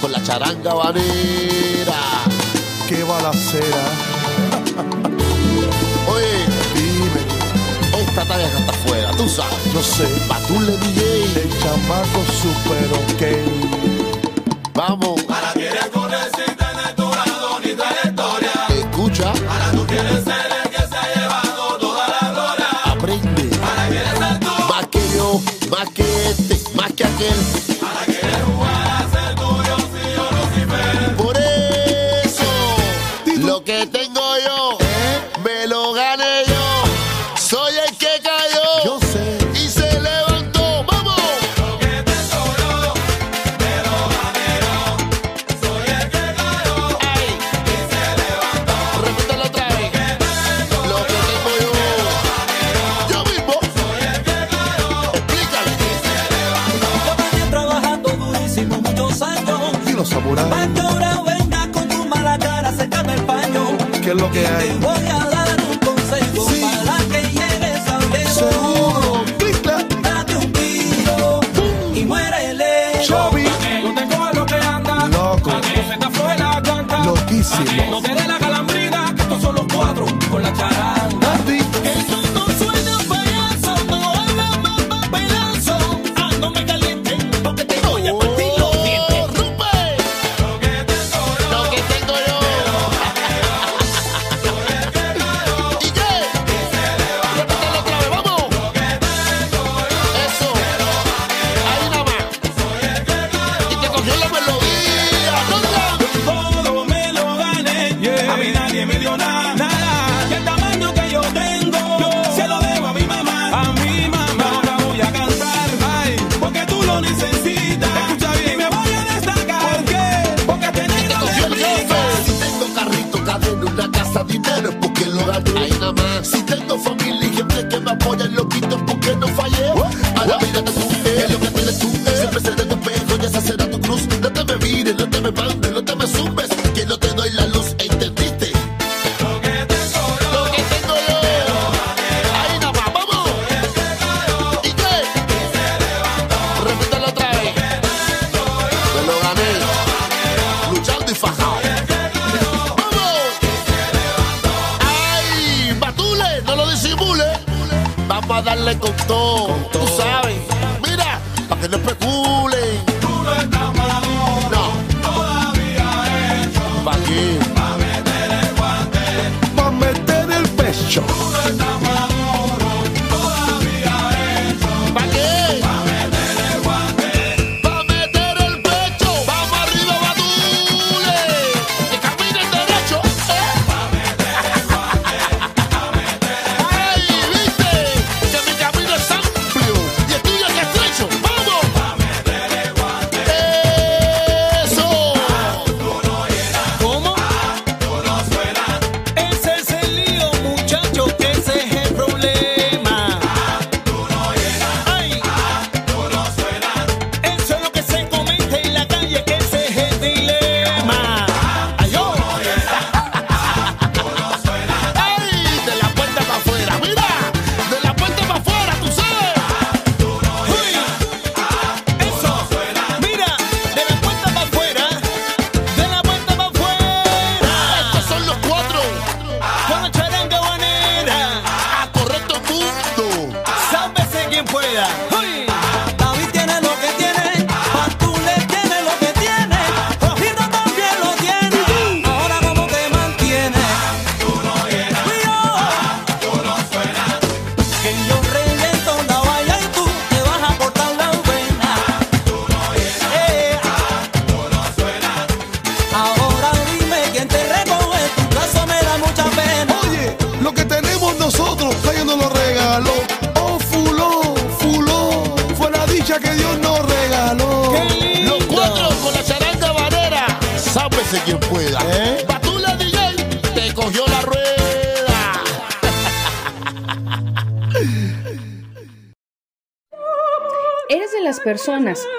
con 0.00 0.12
la 0.12 0.22
charanga 0.22 0.72
banera. 0.72 2.00
¡Qué 2.88 3.02
balacera! 3.02 3.84
Oye, 6.08 6.46
dime, 6.74 7.20
esta 8.00 8.24
talla 8.24 8.46
está 8.46 8.70
afuera, 8.70 9.10
tú 9.16 9.28
sabes. 9.28 9.72
Yo 9.74 9.82
sé, 9.82 10.06
Batule 10.28 10.76
DJ. 10.76 11.42
El 11.42 11.50
chamaco 11.58 12.24
super 12.40 12.86
ok. 13.02 13.22
Vamos. 14.74 15.22
Para 15.24 15.52
que 15.54 15.68
con 15.92 16.14
ese 16.14 16.47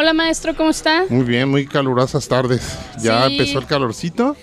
Hola 0.00 0.12
maestro, 0.12 0.54
¿cómo 0.54 0.70
está? 0.70 1.06
Muy 1.08 1.24
bien, 1.24 1.48
muy 1.48 1.66
calurosas 1.66 2.28
tardes. 2.28 2.78
Ya 3.02 3.26
Sí. 3.26 3.32
empezó 3.32 3.58
el 3.58 3.66
calorcito, 3.66 4.36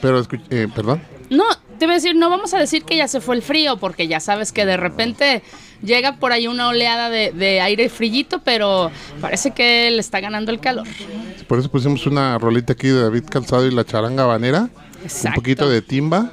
pero 0.00 0.26
eh, 0.48 0.68
perdón. 0.74 1.02
No, 1.28 1.44
te 1.78 1.84
voy 1.84 1.92
a 1.92 1.94
decir, 1.96 2.16
no 2.16 2.30
vamos 2.30 2.54
a 2.54 2.58
decir 2.58 2.82
que 2.82 2.96
ya 2.96 3.06
se 3.06 3.20
fue 3.20 3.36
el 3.36 3.42
frío, 3.42 3.76
porque 3.76 4.08
ya 4.08 4.20
sabes 4.20 4.52
que 4.52 4.64
de 4.64 4.78
repente 4.78 5.42
llega 5.82 6.16
por 6.16 6.32
ahí 6.32 6.46
una 6.46 6.68
oleada 6.68 7.10
de, 7.10 7.30
de 7.32 7.60
aire 7.60 7.90
frillito, 7.90 8.38
pero 8.38 8.90
parece 9.20 9.50
que 9.50 9.90
le 9.90 10.00
está 10.00 10.20
ganando 10.20 10.50
el 10.50 10.60
calor. 10.60 10.86
Por 11.46 11.58
eso 11.58 11.70
pusimos 11.70 12.06
una 12.06 12.38
rolita 12.38 12.72
aquí 12.72 12.88
de 12.88 13.02
David 13.02 13.24
Calzado 13.28 13.66
y 13.66 13.70
la 13.70 13.84
charanga 13.84 14.24
banera, 14.24 14.70
un 15.26 15.32
poquito 15.34 15.68
de 15.68 15.82
timba 15.82 16.32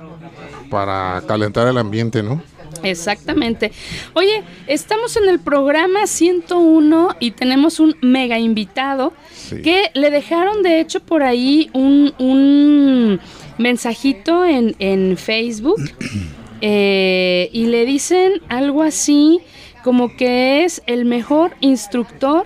para 0.69 1.21
calentar 1.27 1.67
el 1.67 1.77
ambiente, 1.77 2.23
¿no? 2.23 2.41
Exactamente. 2.83 3.71
Oye, 4.13 4.43
estamos 4.67 5.15
en 5.17 5.29
el 5.29 5.39
programa 5.39 6.07
101 6.07 7.15
y 7.19 7.31
tenemos 7.31 7.79
un 7.79 7.95
mega 8.01 8.39
invitado 8.39 9.13
Sí. 9.33 9.61
que 9.61 9.91
le 9.95 10.11
dejaron 10.11 10.63
de 10.63 10.79
hecho 10.79 11.01
por 11.01 11.23
ahí 11.23 11.69
un, 11.73 12.13
un 12.19 13.19
mensajito 13.57 14.45
en, 14.45 14.75
en 14.79 15.17
Facebook 15.17 15.81
eh, 16.61 17.49
y 17.51 17.65
le 17.65 17.85
dicen 17.85 18.41
algo 18.49 18.81
así 18.83 19.39
como 19.83 20.15
que 20.15 20.63
es 20.63 20.81
el 20.85 21.05
mejor 21.05 21.55
instructor, 21.59 22.45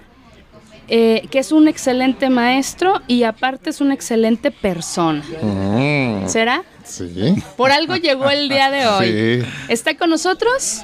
eh, 0.87 1.27
que 1.31 1.39
es 1.39 1.51
un 1.51 1.67
excelente 1.67 2.29
maestro 2.29 3.01
y 3.07 3.23
aparte 3.23 3.69
es 3.71 3.81
una 3.81 3.93
excelente 3.93 4.51
persona. 4.51 5.23
Mm, 5.41 6.27
¿Será? 6.27 6.63
Sí. 6.85 7.43
Por 7.57 7.71
algo 7.71 7.95
llegó 7.95 8.29
el 8.29 8.49
día 8.49 8.71
de 8.71 8.87
hoy. 8.87 9.41
Sí. 9.43 9.49
¿Está 9.69 9.95
con 9.97 10.09
nosotros? 10.09 10.81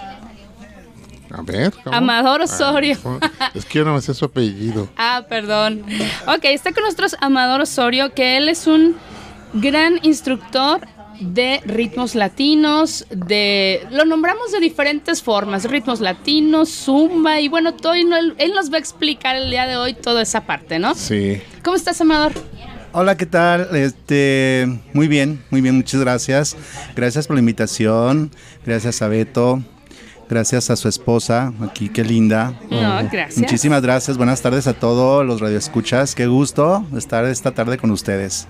A 1.33 1.41
ver. 1.43 1.71
¿cómo? 1.83 1.95
Amador 1.95 2.41
Osorio. 2.41 2.95
Ah, 2.97 3.01
¿cómo? 3.03 3.19
es 3.53 3.65
que 3.65 3.79
yo 3.79 3.85
no 3.85 3.93
me 3.93 4.01
sé 4.01 4.13
su 4.13 4.25
apellido. 4.25 4.89
Ah, 4.97 5.25
perdón. 5.27 5.83
Ok, 6.27 6.45
está 6.45 6.73
con 6.73 6.83
nosotros 6.83 7.15
Amador 7.19 7.61
Osorio, 7.61 8.13
que 8.13 8.37
él 8.37 8.49
es 8.49 8.67
un 8.67 8.95
gran 9.53 9.99
instructor 10.03 10.81
de 11.19 11.61
ritmos 11.65 12.15
latinos, 12.15 13.05
de 13.09 13.85
lo 13.91 14.05
nombramos 14.05 14.51
de 14.51 14.59
diferentes 14.59 15.21
formas, 15.21 15.65
ritmos 15.65 16.01
latinos, 16.01 16.69
zumba 16.69 17.39
y 17.39 17.47
bueno, 17.47 17.75
todo 17.75 17.93
él, 17.93 18.35
él 18.37 18.53
nos 18.55 18.71
va 18.71 18.77
a 18.77 18.79
explicar 18.79 19.35
el 19.35 19.49
día 19.51 19.67
de 19.67 19.77
hoy 19.77 19.93
toda 19.93 20.23
esa 20.23 20.45
parte, 20.45 20.79
¿no? 20.79 20.95
Sí. 20.95 21.41
¿Cómo 21.63 21.75
estás, 21.75 22.01
Amador? 22.01 22.33
Hola, 22.93 23.15
¿qué 23.15 23.25
tal? 23.25 23.73
Este, 23.73 24.67
muy 24.93 25.07
bien, 25.07 25.41
muy 25.49 25.61
bien, 25.61 25.75
muchas 25.75 26.01
gracias. 26.01 26.57
Gracias 26.93 27.25
por 27.25 27.37
la 27.37 27.39
invitación. 27.39 28.31
Gracias 28.65 29.01
a 29.01 29.07
Beto. 29.07 29.61
Gracias 30.29 30.69
a 30.69 30.75
su 30.75 30.89
esposa, 30.89 31.53
aquí, 31.61 31.87
qué 31.87 32.03
linda. 32.03 32.53
No, 32.69 33.09
gracias. 33.09 33.37
Muchísimas 33.37 33.81
gracias. 33.81 34.17
Buenas 34.17 34.41
tardes 34.41 34.67
a 34.67 34.73
todos 34.73 35.25
los 35.25 35.39
radioescuchas. 35.39 36.15
Qué 36.15 36.27
gusto 36.27 36.85
estar 36.95 37.23
esta 37.25 37.51
tarde 37.51 37.77
con 37.77 37.91
ustedes. 37.91 38.47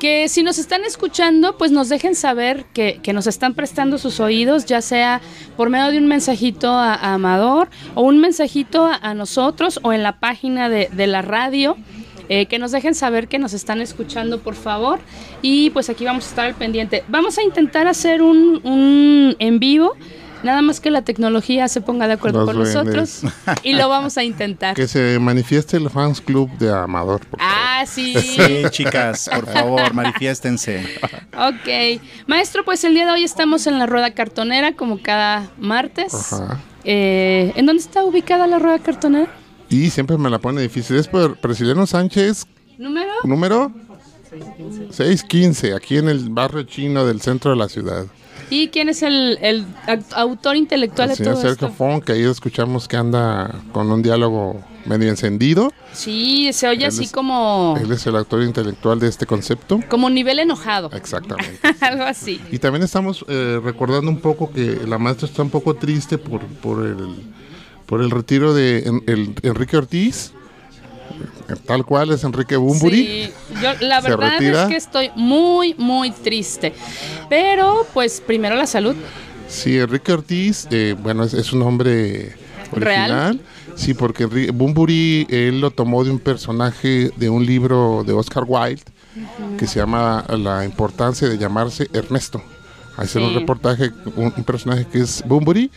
Que 0.00 0.28
si 0.28 0.42
nos 0.42 0.58
están 0.58 0.84
escuchando, 0.84 1.56
pues 1.56 1.70
nos 1.70 1.88
dejen 1.88 2.16
saber 2.16 2.64
que, 2.72 2.98
que 3.00 3.12
nos 3.12 3.28
están 3.28 3.54
prestando 3.54 3.98
sus 3.98 4.18
oídos, 4.18 4.64
ya 4.64 4.80
sea 4.80 5.20
por 5.56 5.70
medio 5.70 5.92
de 5.92 5.98
un 5.98 6.08
mensajito 6.08 6.70
a, 6.70 6.94
a 6.94 7.14
Amador 7.14 7.68
o 7.94 8.02
un 8.02 8.18
mensajito 8.18 8.86
a, 8.86 8.96
a 8.96 9.14
nosotros 9.14 9.78
o 9.82 9.92
en 9.92 10.02
la 10.02 10.18
página 10.18 10.68
de, 10.68 10.88
de 10.92 11.06
la 11.06 11.22
radio. 11.22 11.76
Eh, 12.34 12.46
que 12.46 12.58
nos 12.58 12.70
dejen 12.70 12.94
saber 12.94 13.28
que 13.28 13.38
nos 13.38 13.52
están 13.52 13.82
escuchando, 13.82 14.40
por 14.40 14.54
favor. 14.54 15.00
Y 15.42 15.68
pues 15.68 15.90
aquí 15.90 16.06
vamos 16.06 16.24
a 16.24 16.28
estar 16.30 16.46
al 16.46 16.54
pendiente. 16.54 17.04
Vamos 17.08 17.36
a 17.36 17.42
intentar 17.42 17.86
hacer 17.86 18.22
un, 18.22 18.58
un 18.64 19.36
en 19.38 19.58
vivo. 19.58 19.94
Nada 20.42 20.62
más 20.62 20.80
que 20.80 20.90
la 20.90 21.02
tecnología 21.02 21.68
se 21.68 21.82
ponga 21.82 22.08
de 22.08 22.14
acuerdo 22.14 22.38
Los 22.38 22.48
con 22.48 22.58
nosotros. 22.58 23.20
Y 23.62 23.74
lo 23.74 23.90
vamos 23.90 24.16
a 24.16 24.24
intentar. 24.24 24.74
Que 24.74 24.88
se 24.88 25.18
manifieste 25.18 25.76
el 25.76 25.90
fans 25.90 26.22
club 26.22 26.48
de 26.56 26.72
Amador. 26.72 27.20
por 27.26 27.38
favor. 27.38 27.54
Ah, 27.54 27.84
sí. 27.86 28.14
Sí, 28.14 28.64
chicas, 28.70 29.28
por 29.28 29.46
favor, 29.46 29.92
manifiéstense. 29.92 30.86
Ok. 31.36 32.00
Maestro, 32.28 32.64
pues 32.64 32.82
el 32.84 32.94
día 32.94 33.04
de 33.04 33.12
hoy 33.12 33.24
estamos 33.24 33.66
en 33.66 33.78
la 33.78 33.84
rueda 33.84 34.12
cartonera, 34.12 34.72
como 34.72 35.02
cada 35.02 35.50
martes. 35.58 36.32
Ajá. 36.32 36.62
Eh, 36.84 37.52
¿En 37.56 37.66
dónde 37.66 37.82
está 37.82 38.02
ubicada 38.04 38.46
la 38.46 38.58
rueda 38.58 38.78
cartonera? 38.78 39.28
Y 39.72 39.90
siempre 39.90 40.18
me 40.18 40.28
la 40.28 40.38
pone 40.38 40.60
difícil. 40.60 40.96
Es 40.96 41.08
por 41.08 41.38
Sánchez, 41.86 42.46
¿Número? 42.78 43.10
número 43.24 43.72
615, 44.90 45.74
aquí 45.74 45.96
en 45.96 46.08
el 46.08 46.28
barrio 46.30 46.62
chino 46.64 47.04
del 47.06 47.20
centro 47.20 47.52
de 47.52 47.56
la 47.56 47.68
ciudad. 47.68 48.06
¿Y 48.50 48.68
quién 48.68 48.90
es 48.90 49.02
el, 49.02 49.64
autor 50.14 50.56
intelectual 50.56 51.08
El 51.08 51.12
de 51.12 51.16
señor 51.16 51.32
todo 51.34 51.42
Sergio 51.42 51.68
esto? 51.68 51.76
Fon, 51.76 52.02
que 52.02 52.12
ahí 52.12 52.22
escuchamos 52.22 52.86
que 52.86 52.98
anda 52.98 53.50
con 53.72 53.90
un 53.90 54.02
diálogo 54.02 54.62
medio 54.84 55.08
encendido. 55.08 55.72
Sí, 55.94 56.52
se 56.52 56.68
oye 56.68 56.82
Él 56.82 56.88
así 56.88 57.04
es- 57.04 57.12
como, 57.12 57.78
Él 57.80 57.90
es 57.90 58.06
el 58.06 58.14
autor 58.16 58.42
intelectual 58.42 59.00
de 59.00 59.08
este 59.08 59.24
concepto. 59.24 59.80
como 59.88 60.10
nivel 60.10 60.38
enojado. 60.38 60.90
Exactamente. 60.92 61.60
Algo 61.80 62.04
así. 62.04 62.42
Y 62.50 62.58
también 62.58 62.82
estamos 62.82 63.24
eh, 63.26 63.58
recordando 63.64 64.10
un 64.10 64.20
poco 64.20 64.52
que 64.52 64.80
la 64.86 64.98
maestra 64.98 65.28
está 65.28 65.42
un 65.42 65.50
poco 65.50 65.74
triste 65.74 66.18
por, 66.18 66.42
por, 66.42 66.84
el, 66.84 67.08
por 67.86 68.02
el 68.02 68.10
retiro 68.10 68.54
de 68.54 68.80
en- 68.80 69.02
el- 69.06 69.34
Enrique 69.42 69.76
Ortiz, 69.76 70.32
tal 71.66 71.84
cual 71.84 72.10
es 72.12 72.24
Enrique 72.24 72.56
Bumburi. 72.56 72.96
Sí, 73.26 73.32
yo 73.62 73.70
la 73.86 74.00
verdad 74.00 74.30
retira. 74.38 74.62
es 74.64 74.68
que 74.68 74.76
estoy 74.76 75.10
muy, 75.16 75.74
muy 75.78 76.10
triste. 76.10 76.72
Pero, 77.28 77.86
pues, 77.92 78.20
primero 78.24 78.56
la 78.56 78.66
salud. 78.66 78.94
Sí, 79.48 79.78
Enrique 79.78 80.12
Ortiz, 80.12 80.66
eh, 80.70 80.94
bueno, 80.98 81.24
es, 81.24 81.34
es 81.34 81.52
un 81.52 81.58
nombre 81.60 82.34
original. 82.72 83.40
Sí, 83.74 83.94
porque 83.94 84.26
Enri- 84.28 84.52
Bunbury 84.52 85.26
él 85.30 85.60
lo 85.60 85.70
tomó 85.70 86.04
de 86.04 86.10
un 86.10 86.18
personaje 86.18 87.10
de 87.16 87.28
un 87.30 87.44
libro 87.44 88.04
de 88.06 88.12
Oscar 88.12 88.44
Wilde 88.46 88.82
que 89.58 89.66
se 89.66 89.78
llama 89.78 90.24
La 90.38 90.64
importancia 90.64 91.28
de 91.28 91.36
llamarse 91.38 91.88
Ernesto. 91.92 92.42
Ahí 92.96 93.06
Sí. 93.08 93.18
un 93.18 93.34
reportaje, 93.34 93.90
un, 94.16 94.32
un 94.36 94.44
personaje 94.44 94.86
que 94.90 95.00
es 95.00 95.22
Bunbury 95.26 95.70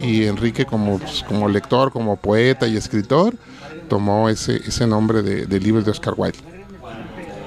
y 0.00 0.24
Enrique 0.24 0.64
como, 0.66 0.98
pues, 0.98 1.22
como 1.26 1.48
lector, 1.48 1.92
como 1.92 2.16
poeta 2.16 2.66
y 2.66 2.76
escritor, 2.76 3.34
tomó 3.88 4.28
ese, 4.28 4.56
ese 4.56 4.86
nombre 4.86 5.22
de, 5.22 5.46
de 5.46 5.60
libro 5.60 5.82
de 5.82 5.90
Oscar 5.90 6.14
Wilde. 6.16 6.38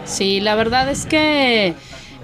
Sí, 0.06 0.40
la 0.40 0.56
verdad 0.56 0.90
es 0.90 1.06
que 1.06 1.74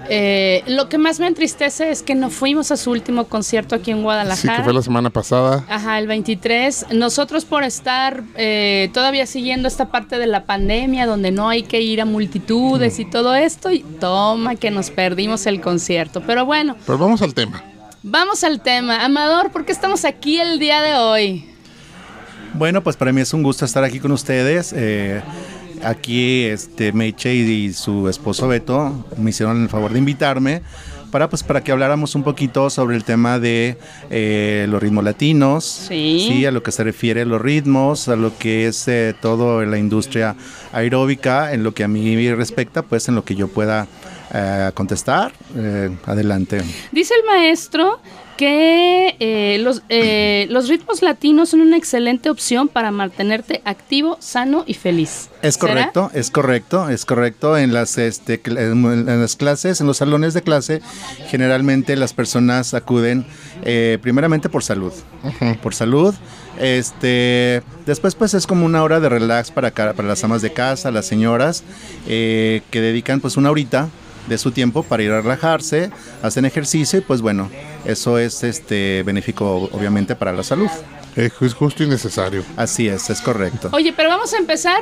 eh, 0.08 0.62
lo 0.66 0.88
que 0.88 0.96
más 0.98 1.20
me 1.20 1.26
entristece 1.26 1.90
es 1.90 2.02
que 2.02 2.14
no 2.14 2.30
fuimos 2.30 2.70
a 2.70 2.76
su 2.76 2.90
último 2.90 3.24
concierto 3.26 3.74
aquí 3.74 3.90
en 3.90 3.98
Sí, 3.98 4.02
Guadalajara. 4.02 4.56
que 4.58 4.62
fue 4.64 4.72
la 4.72 4.82
semana 4.82 5.10
pasada. 5.10 5.64
Ajá, 5.68 5.98
el 5.98 6.06
23. 6.06 6.86
Nosotros 6.92 7.44
por 7.44 7.62
estar 7.64 8.22
eh, 8.36 8.90
todavía 8.94 9.26
siguiendo 9.26 9.68
esta 9.68 9.90
parte 9.90 10.18
de 10.18 10.26
la 10.26 10.44
pandemia, 10.44 11.06
donde 11.06 11.30
no 11.30 11.48
hay 11.50 11.62
que 11.62 11.80
ir 11.82 12.00
a 12.00 12.04
multitudes 12.06 12.98
y 12.98 13.04
todo 13.04 13.34
esto, 13.34 13.70
y 13.70 13.80
toma 13.80 14.56
que 14.56 14.70
nos 14.70 14.90
perdimos 14.90 15.46
el 15.46 15.60
concierto. 15.60 16.22
Pero 16.26 16.46
bueno, 16.46 16.76
Pero 16.86 16.96
vamos 16.98 17.20
al 17.22 17.34
tema. 17.34 17.62
Vamos 18.04 18.44
al 18.44 18.60
tema. 18.60 19.04
Amador, 19.04 19.50
¿por 19.50 19.64
qué 19.64 19.72
estamos 19.72 20.04
aquí 20.04 20.38
el 20.38 20.60
día 20.60 20.80
de 20.82 20.94
hoy? 20.94 21.44
Bueno, 22.52 22.82
pues 22.84 22.96
para 22.96 23.12
mí 23.12 23.20
es 23.20 23.32
un 23.32 23.42
gusto 23.42 23.64
estar 23.64 23.82
aquí 23.82 23.98
con 23.98 24.12
ustedes. 24.12 24.72
Eh, 24.76 25.22
aquí 25.82 26.44
este 26.44 26.92
Meche 26.92 27.34
y, 27.34 27.72
su 27.72 28.08
esposo 28.08 28.46
Beto 28.46 29.06
me 29.16 29.30
hicieron 29.30 29.62
el 29.62 29.68
favor 29.68 29.92
de 29.92 29.98
invitarme 29.98 30.62
para 31.10 31.28
pues 31.28 31.44
para 31.44 31.62
que 31.62 31.70
habláramos 31.70 32.16
un 32.16 32.24
poquito 32.24 32.70
sobre 32.70 32.96
el 32.96 33.04
tema 33.04 33.38
de 33.38 33.78
eh, 34.10 34.66
los 34.68 34.82
ritmos 34.82 35.04
latinos, 35.04 35.64
Sí. 35.64 36.44
a 36.44 36.50
lo 36.50 36.64
que 36.64 36.72
se 36.72 36.82
refiere 36.82 37.22
a 37.22 37.24
los 37.24 37.40
ritmos, 37.40 38.08
a 38.08 38.16
lo 38.16 38.36
que 38.36 38.66
es 38.66 38.88
eh, 38.88 39.14
todo 39.20 39.64
la 39.64 39.78
industria 39.78 40.34
aeróbica, 40.72 41.52
en 41.52 41.62
lo 41.62 41.72
que 41.72 41.84
a 41.84 41.88
mí 41.88 42.32
respecta, 42.32 42.82
pues 42.82 43.08
en 43.08 43.14
lo 43.14 43.24
que 43.24 43.36
yo 43.36 43.46
pueda 43.46 43.86
eh, 44.34 44.70
contestar. 44.74 45.32
Eh, 45.56 45.96
adelante. 46.06 46.60
Dice 46.92 47.14
el 47.14 47.24
maestro 47.24 48.00
que 48.36 49.16
eh, 49.20 49.58
los, 49.60 49.82
eh, 49.88 50.46
los 50.50 50.68
ritmos 50.68 51.02
latinos 51.02 51.50
son 51.50 51.60
una 51.60 51.76
excelente 51.76 52.30
opción 52.30 52.68
para 52.68 52.90
mantenerte 52.90 53.62
activo, 53.64 54.16
sano 54.20 54.64
y 54.66 54.74
feliz. 54.74 55.28
Es 55.42 55.54
¿Será? 55.54 55.72
correcto, 55.74 56.10
es 56.14 56.30
correcto, 56.30 56.88
es 56.88 57.04
correcto. 57.04 57.56
En 57.56 57.72
las, 57.72 57.96
este, 57.98 58.40
en 58.44 59.20
las 59.20 59.36
clases, 59.36 59.80
en 59.80 59.86
los 59.86 59.98
salones 59.98 60.34
de 60.34 60.42
clase, 60.42 60.82
generalmente 61.28 61.96
las 61.96 62.12
personas 62.12 62.74
acuden 62.74 63.26
eh, 63.64 63.98
primeramente 64.02 64.48
por 64.48 64.64
salud. 64.64 64.92
Por 65.62 65.74
salud. 65.74 66.14
Este, 66.58 67.62
después 67.86 68.14
pues 68.14 68.34
es 68.34 68.46
como 68.46 68.66
una 68.66 68.82
hora 68.82 69.00
de 69.00 69.08
relax 69.08 69.50
para, 69.50 69.70
para 69.72 70.02
las 70.08 70.22
amas 70.24 70.42
de 70.42 70.52
casa, 70.52 70.90
las 70.90 71.06
señoras, 71.06 71.64
eh, 72.08 72.62
que 72.70 72.80
dedican 72.80 73.20
pues 73.20 73.36
una 73.36 73.50
horita 73.50 73.88
de 74.26 74.38
su 74.38 74.50
tiempo 74.52 74.82
para 74.82 75.02
ir 75.02 75.10
a 75.10 75.20
relajarse, 75.20 75.90
hacen 76.22 76.44
ejercicio 76.44 76.98
y 76.98 77.02
pues 77.02 77.20
bueno, 77.20 77.50
eso 77.84 78.18
es 78.18 78.42
este 78.42 79.02
benéfico 79.04 79.68
obviamente 79.72 80.14
para 80.16 80.32
la 80.32 80.42
salud. 80.42 80.68
Es 81.16 81.32
ju- 81.32 81.46
es 81.46 81.54
justo 81.54 81.82
y 81.84 81.88
necesario. 81.88 82.42
Así 82.56 82.88
es, 82.88 83.08
es 83.10 83.20
correcto. 83.20 83.68
Oye, 83.72 83.92
pero 83.96 84.08
vamos 84.08 84.32
a 84.34 84.38
empezar 84.38 84.80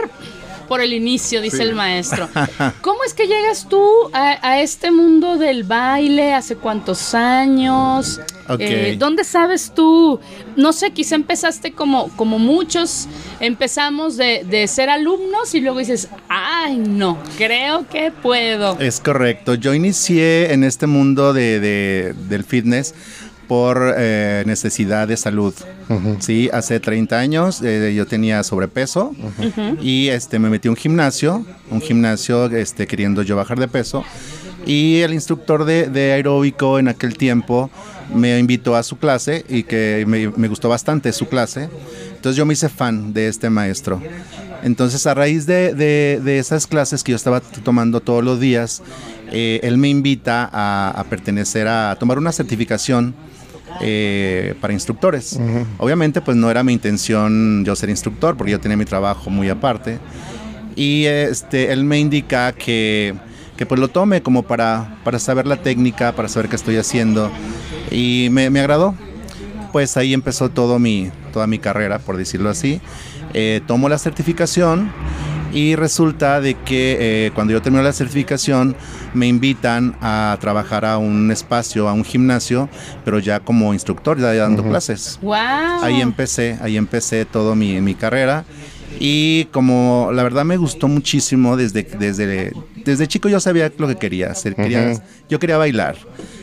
por 0.72 0.80
el 0.80 0.94
inicio, 0.94 1.42
dice 1.42 1.62
el 1.64 1.74
maestro. 1.74 2.30
¿Cómo 2.80 3.04
es 3.04 3.12
que 3.12 3.26
llegas 3.26 3.68
tú 3.68 3.86
a, 4.14 4.38
a 4.40 4.62
este 4.62 4.90
mundo 4.90 5.36
del 5.36 5.64
baile? 5.64 6.32
¿Hace 6.32 6.56
cuántos 6.56 7.12
años? 7.14 8.18
Eh, 8.58 8.96
¿Dónde 8.98 9.22
sabes 9.24 9.72
tú? 9.74 10.18
No 10.56 10.72
sé, 10.72 10.90
quizá 10.92 11.14
empezaste 11.14 11.72
como, 11.72 12.08
como 12.16 12.38
muchos, 12.38 13.06
empezamos 13.38 14.16
de, 14.16 14.44
de 14.48 14.66
ser 14.66 14.88
alumnos 14.88 15.54
y 15.54 15.60
luego 15.60 15.78
dices, 15.78 16.08
ay, 16.30 16.76
no, 16.78 17.18
creo 17.36 17.86
que 17.86 18.10
puedo. 18.10 18.78
Es 18.80 18.98
correcto. 18.98 19.52
Yo 19.54 19.74
inicié 19.74 20.54
en 20.54 20.64
este 20.64 20.86
mundo 20.86 21.34
de, 21.34 21.60
de- 21.60 22.14
del 22.30 22.44
fitness 22.44 22.94
por 23.48 23.94
eh, 23.96 24.42
necesidad 24.46 25.08
de 25.08 25.16
salud. 25.16 25.54
Sí, 26.20 26.48
hace 26.52 26.80
30 26.80 27.18
años 27.18 27.60
eh, 27.62 27.92
yo 27.94 28.06
tenía 28.06 28.42
sobrepeso 28.42 29.14
y 29.82 30.08
este 30.08 30.38
me 30.38 30.48
metí 30.48 30.68
a 30.68 30.70
un 30.70 30.76
gimnasio, 30.76 31.44
un 31.70 31.80
gimnasio 31.80 32.46
este, 32.46 32.86
queriendo 32.86 33.22
yo 33.22 33.36
bajar 33.36 33.58
de 33.58 33.68
peso. 33.68 34.04
Y 34.64 35.00
el 35.00 35.12
instructor 35.12 35.64
de, 35.64 35.88
de 35.88 36.12
aeróbico 36.12 36.78
en 36.78 36.86
aquel 36.88 37.16
tiempo 37.18 37.68
me 38.14 38.38
invitó 38.38 38.76
a 38.76 38.82
su 38.84 38.96
clase 38.96 39.44
y 39.48 39.64
que 39.64 40.04
me, 40.06 40.28
me 40.36 40.48
gustó 40.48 40.68
bastante 40.68 41.12
su 41.12 41.26
clase. 41.28 41.68
Entonces 42.14 42.36
yo 42.36 42.46
me 42.46 42.52
hice 42.54 42.68
fan 42.68 43.12
de 43.12 43.26
este 43.28 43.50
maestro. 43.50 44.00
Entonces 44.62 45.04
a 45.08 45.14
raíz 45.14 45.44
de, 45.46 45.74
de- 45.74 46.20
de 46.22 46.38
esas 46.38 46.68
clases 46.68 47.02
que 47.02 47.10
yo 47.10 47.16
estaba 47.16 47.40
tomando 47.40 48.00
todos 48.00 48.22
los 48.22 48.38
días, 48.38 48.82
eh, 49.32 49.58
él 49.64 49.76
me 49.78 49.88
invita 49.88 50.48
a, 50.52 50.90
a 50.96 51.04
pertenecer 51.04 51.66
a, 51.66 51.90
a 51.90 51.96
tomar 51.96 52.18
una 52.18 52.30
certificación 52.30 53.14
eh, 53.80 54.54
para 54.60 54.72
instructores. 54.72 55.38
Obviamente 55.78 56.20
pues 56.20 56.36
no 56.36 56.50
era 56.50 56.62
mi 56.62 56.72
intención 56.72 57.64
yo 57.64 57.74
ser 57.76 57.90
instructor 57.90 58.36
porque 58.36 58.52
yo 58.52 58.60
tenía 58.60 58.76
mi 58.76 58.84
trabajo 58.84 59.30
muy 59.30 59.48
aparte. 59.48 59.98
Y 60.76 61.04
este, 61.04 61.72
él 61.72 61.84
me 61.84 61.98
indica 61.98 62.52
que, 62.52 63.14
que 63.56 63.66
pues 63.66 63.80
lo 63.80 63.88
tome 63.88 64.22
como 64.22 64.42
para, 64.42 64.98
para 65.04 65.18
saber 65.18 65.46
la 65.46 65.56
técnica, 65.56 66.12
para 66.12 66.28
saber 66.28 66.48
qué 66.48 66.56
estoy 66.56 66.76
haciendo. 66.76 67.30
Y 67.90 68.28
me, 68.30 68.50
me 68.50 68.60
agradó. 68.60 68.94
Pues 69.72 69.96
ahí 69.96 70.12
empezó 70.12 70.50
todo 70.50 70.78
mi, 70.78 71.10
toda 71.32 71.46
mi 71.46 71.58
carrera, 71.58 71.98
por 71.98 72.16
decirlo 72.16 72.50
así. 72.50 72.80
Eh, 73.34 73.62
tomo 73.66 73.88
la 73.88 73.98
certificación 73.98 74.92
y 75.52 75.76
resulta 75.76 76.40
de 76.40 76.54
que 76.54 77.26
eh, 77.26 77.30
cuando 77.34 77.52
yo 77.52 77.62
termino 77.62 77.82
la 77.82 77.92
certificación 77.92 78.74
me 79.14 79.26
invitan 79.26 79.96
a 80.00 80.36
trabajar 80.40 80.84
a 80.84 80.98
un 80.98 81.30
espacio, 81.30 81.88
a 81.88 81.92
un 81.92 82.04
gimnasio, 82.04 82.68
pero 83.04 83.18
ya 83.18 83.40
como 83.40 83.72
instructor, 83.72 84.18
ya 84.18 84.32
dando 84.34 84.62
clases. 84.64 85.18
¡Wow! 85.22 85.34
Ahí 85.82 86.00
empecé, 86.00 86.58
ahí 86.62 86.76
empecé 86.76 87.24
todo 87.24 87.54
mi, 87.54 87.80
mi 87.80 87.94
carrera. 87.94 88.44
Y 88.98 89.46
como 89.46 90.10
la 90.12 90.22
verdad 90.22 90.44
me 90.44 90.56
gustó 90.56 90.86
muchísimo 90.88 91.56
desde, 91.56 91.82
desde, 91.82 92.52
desde 92.84 93.08
chico 93.08 93.28
yo 93.28 93.40
sabía 93.40 93.72
lo 93.76 93.88
que 93.88 93.96
quería 93.96 94.30
hacer. 94.30 94.54
Quería. 94.54 95.02
Yo 95.28 95.38
quería 95.38 95.56
bailar, 95.56 95.96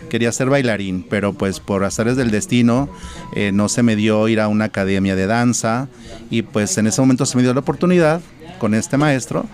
quería 0.10 0.32
ser 0.32 0.50
bailarín, 0.50 1.06
pero 1.10 1.34
pues 1.34 1.60
por 1.60 1.84
azares 1.84 2.18
del 2.18 2.32
destino 2.32 2.89
eh, 3.36 3.51
no 3.54 3.70
se 3.70 3.84
me 3.84 3.96
dio 3.96 4.28
ir 4.28 4.39
a 4.39 4.48
una 4.48 4.66
academia 4.66 5.16
de 5.16 5.28
danza. 5.28 5.88
Y 6.30 6.42
pues 6.42 6.78
en 6.78 6.88
ese 6.88 7.01
momento 7.01 7.25
se 7.25 7.38
me 7.38 7.44
dio 7.44 7.54
la 7.54 7.62
oportunidad 7.62 8.22
con 8.58 8.74
este 8.74 8.98
maestro. 8.98 9.46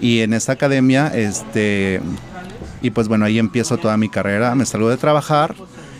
Y 0.00 0.20
en 0.20 0.32
esta 0.32 0.52
academia, 0.52 1.08
este, 1.08 2.00
y 2.82 2.90
pues 2.90 3.08
bueno, 3.08 3.24
ahí 3.24 3.38
empiezo 3.38 3.78
toda 3.78 3.96
mi 3.96 4.08
carrera. 4.08 4.54
Me 4.54 4.66
salgo 4.66 4.90
de 4.90 4.96
trabajar 4.96 5.54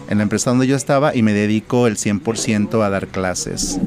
en 0.09 0.19
la 0.19 0.23
empresa 0.23 0.51
donde 0.51 0.67
yo 0.67 0.77
estaba 0.77 1.15
y 1.15 1.23
me 1.23 1.33
dedico 1.33 1.87
el 1.87 1.97
100% 1.97 2.85
a 2.85 2.91
dar 2.91 3.09
clases. 3.09 3.79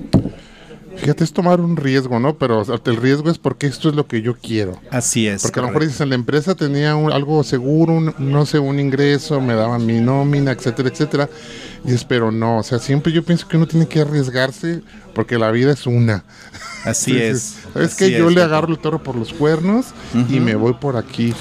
Fíjate, 0.98 1.24
es 1.24 1.34
tomar 1.34 1.60
un 1.62 1.78
riesgo, 1.78 2.20
¿no? 2.20 2.36
Pero 2.38 2.60
o 2.60 2.66
sea, 2.66 2.80
el 2.86 2.96
riesgo 2.98 3.30
es 3.32 3.38
porque 3.38 3.66
esto 3.68 3.90
es 3.90 3.96
lo 3.96 4.06
que 4.08 4.22
yo 4.22 4.36
quiero. 4.36 4.80
Así 4.92 5.28
es. 5.28 5.42
Porque 5.42 5.60
a 5.60 5.64
lo 5.64 5.68
mejor 5.70 5.84
dices, 5.84 6.02
en 6.02 6.10
la 6.10 6.16
empresa 6.16 6.54
tenía 6.56 6.96
un- 6.96 7.12
algo 7.12 7.44
seguro, 7.44 7.94
un- 7.94 8.14
no 8.20 8.46
sé, 8.46 8.60
un 8.60 8.80
ingreso, 8.80 9.42
me 9.42 9.54
daban 9.56 9.86
mi 9.86 10.00
nómina, 10.00 10.52
etcétera, 10.52 10.90
etcétera. 10.90 11.30
Y 11.84 11.88
dices, 11.88 12.04
pero 12.06 12.32
no, 12.32 12.60
o 12.60 12.64
sea, 12.64 12.78
siempre 12.78 13.12
yo 13.12 13.24
pienso 13.24 13.48
que 13.48 13.58
uno 13.58 13.68
tiene 13.68 13.88
que 13.88 14.02
arriesgarse 14.02 14.82
porque 15.16 15.38
la 15.40 15.50
vida 15.52 15.72
es 15.72 15.88
una. 15.88 16.24
Así 16.86 17.18
es. 17.22 17.56
¿Sabes 17.74 17.94
así 17.94 18.06
que 18.06 18.12
Yo 18.20 18.30
le 18.30 18.42
agarro 18.44 18.70
el 18.70 18.78
toro 18.80 19.02
por 19.02 19.16
los 19.16 19.34
cuernos 19.34 19.88
y 20.30 20.40
me 20.40 20.56
voy 20.56 20.74
por 20.74 20.98
aquí. 20.98 21.34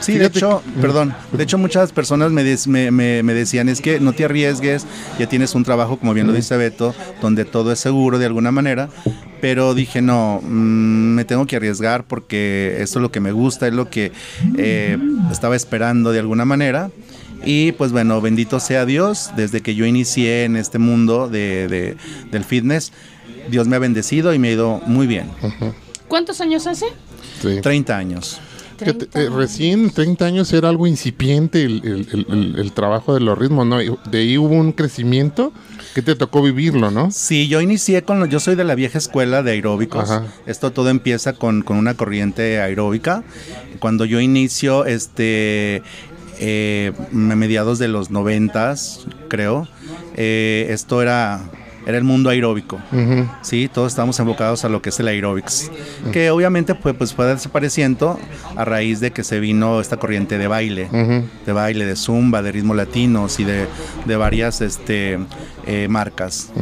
Sí, 0.00 0.16
de 0.16 0.26
hecho, 0.26 0.62
que- 0.74 0.80
perdón, 0.80 1.14
de 1.32 1.42
hecho 1.42 1.58
muchas 1.58 1.92
personas 1.92 2.30
me, 2.32 2.44
des- 2.44 2.66
me, 2.66 2.90
me- 2.90 3.22
me 3.22 3.34
decían, 3.34 3.68
es 3.68 3.80
que 3.80 4.00
no 4.00 4.12
te 4.12 4.24
arriesgues, 4.24 4.86
ya 5.18 5.28
tienes 5.28 5.54
un 5.54 5.64
trabajo, 5.64 5.98
como 5.98 6.14
bien 6.14 6.26
lo 6.26 6.32
dice 6.32 6.56
Beto, 6.56 6.94
donde 7.20 7.44
todo 7.44 7.72
es 7.72 7.80
seguro 7.80 8.18
de 8.18 8.26
alguna 8.26 8.50
manera, 8.52 8.88
pero 9.40 9.74
dije, 9.74 10.00
no, 10.02 10.40
mm, 10.42 11.14
me 11.14 11.24
tengo 11.24 11.46
que 11.46 11.56
arriesgar 11.56 12.04
porque 12.04 12.76
esto 12.80 12.98
es 12.98 13.02
lo 13.02 13.10
que 13.10 13.20
me 13.20 13.32
gusta, 13.32 13.66
es 13.66 13.74
lo 13.74 13.90
que 13.90 14.12
eh, 14.56 14.98
estaba 15.32 15.56
esperando 15.56 16.12
de 16.12 16.18
alguna 16.20 16.44
manera. 16.44 16.90
Y 17.44 17.70
pues 17.72 17.92
bueno, 17.92 18.20
bendito 18.20 18.58
sea 18.58 18.84
Dios, 18.84 19.30
desde 19.36 19.60
que 19.60 19.74
yo 19.76 19.86
inicié 19.86 20.44
en 20.44 20.56
este 20.56 20.78
mundo 20.78 21.28
de, 21.28 21.68
de- 21.68 21.96
del 22.32 22.44
fitness, 22.44 22.92
Dios 23.50 23.68
me 23.68 23.76
ha 23.76 23.78
bendecido 23.78 24.34
y 24.34 24.38
me 24.38 24.48
ha 24.48 24.52
ido 24.52 24.80
muy 24.86 25.06
bien. 25.06 25.28
¿Cuántos 26.08 26.40
años 26.40 26.66
hace? 26.66 26.86
Sí. 27.40 27.60
30 27.62 27.96
años. 27.96 28.40
Fíjate, 28.78 29.06
30 29.06 29.20
eh, 29.20 29.28
recién 29.30 29.90
30 29.90 30.24
años 30.24 30.52
era 30.52 30.68
algo 30.68 30.86
incipiente 30.86 31.64
el, 31.64 31.80
el- 31.84 32.08
el- 32.12 32.26
el- 32.30 32.58
el 32.58 32.72
trabajo 32.72 33.14
de 33.14 33.20
los 33.20 33.36
ritmos, 33.38 33.66
¿no? 33.66 33.78
De 33.78 34.18
ahí 34.18 34.38
hubo 34.38 34.54
un 34.54 34.72
crecimiento 34.72 35.52
que 35.94 36.02
te 36.02 36.14
tocó 36.14 36.42
vivirlo, 36.42 36.90
¿no? 36.90 37.10
Sí, 37.10 37.48
yo 37.48 37.60
inicié 37.60 38.02
con, 38.02 38.20
lo- 38.20 38.26
yo 38.26 38.38
soy 38.40 38.54
de 38.54 38.64
la 38.64 38.74
vieja 38.74 38.98
escuela 38.98 39.42
de 39.42 39.50
aeróbicos. 39.52 40.10
Ajá. 40.10 40.26
Esto 40.46 40.70
todo 40.72 40.90
empieza 40.90 41.32
con, 41.32 41.62
con 41.62 41.76
una 41.76 41.94
corriente 41.94 42.60
aeróbica. 42.60 43.24
Cuando 43.80 44.04
yo 44.04 44.20
inicio, 44.20 44.84
este, 44.86 45.82
eh, 46.40 46.92
a 47.12 47.14
mediados 47.14 47.78
de 47.78 47.88
los 47.88 48.10
noventas, 48.10 49.06
creo, 49.28 49.66
eh, 50.16 50.68
esto 50.70 51.02
era, 51.02 51.40
era 51.88 51.96
el 51.96 52.04
mundo 52.04 52.28
aeróbico. 52.28 52.78
Sí, 53.40 53.70
todos 53.72 53.92
estamos 53.92 54.20
enfocados 54.20 54.62
a 54.66 54.68
lo 54.68 54.82
que 54.82 54.90
es 54.90 55.00
el 55.00 55.08
aerobics, 55.08 55.70
que 56.12 56.30
obviamente 56.30 56.74
pues, 56.74 56.94
pues 56.94 57.14
fue 57.14 57.24
desapareciendo 57.24 58.20
a 58.56 58.64
raíz 58.66 59.00
de 59.00 59.10
que 59.10 59.24
se 59.24 59.40
vino 59.40 59.80
esta 59.80 59.96
corriente 59.96 60.36
de 60.36 60.48
baile, 60.48 60.90
de 61.46 61.52
baile, 61.52 61.86
de 61.86 61.96
zumba, 61.96 62.42
de 62.42 62.52
ritmos 62.52 62.76
latinos 62.76 63.40
y 63.40 63.44
de, 63.44 63.66
de 64.04 64.16
varias 64.16 64.60
este, 64.60 65.18
eh, 65.66 65.88
marcas. 65.88 66.52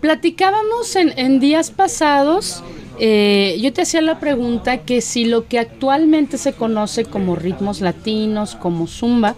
Platicábamos 0.00 0.96
en, 0.96 1.18
en 1.18 1.40
días 1.40 1.70
pasados, 1.70 2.62
eh, 2.98 3.58
yo 3.60 3.72
te 3.72 3.82
hacía 3.82 4.00
la 4.00 4.20
pregunta 4.20 4.78
que 4.78 5.00
si 5.00 5.24
lo 5.24 5.46
que 5.46 5.58
actualmente 5.58 6.38
se 6.38 6.52
conoce 6.52 7.04
como 7.04 7.36
ritmos 7.36 7.80
latinos, 7.80 8.54
como 8.56 8.86
zumba, 8.86 9.34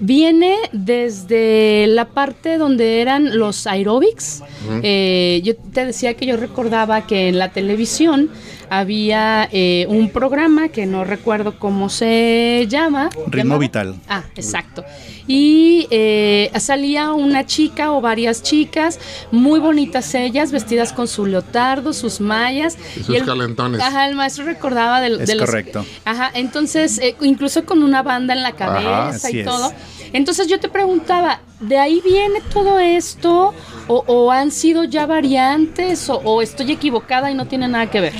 viene 0.00 0.56
desde 0.72 1.86
la 1.88 2.06
parte 2.06 2.58
donde 2.58 3.00
eran 3.00 3.38
los 3.38 3.66
aerobics. 3.66 4.42
Eh, 4.82 5.40
yo 5.44 5.56
te 5.56 5.86
decía 5.86 6.14
que 6.14 6.26
yo 6.26 6.36
recordaba 6.36 7.06
que 7.06 7.28
en 7.28 7.38
la 7.38 7.50
televisión 7.50 8.30
había 8.68 9.48
eh, 9.52 9.86
un 9.88 10.10
programa 10.10 10.68
que 10.68 10.86
no 10.86 11.04
recuerdo 11.04 11.58
cómo 11.58 11.88
se 11.88 12.66
llama. 12.68 13.10
Ritmo 13.28 13.54
¿llamaba? 13.54 13.58
Vital. 13.58 13.94
Ah, 14.08 14.24
exacto. 14.34 14.84
Y 15.28 15.88
eh, 15.90 16.50
salía 16.58 17.12
una 17.12 17.46
chica 17.46 17.92
o 17.92 18.00
varias 18.00 18.42
chicas, 18.42 19.00
muy 19.32 19.58
bonitas 19.58 20.14
ellas, 20.14 20.52
vestidas 20.52 20.92
con 20.92 21.08
su 21.08 21.26
leotardo, 21.26 21.92
sus 21.92 22.20
mallas. 22.20 22.75
Y 22.98 23.02
sus 23.02 23.22
calentones. 23.22 23.80
Ajá, 23.80 24.08
el 24.08 24.14
maestro 24.16 24.44
recordaba 24.44 25.00
del- 25.00 25.20
Es 25.20 25.28
de, 25.28 25.34
los... 25.34 25.46
correcto. 25.46 25.84
Ajá, 26.04 26.30
entonces, 26.34 26.98
eh, 26.98 27.14
incluso 27.20 27.64
con 27.64 27.82
una 27.82 28.02
banda 28.02 28.34
en 28.34 28.42
la 28.42 28.52
cabeza 28.52 29.08
así 29.08 29.36
y 29.36 29.40
es. 29.40 29.46
todo. 29.46 29.72
Entonces 30.12 30.46
yo 30.48 30.60
te 30.60 30.68
preguntaba, 30.68 31.40
¿de 31.60 31.78
ahí 31.78 32.00
viene 32.04 32.40
todo 32.52 32.78
esto? 32.78 33.52
¿O, 33.88 34.04
o 34.06 34.30
han 34.32 34.50
sido 34.50 34.84
ya 34.84 35.06
variantes? 35.06 36.08
O, 36.08 36.16
o 36.18 36.42
estoy 36.42 36.72
equivocada 36.72 37.30
y 37.30 37.34
no 37.34 37.46
tiene 37.46 37.68
nada 37.68 37.90
que 37.90 38.00
ver? 38.00 38.12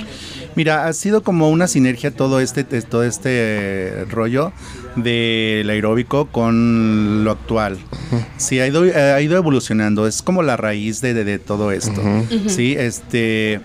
Mira, 0.57 0.87
ha 0.87 0.93
sido 0.95 1.23
como 1.23 1.51
una 1.51 1.69
sinergia 1.69 2.11
todo 2.11 2.41
este, 2.41 2.65
todo 2.65 3.05
este 3.05 3.29
eh, 3.31 4.05
rollo 4.11 4.53
del 4.97 5.69
aeróbico 5.69 6.27
con 6.33 7.25
lo 7.25 7.31
actual. 7.31 7.79
Sí, 8.39 8.59
ha 8.61 8.67
ido, 8.67 8.85
eh, 8.87 8.95
ha 8.95 9.21
ido 9.21 9.37
evolucionando, 9.37 10.07
es 10.07 10.23
como 10.23 10.43
la 10.43 10.57
raíz 10.57 11.01
de, 11.03 11.13
de- 11.13 11.25
de 11.25 11.39
todo 11.39 11.73
esto. 11.73 12.03
Sí, 12.49 12.75
este 12.79 13.61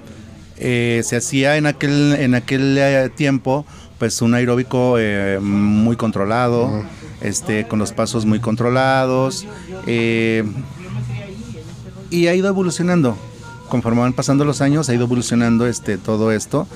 eh, 0.62 1.02
se 1.04 1.18
hacía 1.18 1.58
en 1.58 1.66
aquel, 1.66 2.14
en 2.14 2.36
aquel 2.36 2.78
eh, 2.78 3.10
tiempo 3.10 3.66
pues 4.00 4.22
un 4.24 4.34
aeróbico 4.34 4.96
eh, 4.98 5.38
muy 5.40 5.96
controlado, 5.96 6.84
este, 7.22 7.68
con 7.68 7.78
los 7.78 7.92
pasos 7.92 8.26
muy 8.26 8.40
controlados. 8.40 9.46
eh, 9.86 10.44
y 12.10 12.28
ha 12.28 12.36
ido 12.36 12.48
evolucionando. 12.48 13.18
Conforme 13.70 14.02
van 14.02 14.14
pasando 14.14 14.44
los 14.44 14.60
años, 14.62 14.90
ha 14.90 14.94
ido 14.94 15.06
evolucionando 15.06 15.66
este, 15.66 15.98
todo 15.98 16.32
esto 16.32 16.68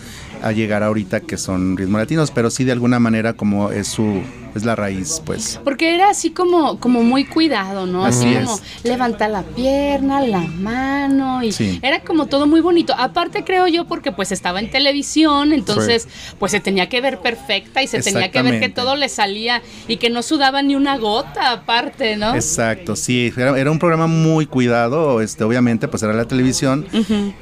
a 0.42 0.52
llegar 0.52 0.82
ahorita 0.82 1.20
que 1.22 1.38
son 1.38 1.76
ritmos 1.78 2.00
latinos, 2.00 2.32
pero 2.32 2.50
sí 2.50 2.64
de 2.64 2.72
alguna 2.72 3.00
manera 3.00 3.34
como 3.34 3.72
es 3.72 3.88
su 3.88 4.22
es 4.56 4.64
la 4.66 4.76
raíz, 4.76 5.22
pues. 5.26 5.60
Porque 5.64 5.94
era 5.94 6.10
así 6.10 6.32
como, 6.32 6.80
como 6.80 7.04
muy 7.04 7.26
cuidado, 7.26 7.86
¿no? 7.86 8.06
Así 8.06 8.16
Así 8.36 8.46
como 8.46 8.60
levanta 8.84 9.28
la 9.28 9.44
pierna, 9.44 10.22
la 10.22 10.40
mano 10.40 11.44
y 11.44 11.52
Sí. 11.52 11.80
era 11.84 12.00
como 12.02 12.26
todo 12.28 12.48
muy 12.48 12.62
bonito. 12.62 12.94
Aparte 12.98 13.44
creo 13.44 13.68
yo 13.68 13.86
porque 13.86 14.12
pues 14.12 14.32
estaba 14.32 14.60
en 14.60 14.70
televisión, 14.72 15.54
entonces 15.54 16.08
pues 16.40 16.52
se 16.52 16.60
tenía 16.60 16.90
que 16.90 17.02
ver 17.02 17.20
perfecta 17.20 17.84
y 17.84 17.88
se 17.88 18.02
tenía 18.02 18.32
que 18.32 18.42
ver 18.42 18.60
que 18.60 18.70
todo 18.70 18.96
le 18.96 19.10
salía 19.10 19.62
y 19.88 19.98
que 19.98 20.10
no 20.10 20.22
sudaba 20.24 20.62
ni 20.62 20.76
una 20.76 20.98
gota 20.98 21.52
aparte, 21.52 22.16
¿no? 22.16 22.34
Exacto, 22.36 22.96
sí, 22.96 23.32
era, 23.36 23.60
era 23.60 23.70
un 23.72 23.80
programa 23.80 24.08
muy 24.08 24.46
cuidado, 24.46 25.22
este, 25.22 25.44
obviamente, 25.44 25.88
pues 25.88 26.02
era 26.04 26.14
la 26.14 26.26
televisión 26.26 26.86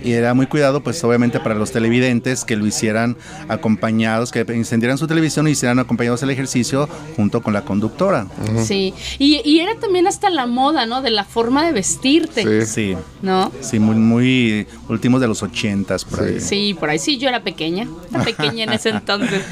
y 0.04 0.12
era 0.14 0.34
muy 0.34 0.48
cuidado, 0.48 0.82
pues 0.82 1.04
obviamente 1.04 1.40
para 1.40 1.56
los 1.56 1.72
televidentes 1.72 2.44
que 2.46 2.56
lo 2.56 2.66
hicieran 2.66 3.18
acompañados, 3.48 4.32
que 4.32 4.42
encendieran 4.42 4.98
su 4.98 5.08
televisión 5.08 5.48
y 5.48 5.52
hicieran 5.52 5.80
acompañados 5.80 6.24
al 6.24 6.30
ejercicio 6.32 6.90
junto 7.16 7.42
con 7.42 7.54
la 7.54 7.64
conductora. 7.64 8.28
Sí. 8.64 8.94
Y, 9.20 9.42
y 9.44 9.60
era 9.60 9.76
también 9.80 10.08
hasta 10.08 10.30
la 10.30 10.46
moda, 10.46 10.86
¿no? 10.86 11.02
De 11.02 11.10
la 11.10 11.24
forma 11.24 11.66
de 11.66 11.72
vestirte, 11.72 12.66
Sí. 12.66 12.84
Sí, 12.84 12.98
¿no? 13.22 13.52
sí, 13.62 13.80
muy, 13.80 13.96
muy 13.96 14.68
últimos 14.90 15.22
de 15.22 15.28
los 15.28 15.44
ochentas 15.44 16.04
por 16.06 16.24
ahí. 16.24 16.40
Sí, 16.40 16.76
por 16.78 16.90
ahí 16.90 17.00
sí, 17.00 17.18
yo 17.18 17.30
era 17.30 17.44
pequeña, 17.44 17.88
era 18.12 18.24
pequeña 18.24 18.66
en 18.66 18.74
ese 18.74 18.90
entonces. 18.90 19.44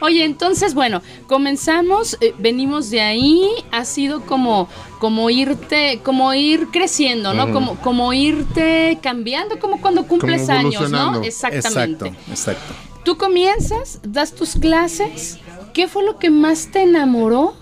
Oye, 0.00 0.24
entonces, 0.24 0.74
bueno, 0.74 1.02
comenzamos, 1.26 2.16
eh, 2.20 2.34
venimos 2.38 2.90
de 2.90 3.00
ahí, 3.00 3.48
ha 3.70 3.84
sido 3.84 4.22
como, 4.22 4.68
como 4.98 5.30
irte, 5.30 6.00
como 6.02 6.32
ir 6.34 6.68
creciendo, 6.72 7.34
¿no? 7.34 7.52
Como, 7.52 7.76
como 7.76 8.12
irte 8.12 8.98
cambiando, 9.02 9.58
como 9.58 9.80
cuando 9.80 10.06
cumples 10.06 10.42
Como 10.42 10.58
años, 10.58 10.90
¿no? 10.90 11.22
Exactamente. 11.22 12.08
Exacto, 12.08 12.30
exacto. 12.30 12.74
Tú 13.04 13.16
comienzas, 13.16 14.00
das 14.02 14.34
tus 14.34 14.54
clases, 14.56 15.38
¿qué 15.72 15.88
fue 15.88 16.04
lo 16.04 16.18
que 16.18 16.30
más 16.30 16.68
te 16.70 16.82
enamoró 16.82 17.54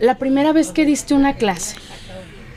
la 0.00 0.18
primera 0.18 0.52
vez 0.52 0.70
que 0.72 0.84
diste 0.84 1.14
una 1.14 1.34
clase? 1.36 1.76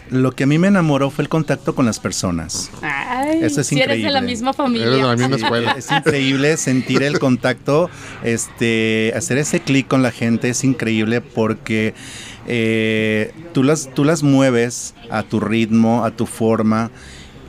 Lo 0.09 0.31
que 0.31 0.45
a 0.45 0.47
mí 0.47 0.57
me 0.57 0.67
enamoró 0.69 1.09
fue 1.09 1.23
el 1.23 1.29
contacto 1.29 1.75
con 1.75 1.85
las 1.85 1.99
personas. 1.99 2.71
Ay, 2.81 3.39
Eso 3.41 3.59
es 3.59 3.67
si 3.67 3.75
eres 3.77 3.97
de 3.97 4.03
la 4.03 4.07
increíble. 4.19 4.21
misma 4.31 4.53
familia. 4.53 4.87
Eres 4.87 4.97
de 4.99 5.03
la 5.03 5.15
misma 5.17 5.35
escuela. 5.35 5.71
Es 5.77 5.91
increíble 5.91 6.55
sentir 6.55 7.03
el 7.03 7.19
contacto, 7.19 7.89
este, 8.23 9.11
hacer 9.17 9.37
ese 9.37 9.59
clic 9.59 9.85
con 9.89 10.01
la 10.03 10.11
gente 10.11 10.47
es 10.47 10.63
increíble 10.63 11.19
porque 11.19 11.93
eh, 12.47 13.33
tú, 13.53 13.63
las, 13.63 13.93
tú 13.93 14.05
las 14.05 14.23
mueves 14.23 14.93
a 15.09 15.23
tu 15.23 15.41
ritmo, 15.41 16.05
a 16.05 16.11
tu 16.11 16.25
forma 16.25 16.89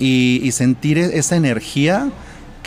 y, 0.01 0.41
y 0.43 0.51
sentir 0.51 0.99
e- 0.99 1.17
esa 1.17 1.37
energía 1.37 2.11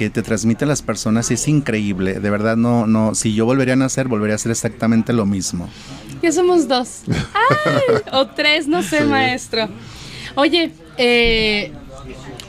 que 0.01 0.09
te 0.09 0.23
transmiten 0.23 0.67
las 0.67 0.81
personas 0.81 1.29
es 1.29 1.47
increíble. 1.47 2.19
De 2.19 2.31
verdad, 2.31 2.57
no, 2.57 2.87
no, 2.87 3.13
si 3.13 3.35
yo 3.35 3.45
volvería 3.45 3.75
a 3.75 3.77
nacer, 3.77 4.07
volvería 4.07 4.33
a 4.33 4.37
hacer 4.37 4.49
exactamente 4.51 5.13
lo 5.13 5.27
mismo. 5.27 5.69
Ya 6.23 6.31
somos 6.31 6.67
dos. 6.67 7.01
Ay, 7.07 8.01
o 8.11 8.25
tres, 8.25 8.67
no 8.67 8.81
sé, 8.81 9.03
maestro. 9.03 9.69
Oye, 10.33 10.71
eh, 10.97 11.71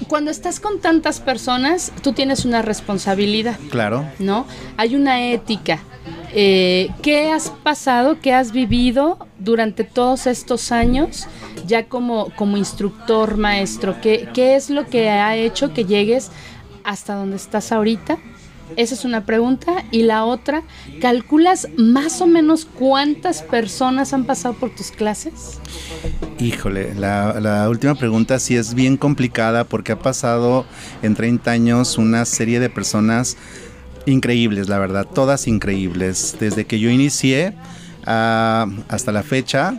cuando 0.08 0.30
estás 0.30 0.60
con 0.60 0.80
tantas 0.80 1.20
personas, 1.20 1.92
tú 2.02 2.14
tienes 2.14 2.46
una 2.46 2.62
responsabilidad, 2.62 3.58
Claro. 3.70 4.08
¿no? 4.18 4.46
Hay 4.78 4.96
una 4.96 5.22
ética. 5.22 5.78
Eh, 6.32 6.88
¿Qué 7.02 7.32
has 7.32 7.50
pasado, 7.50 8.18
qué 8.22 8.32
has 8.32 8.52
vivido 8.52 9.18
durante 9.38 9.84
todos 9.84 10.26
estos 10.26 10.72
años 10.72 11.26
ya 11.66 11.84
como, 11.84 12.30
como 12.34 12.56
instructor, 12.56 13.36
maestro? 13.36 13.96
¿Qué, 14.00 14.26
¿Qué 14.32 14.56
es 14.56 14.70
lo 14.70 14.86
que 14.86 15.10
ha 15.10 15.36
hecho 15.36 15.74
que 15.74 15.84
llegues 15.84 16.30
hasta 16.84 17.14
donde 17.14 17.36
estás 17.36 17.72
ahorita? 17.72 18.18
Esa 18.76 18.94
es 18.94 19.04
una 19.04 19.24
pregunta. 19.24 19.84
Y 19.90 20.02
la 20.02 20.24
otra, 20.24 20.62
¿calculas 21.00 21.68
más 21.76 22.20
o 22.20 22.26
menos 22.26 22.64
cuántas 22.64 23.42
personas 23.42 24.12
han 24.12 24.24
pasado 24.24 24.54
por 24.54 24.70
tus 24.70 24.90
clases? 24.90 25.60
Híjole, 26.38 26.94
la, 26.94 27.66
última 27.68 27.94
pregunta 27.94 28.38
sí 28.38 28.56
es 28.56 28.74
bien 28.74 28.96
complicada 28.96 29.64
porque 29.64 29.92
ha 29.92 29.98
pasado 29.98 30.64
en 31.02 31.14
30 31.14 31.50
años 31.50 31.98
una 31.98 32.24
serie 32.24 32.60
de 32.60 32.70
personas 32.70 33.36
increíbles, 34.06 34.68
la 34.68 34.78
verdad, 34.78 35.06
todas 35.06 35.46
increíbles. 35.46 36.36
Desde 36.40 36.64
que 36.64 36.80
yo 36.80 36.90
inicié 36.90 37.54
ah, 38.06 38.66
hasta 38.88 39.12
la 39.12 39.22
fecha, 39.22 39.76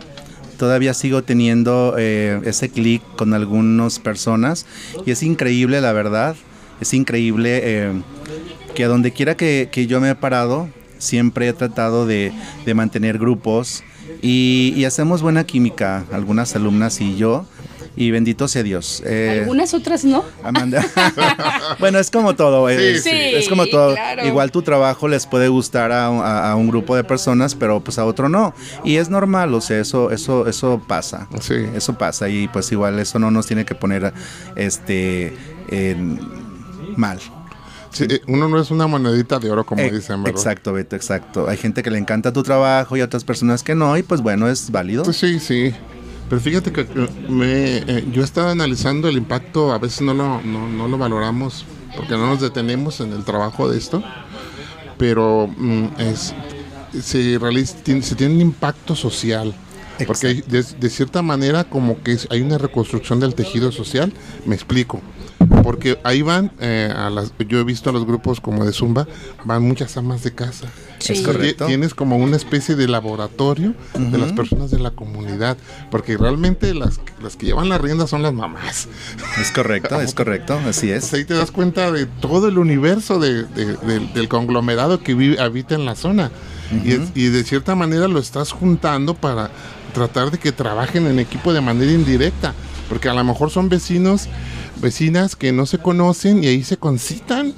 todavía 0.56 0.94
sigo 0.94 1.22
teniendo 1.22 1.96
eh, 1.98 2.40
ese 2.44 2.70
clic 2.70 3.02
con 3.16 3.34
algunas 3.34 3.98
personas 3.98 4.66
y 5.04 5.10
es 5.10 5.22
increíble, 5.22 5.80
la 5.80 5.92
verdad, 5.92 6.36
es 6.80 6.94
increíble 6.94 7.60
eh, 7.62 7.92
que 8.74 8.84
a 8.84 8.88
donde 8.88 9.12
quiera 9.12 9.36
que, 9.36 9.68
que 9.70 9.86
yo 9.86 10.00
me 10.00 10.10
he 10.10 10.14
parado, 10.14 10.68
siempre 10.98 11.48
he 11.48 11.52
tratado 11.52 12.06
de, 12.06 12.32
de 12.64 12.74
mantener 12.74 13.18
grupos 13.18 13.82
y, 14.22 14.72
y 14.76 14.84
hacemos 14.84 15.22
buena 15.22 15.44
química, 15.44 16.04
algunas 16.12 16.54
alumnas 16.56 17.00
y 17.00 17.16
yo, 17.16 17.46
y 17.96 18.10
bendito 18.10 18.48
sea 18.48 18.64
Dios. 18.64 19.04
Eh, 19.06 19.38
Algunas 19.42 19.72
otras 19.72 20.04
no. 20.04 20.24
Amanda. 20.42 20.84
bueno, 21.78 22.00
es 22.00 22.10
como 22.10 22.34
todo. 22.34 22.68
Es, 22.68 23.04
Sí, 23.04 23.10
es 23.12 23.48
como 23.48 23.66
todo. 23.66 23.94
claro. 23.94 24.26
Igual 24.26 24.50
tu 24.50 24.62
trabajo 24.62 25.06
les 25.06 25.26
puede 25.26 25.46
gustar 25.46 25.92
a, 25.92 26.06
a- 26.08 26.50
a 26.50 26.56
un 26.56 26.66
grupo 26.66 26.96
de 26.96 27.04
personas, 27.04 27.54
pero 27.54 27.78
pues 27.84 27.98
a 28.00 28.04
otro 28.04 28.28
no. 28.28 28.52
Y 28.82 28.96
es 28.96 29.10
normal, 29.10 29.54
o 29.54 29.60
sea, 29.60 29.78
eso, 29.78 30.10
eso, 30.10 30.48
eso 30.48 30.82
pasa. 30.88 31.28
Sí. 31.40 31.54
Eso 31.76 31.96
pasa 31.96 32.28
y 32.28 32.48
pues 32.48 32.72
igual 32.72 32.98
eso 32.98 33.20
no 33.20 33.30
nos 33.30 33.46
tiene 33.46 33.64
que 33.64 33.76
poner 33.76 34.12
este 34.56 35.36
en- 35.68 36.18
mal. 36.96 37.18
Sí, 37.90 38.04
eh, 38.08 38.20
uno 38.26 38.48
no 38.48 38.60
es 38.60 38.70
una 38.72 38.86
monedita 38.88 39.38
de 39.38 39.50
oro, 39.50 39.64
como 39.64 39.82
Eh, 39.82 39.90
dicen, 39.92 40.22
¿verdad? 40.22 40.36
exacto, 40.38 40.72
Beto, 40.72 40.96
exacto. 40.96 41.48
Hay 41.48 41.56
gente 41.56 41.82
que 41.82 41.90
le 41.90 41.98
encanta 41.98 42.32
tu 42.32 42.42
trabajo 42.42 42.96
y 42.96 43.02
otras 43.02 43.22
personas 43.24 43.62
que 43.62 43.74
no, 43.76 43.96
y 43.96 44.02
pues 44.02 44.20
bueno, 44.20 44.48
es 44.48 44.70
válido. 44.72 45.04
Pues 45.04 45.16
sí, 45.16 45.38
sí. 45.38 45.72
Pero 46.28 46.40
fíjate 46.40 46.72
que 46.72 46.80
eh, 46.80 47.08
me, 47.28 47.76
eh, 47.76 48.04
yo 48.12 48.24
estaba 48.24 48.50
analizando 48.50 49.08
el 49.08 49.16
impacto, 49.16 49.72
a 49.72 49.78
veces 49.78 50.00
no 50.00 50.12
lo, 50.14 50.40
no, 50.42 50.68
no 50.68 50.88
lo 50.88 50.98
valoramos 50.98 51.64
porque 51.94 52.14
no 52.14 52.26
nos 52.26 52.40
detenemos 52.40 53.00
en 53.00 53.12
el 53.12 53.22
trabajo 53.24 53.68
de 53.70 53.78
esto, 53.78 54.02
pero 54.98 55.48
mm, 55.56 55.84
es, 55.98 56.34
se, 57.00 57.38
realiza, 57.38 57.76
tiene, 57.82 58.02
se 58.02 58.14
tiene 58.14 58.34
un 58.34 58.40
impacto 58.40 58.94
social. 58.96 59.54
Porque 60.06 60.26
hay- 60.26 60.42
de, 60.48 60.62
de 60.64 60.90
cierta 60.90 61.22
manera 61.22 61.62
como 61.64 62.02
que 62.02 62.18
hay 62.30 62.40
una 62.40 62.58
reconstrucción 62.58 63.20
del 63.20 63.34
tejido 63.36 63.70
social, 63.70 64.12
me 64.46 64.54
explico. 64.56 65.00
Porque 65.64 65.98
ahí 66.04 66.20
van, 66.22 66.52
eh, 66.60 66.92
a 66.94 67.08
las, 67.08 67.32
yo 67.48 67.58
he 67.58 67.64
visto 67.64 67.88
a 67.88 67.92
los 67.92 68.04
grupos 68.06 68.38
como 68.38 68.64
de 68.66 68.72
Zumba, 68.72 69.08
van 69.44 69.62
muchas 69.62 69.96
amas 69.96 70.22
de 70.22 70.32
casa. 70.34 70.68
Sí. 70.98 71.14
Es 71.14 71.22
correcto. 71.22 71.64
ti- 71.64 71.70
Tienes 71.72 71.94
como 71.94 72.16
una 72.18 72.36
especie 72.36 72.76
de 72.76 72.86
laboratorio 72.86 73.74
de 73.98 74.18
las 74.18 74.32
personas 74.32 74.70
de 74.70 74.78
la 74.78 74.90
comunidad, 74.90 75.56
porque 75.90 76.16
realmente 76.18 76.74
las, 76.74 77.00
las 77.22 77.36
que 77.36 77.46
llevan 77.46 77.68
la 77.70 77.78
rienda 77.78 78.06
son 78.06 78.22
las 78.22 78.32
mamás. 78.34 78.88
Es 79.40 79.50
correcto, 79.52 80.00
es 80.00 80.12
correcto, 80.14 80.60
así 80.68 80.90
es. 80.90 81.12
Ahí 81.14 81.24
te 81.24 81.32
das 81.34 81.50
cuenta 81.50 81.90
de 81.90 82.04
todo 82.06 82.46
el 82.48 82.58
universo 82.58 83.18
de- 83.18 83.44
de- 83.44 83.76
del- 83.78 84.12
del 84.12 84.28
conglomerado 84.28 85.00
que 85.00 85.14
vive, 85.14 85.40
habita 85.40 85.74
en 85.74 85.84
la 85.86 85.96
zona. 85.96 86.30
y, 86.84 86.92
es- 86.92 87.10
y 87.14 87.26
de 87.28 87.42
cierta 87.44 87.74
manera 87.74 88.06
lo 88.08 88.18
estás 88.18 88.50
juntando 88.52 89.14
para 89.14 89.50
tratar 89.92 90.30
de 90.30 90.38
que 90.38 90.50
trabajen 90.52 91.06
en 91.06 91.18
equipo 91.20 91.52
de 91.52 91.60
manera 91.60 91.92
indirecta, 91.92 92.52
porque 92.94 93.08
a 93.08 93.12
lo 93.12 93.24
mejor 93.24 93.50
son 93.50 93.68
vecinos, 93.68 94.28
vecinas 94.80 95.34
que 95.34 95.50
no 95.50 95.66
se 95.66 95.78
conocen 95.78 96.44
y 96.44 96.46
ahí 96.46 96.62
se 96.62 96.76
concitan 96.76 97.52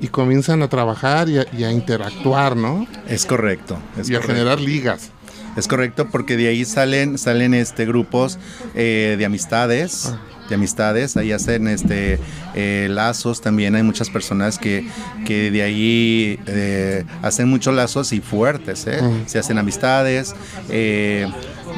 y 0.00 0.08
comienzan 0.08 0.62
a 0.62 0.68
trabajar 0.68 1.28
y 1.28 1.36
a, 1.36 1.46
y 1.52 1.64
a 1.64 1.70
interactuar, 1.70 2.56
¿no? 2.56 2.86
Es 3.06 3.26
correcto. 3.26 3.76
Es 3.98 4.08
y 4.08 4.14
a 4.14 4.22
generar 4.22 4.58
ligas. 4.58 5.10
Es 5.54 5.68
correcto 5.68 6.08
porque 6.10 6.38
de 6.38 6.48
ahí 6.48 6.64
salen 6.64 7.18
salen 7.18 7.52
este 7.52 7.84
grupos 7.84 8.38
eh, 8.74 9.16
de 9.18 9.24
amistades, 9.26 10.14
de 10.48 10.54
amistades, 10.54 11.14
ahí 11.18 11.32
hacen 11.32 11.68
este 11.68 12.18
eh, 12.54 12.88
lazos 12.90 13.42
también 13.42 13.74
hay 13.74 13.82
muchas 13.82 14.08
personas 14.08 14.58
que, 14.58 14.88
que 15.26 15.50
de 15.50 15.62
ahí 15.62 16.40
eh, 16.46 17.04
hacen 17.20 17.48
muchos 17.50 17.74
lazos 17.74 18.14
y 18.14 18.20
fuertes, 18.20 18.86
¿eh? 18.86 18.98
se 19.26 19.38
hacen 19.38 19.58
amistades. 19.58 20.34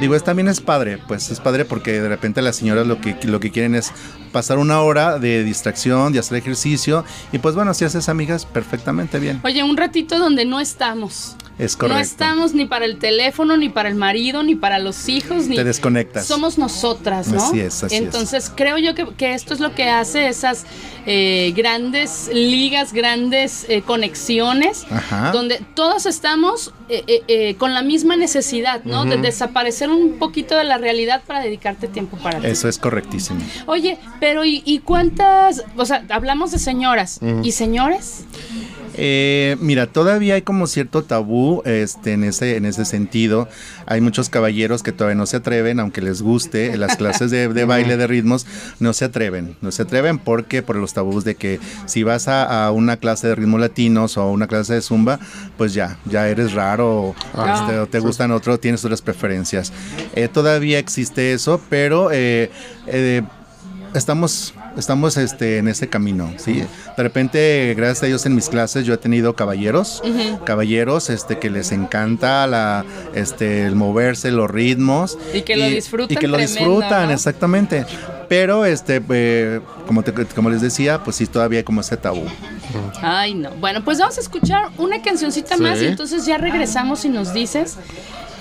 Digo, 0.00 0.14
es 0.14 0.24
también 0.24 0.48
es 0.48 0.60
padre, 0.60 0.98
pues 1.08 1.30
es 1.30 1.40
padre 1.40 1.64
porque 1.64 2.00
de 2.00 2.08
repente 2.08 2.42
las 2.42 2.56
señoras 2.56 2.86
lo 2.86 3.00
que 3.00 3.16
lo 3.24 3.40
que 3.40 3.50
quieren 3.50 3.74
es 3.74 3.92
pasar 4.32 4.58
una 4.58 4.80
hora 4.80 5.18
de 5.18 5.44
distracción, 5.44 6.12
de 6.12 6.18
hacer 6.18 6.38
ejercicio 6.38 7.04
y 7.32 7.38
pues 7.38 7.54
bueno, 7.54 7.74
si 7.74 7.84
haces 7.84 8.08
amigas 8.08 8.46
perfectamente 8.46 9.18
bien. 9.18 9.40
Oye, 9.44 9.62
un 9.62 9.76
ratito 9.76 10.18
donde 10.18 10.44
no 10.44 10.60
estamos. 10.60 11.36
Es 11.58 11.74
No 11.74 11.80
correcto. 11.80 12.02
estamos 12.02 12.54
ni 12.54 12.64
para 12.64 12.86
el 12.86 12.98
teléfono, 12.98 13.58
ni 13.58 13.68
para 13.68 13.90
el 13.90 13.94
marido, 13.94 14.42
ni 14.42 14.54
para 14.54 14.78
los 14.78 15.08
hijos, 15.10 15.46
ni 15.48 15.56
Te 15.56 15.64
desconectas. 15.64 16.26
Somos 16.26 16.56
nosotras, 16.56 17.28
¿no? 17.28 17.42
Así 17.44 17.60
es, 17.60 17.84
así 17.84 17.94
es. 17.96 18.00
Entonces 18.02 18.50
creo 18.54 18.78
yo 18.78 18.94
que, 18.94 19.06
que 19.16 19.34
esto 19.34 19.52
es 19.52 19.60
lo 19.60 19.74
que 19.74 19.90
hace 19.90 20.28
esas 20.28 20.64
eh, 21.04 21.52
grandes 21.54 22.30
ligas, 22.32 22.94
grandes 22.94 23.66
eh, 23.68 23.82
conexiones, 23.82 24.86
Ajá. 24.90 25.30
donde 25.32 25.60
todos 25.74 26.06
estamos 26.06 26.72
eh, 26.88 27.54
con 27.58 27.74
la 27.74 27.82
misma 27.82 28.16
necesidad, 28.16 28.82
¿no? 28.84 29.04
De 29.04 29.18
desaparecer 29.18 29.81
un 29.90 30.18
poquito 30.18 30.56
de 30.56 30.64
la 30.64 30.78
realidad 30.78 31.22
para 31.26 31.40
dedicarte 31.40 31.88
tiempo 31.88 32.16
para 32.18 32.40
ti. 32.40 32.46
Eso 32.46 32.68
es 32.68 32.78
correctísimo. 32.78 33.40
Oye, 33.66 33.98
pero 34.20 34.44
¿y, 34.44 34.62
y 34.64 34.80
cuántas? 34.80 35.64
O 35.76 35.84
sea, 35.84 36.04
hablamos 36.08 36.50
de 36.52 36.58
señoras. 36.58 37.20
¿Y 37.42 37.52
señores? 37.52 38.24
Eh, 38.94 39.56
mira, 39.60 39.86
todavía 39.86 40.34
hay 40.34 40.42
como 40.42 40.66
cierto 40.66 41.02
tabú 41.02 41.62
este, 41.64 42.12
en, 42.12 42.24
ese, 42.24 42.56
en 42.56 42.64
ese 42.66 42.84
sentido. 42.84 43.48
Hay 43.86 44.00
muchos 44.00 44.28
caballeros 44.28 44.82
que 44.82 44.92
todavía 44.92 45.14
no 45.16 45.26
se 45.26 45.38
atreven, 45.38 45.80
aunque 45.80 46.00
les 46.02 46.22
guste 46.22 46.76
las 46.76 46.96
clases 46.96 47.30
de, 47.30 47.48
de 47.48 47.64
baile 47.66 47.96
de 47.96 48.06
ritmos, 48.06 48.46
no 48.80 48.92
se 48.92 49.04
atreven. 49.06 49.56
No 49.60 49.70
se 49.72 49.82
atreven 49.82 50.18
porque 50.18 50.62
por 50.62 50.76
los 50.76 50.92
tabús 50.92 51.24
de 51.24 51.34
que 51.34 51.58
si 51.86 52.02
vas 52.02 52.28
a, 52.28 52.66
a 52.66 52.70
una 52.70 52.96
clase 52.96 53.28
de 53.28 53.34
ritmos 53.34 53.60
latinos 53.60 54.16
o 54.16 54.22
a 54.22 54.30
una 54.30 54.46
clase 54.46 54.74
de 54.74 54.82
zumba, 54.82 55.18
pues 55.56 55.74
ya, 55.74 55.98
ya 56.04 56.28
eres 56.28 56.52
raro 56.52 56.90
o, 56.92 57.14
Ah. 57.34 57.60
este, 57.66 57.78
o 57.78 57.86
te 57.86 57.98
gustan 57.98 58.30
otro, 58.30 58.58
tienes 58.58 58.84
otras 58.84 59.00
preferencias. 59.02 59.72
Eh, 60.14 60.28
todavía 60.28 60.78
existe 60.78 61.32
eso, 61.32 61.60
pero 61.70 62.10
eh, 62.12 62.50
eh, 62.86 63.22
estamos 63.94 64.54
estamos 64.76 65.16
este 65.16 65.58
en 65.58 65.68
ese 65.68 65.88
camino 65.88 66.32
sí 66.38 66.62
de 66.96 67.02
repente 67.02 67.74
gracias 67.76 68.02
a 68.02 68.06
Dios 68.06 68.26
en 68.26 68.34
mis 68.34 68.48
clases 68.48 68.84
yo 68.86 68.94
he 68.94 68.98
tenido 68.98 69.34
caballeros 69.36 70.02
caballeros 70.44 71.10
este 71.10 71.38
que 71.38 71.50
les 71.50 71.72
encanta 71.72 72.46
la 72.46 72.84
este 73.14 73.64
el 73.66 73.74
moverse 73.76 74.30
los 74.30 74.50
ritmos 74.50 75.18
Y 75.34 75.42
que 75.42 75.56
lo 75.56 75.66
disfrutan 75.66 76.12
y 76.12 76.16
que 76.16 76.26
lo 76.28 76.36
tremendo, 76.36 76.58
disfrutan 76.60 77.08
¿no? 77.08 77.14
exactamente 77.14 77.84
pero 78.28 78.64
este 78.64 79.02
eh, 79.10 79.60
como 79.86 80.02
te- 80.02 80.12
como 80.12 80.48
les 80.50 80.62
decía 80.62 81.02
pues 81.04 81.16
sí 81.16 81.26
todavía 81.26 81.58
hay 81.58 81.64
como 81.64 81.80
ese 81.80 81.96
tabú 81.96 82.24
Ay, 83.02 83.34
no. 83.34 83.50
Bueno, 83.60 83.84
pues 83.84 83.98
vamos 83.98 84.16
a 84.16 84.20
escuchar 84.20 84.70
una 84.78 85.02
cancioncita 85.02 85.56
Sí. 85.56 85.62
más 85.62 85.82
y 85.82 85.86
entonces 85.86 86.24
ya 86.24 86.38
regresamos 86.38 87.04
y 87.04 87.10
nos 87.10 87.34
dices 87.34 87.76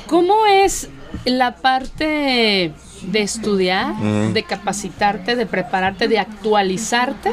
cómo 0.07 0.45
es 0.47 0.87
la 1.25 1.55
parte 1.57 2.71
de 3.03 3.21
estudiar, 3.21 3.95
de 4.33 4.43
capacitarte, 4.43 5.35
de 5.35 5.45
prepararte, 5.45 6.07
de 6.07 6.19
actualizarte 6.19 7.31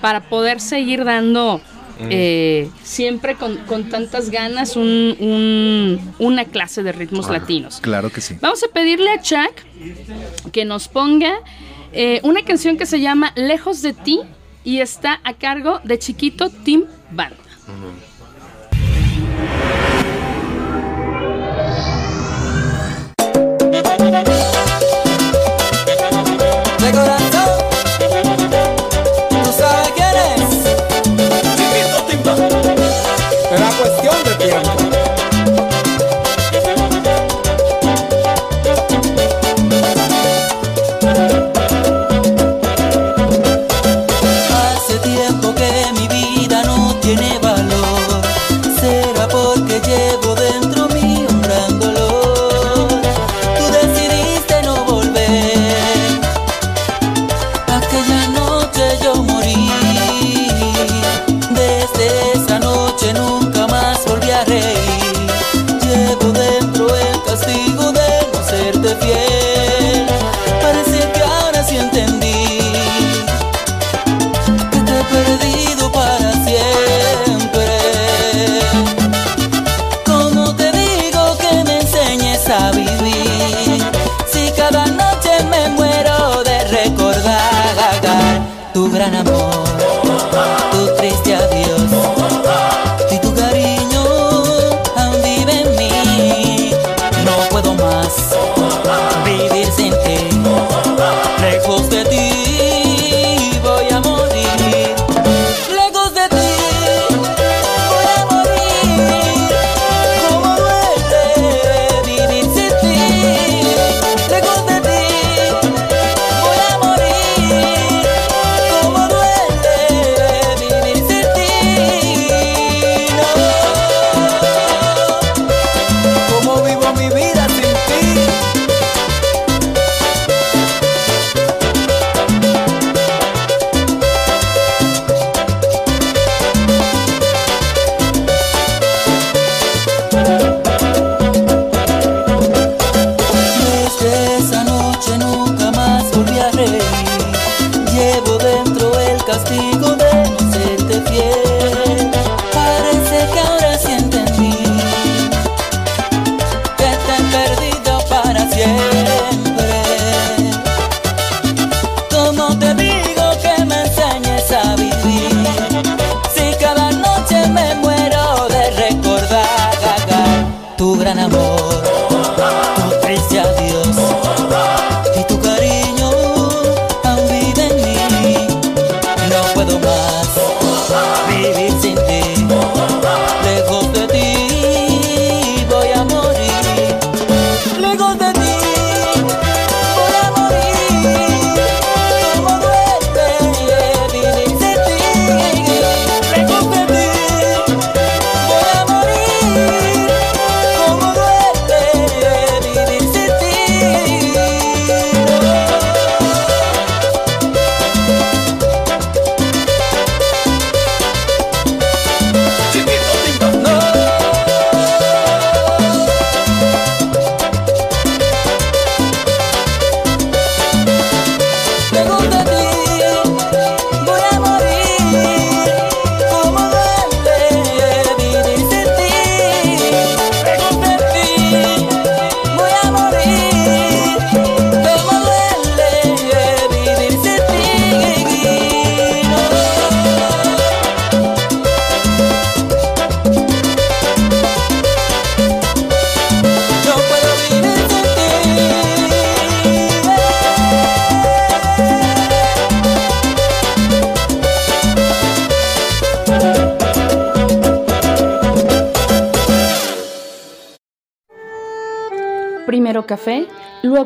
para 0.00 0.20
poder 0.28 0.60
seguir 0.60 1.04
dando 1.04 1.60
eh, 2.02 2.70
siempre 2.82 3.34
con, 3.34 3.58
con 3.66 3.90
tantas 3.90 4.30
ganas 4.30 4.74
un- 4.76 5.14
un- 5.20 6.14
una 6.18 6.46
clase 6.46 6.82
de 6.82 6.92
ritmos 6.92 7.28
latinos. 7.28 7.78
claro 7.82 8.08
que 8.10 8.22
sí 8.22 8.36
Vamos 8.40 8.62
a 8.64 8.68
pedirle 8.72 9.10
a 9.10 9.20
Chuck 9.20 10.50
que 10.50 10.64
nos 10.64 10.88
ponga 10.88 11.34
eh, 11.92 12.20
una 12.22 12.42
canción 12.42 12.78
que 12.78 12.86
se 12.86 13.00
llama 13.00 13.32
Lejos 13.36 13.82
de 13.82 13.92
ti 13.92 14.20
y 14.64 14.80
está 14.80 15.20
a 15.24 15.34
cargo 15.34 15.80
de 15.84 15.98
Chiquito 15.98 16.48
Tim 16.48 16.84
Band. 17.10 17.34
De 17.34 17.40
corazón, 26.92 27.16
tú 27.16 27.19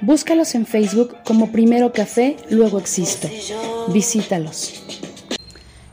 Búscalos 0.00 0.54
en 0.54 0.66
Facebook 0.66 1.16
como 1.24 1.50
Primero 1.52 1.92
Café, 1.92 2.36
luego 2.50 2.78
Existo. 2.78 3.28
Visítalos. 3.88 4.82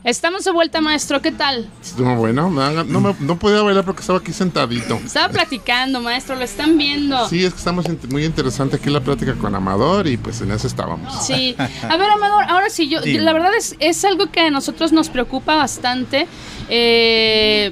Estamos 0.04 0.44
de 0.44 0.52
vuelta, 0.52 0.82
maestro. 0.82 1.22
¿Qué 1.22 1.32
tal? 1.32 1.70
Estuvo 1.82 2.14
bueno. 2.18 2.50
no, 2.50 3.00
me- 3.00 3.16
no 3.22 3.40
podía 3.40 3.62
bailar 3.62 3.86
porque 3.86 4.02
estaba 4.02 4.20
aquí 4.20 4.34
sentadito. 4.34 4.96
Estaba 5.06 5.30
platicando, 5.30 6.02
maestro. 6.02 6.36
Lo 6.36 6.44
están 6.44 6.78
viendo. 6.78 7.30
Sí, 7.30 7.46
es 7.46 7.54
que 7.54 7.60
estamos 7.60 7.86
muy 8.10 8.26
interesante 8.26 8.76
aquí 8.76 8.90
la 8.90 9.00
plática 9.00 9.34
con 9.36 9.56
Amador 9.56 10.06
y 10.08 10.18
pues 10.18 10.42
en 10.42 10.52
eso 10.52 10.68
estábamos. 10.68 11.26
Sí. 11.26 11.56
A 11.58 11.96
ver, 11.96 12.10
Amador, 12.10 12.44
ahora 12.50 12.70
sí, 12.70 12.90
yo, 12.90 13.00
la 13.06 13.32
verdad 13.32 13.56
es, 13.56 13.78
es 13.80 14.04
algo 14.04 14.30
que 14.30 14.42
a 14.42 14.52
nosotros 14.52 14.92
nos 14.92 15.08
preocupa 15.08 15.56
bastante. 15.56 16.28
Eh, 16.68 17.72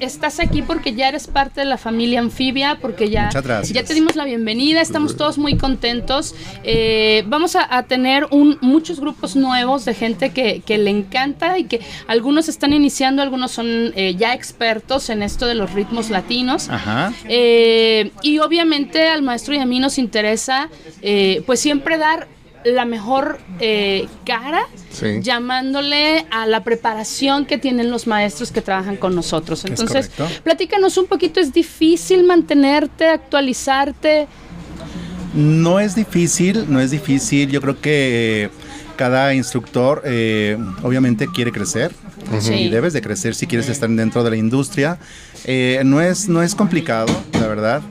estás 0.00 0.40
aquí 0.40 0.62
porque 0.62 0.94
ya 0.94 1.08
eres 1.08 1.26
parte 1.26 1.60
de 1.60 1.66
la 1.66 1.78
familia 1.78 2.20
anfibia, 2.20 2.78
porque 2.80 3.10
ya, 3.10 3.30
ya 3.30 3.84
te 3.84 3.94
dimos 3.94 4.16
la 4.16 4.24
bienvenida, 4.24 4.80
estamos 4.80 5.16
todos 5.16 5.38
muy 5.38 5.56
contentos. 5.56 6.34
Eh, 6.62 7.24
vamos 7.26 7.56
a, 7.56 7.76
a 7.76 7.84
tener 7.84 8.26
un, 8.30 8.58
muchos 8.60 9.00
grupos 9.00 9.36
nuevos 9.36 9.84
de 9.84 9.94
gente 9.94 10.30
que, 10.30 10.62
que 10.64 10.78
le 10.78 10.90
encanta 10.90 11.58
y 11.58 11.64
que 11.64 11.80
algunos 12.06 12.48
están 12.48 12.72
iniciando, 12.72 13.22
algunos 13.22 13.52
son 13.52 13.92
eh, 13.96 14.14
ya 14.16 14.34
expertos 14.34 15.10
en 15.10 15.22
esto 15.22 15.46
de 15.46 15.54
los 15.54 15.72
ritmos 15.72 16.10
latinos. 16.10 16.68
Ajá. 16.68 17.12
Eh, 17.28 18.10
y 18.22 18.38
obviamente 18.38 19.08
al 19.08 19.22
maestro 19.22 19.54
y 19.54 19.58
a 19.58 19.66
mí 19.66 19.80
nos 19.80 19.98
interesa 19.98 20.68
eh, 21.02 21.42
pues 21.46 21.60
siempre 21.60 21.98
dar 21.98 22.28
la 22.64 22.84
mejor 22.84 23.38
eh, 23.60 24.06
cara 24.24 24.66
Sí. 24.90 25.20
llamándole 25.20 26.24
a 26.30 26.46
la 26.46 26.62
preparación 26.62 27.46
que 27.46 27.58
tienen 27.58 27.90
los 27.90 28.06
maestros 28.06 28.52
que 28.52 28.60
trabajan 28.62 28.96
con 28.96 29.14
nosotros. 29.14 29.64
Es 29.64 29.70
Entonces, 29.70 30.10
platícanos 30.42 30.96
un 30.98 31.06
poquito, 31.06 31.40
¿es 31.40 31.52
difícil 31.52 32.24
mantenerte, 32.24 33.08
actualizarte? 33.08 34.28
No 35.34 35.80
es 35.80 35.94
difícil, 35.96 36.66
no 36.68 36.80
es 36.80 36.92
difícil. 36.92 37.50
Yo 37.50 37.60
creo 37.60 37.80
que 37.80 38.50
cada 38.96 39.34
instructor 39.34 40.02
eh, 40.04 40.56
obviamente 40.82 41.26
quiere 41.26 41.50
crecer 41.50 41.92
y 42.52 42.68
debes 42.68 42.92
de 42.92 43.02
crecer 43.02 43.34
si 43.34 43.46
quieres 43.48 43.68
estar 43.68 43.90
dentro 43.90 44.22
de 44.22 44.30
la 44.30 44.36
industria. 44.36 44.98
Eh, 45.44 45.82
no, 45.84 46.00
es, 46.00 46.28
no 46.28 46.42
es 46.42 46.54
complicado, 46.54 47.12
la 47.32 47.48
verdad. 47.48 47.82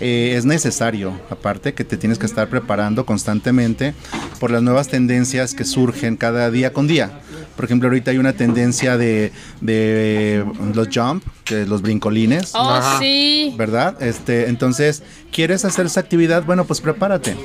Eh, 0.00 0.34
es 0.36 0.46
necesario, 0.46 1.12
aparte 1.28 1.74
que 1.74 1.84
te 1.84 1.98
tienes 1.98 2.18
que 2.18 2.24
estar 2.24 2.48
preparando 2.48 3.04
constantemente 3.04 3.92
por 4.38 4.50
las 4.50 4.62
nuevas 4.62 4.88
tendencias 4.88 5.54
que 5.54 5.64
surgen 5.64 6.16
cada 6.16 6.50
día 6.50 6.72
con 6.72 6.86
día. 6.86 7.20
Por 7.56 7.64
ejemplo, 7.64 7.88
ahorita 7.88 8.10
hay 8.10 8.18
una 8.18 8.32
tendencia 8.32 8.96
de, 8.96 9.32
de 9.60 10.44
los 10.74 10.88
jump, 10.92 11.24
de 11.48 11.66
los 11.66 11.82
brincolines. 11.82 12.54
Oh, 12.54 12.70
Ajá. 12.70 12.98
sí. 12.98 13.54
¿verdad? 13.56 14.02
Este, 14.02 14.48
entonces, 14.48 15.02
¿quieres 15.32 15.64
hacer 15.64 15.86
esa 15.86 16.00
actividad? 16.00 16.44
Bueno, 16.44 16.64
pues 16.64 16.80
prepárate. 16.80 17.36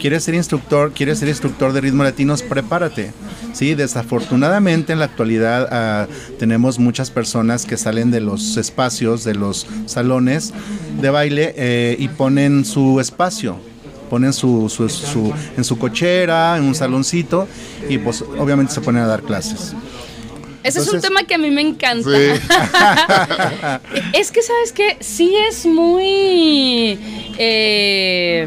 ¿Quieres 0.00 0.24
ser 0.24 0.34
instructor? 0.34 0.92
¿Quieres 0.92 1.18
ser 1.18 1.28
instructor 1.28 1.72
de 1.72 1.80
ritmo 1.80 2.02
latinos? 2.02 2.42
Prepárate. 2.42 3.12
Sí, 3.52 3.74
desafortunadamente 3.74 4.92
en 4.92 4.98
la 5.00 5.06
actualidad 5.06 5.68
ah, 5.70 6.06
tenemos 6.38 6.78
muchas 6.78 7.10
personas 7.10 7.66
que 7.66 7.76
salen 7.76 8.10
de 8.10 8.20
los 8.20 8.56
espacios, 8.56 9.24
de 9.24 9.34
los 9.34 9.66
salones 9.86 10.52
de 11.00 11.10
baile 11.10 11.54
eh, 11.56 11.96
y 11.98 12.08
ponen 12.08 12.64
su 12.64 13.00
espacio. 13.00 13.58
Ponen 14.10 14.32
su, 14.34 14.68
su- 14.68 14.88
su- 14.90 15.32
en 15.56 15.64
su 15.64 15.78
cochera, 15.78 16.56
en 16.58 16.64
un 16.64 16.74
saloncito 16.74 17.46
y 17.88 17.96
pues 17.98 18.22
obviamente 18.22 18.74
se 18.74 18.80
ponen 18.82 19.02
a 19.04 19.06
dar 19.06 19.22
clases. 19.22 19.72
Ese 20.62 20.80
es 20.80 20.88
un 20.92 21.00
tema 21.00 21.22
que 21.22 21.34
a 21.34 21.38
mí 21.38 21.50
me 21.50 21.62
encanta. 21.62 22.10
Sí. 22.10 22.40
Es 24.12 24.30
que, 24.30 24.42
¿sabes 24.42 24.72
qué? 24.74 24.96
Sí 25.00 25.34
es 25.48 25.64
muy... 25.64 26.98
eh, 27.38 28.46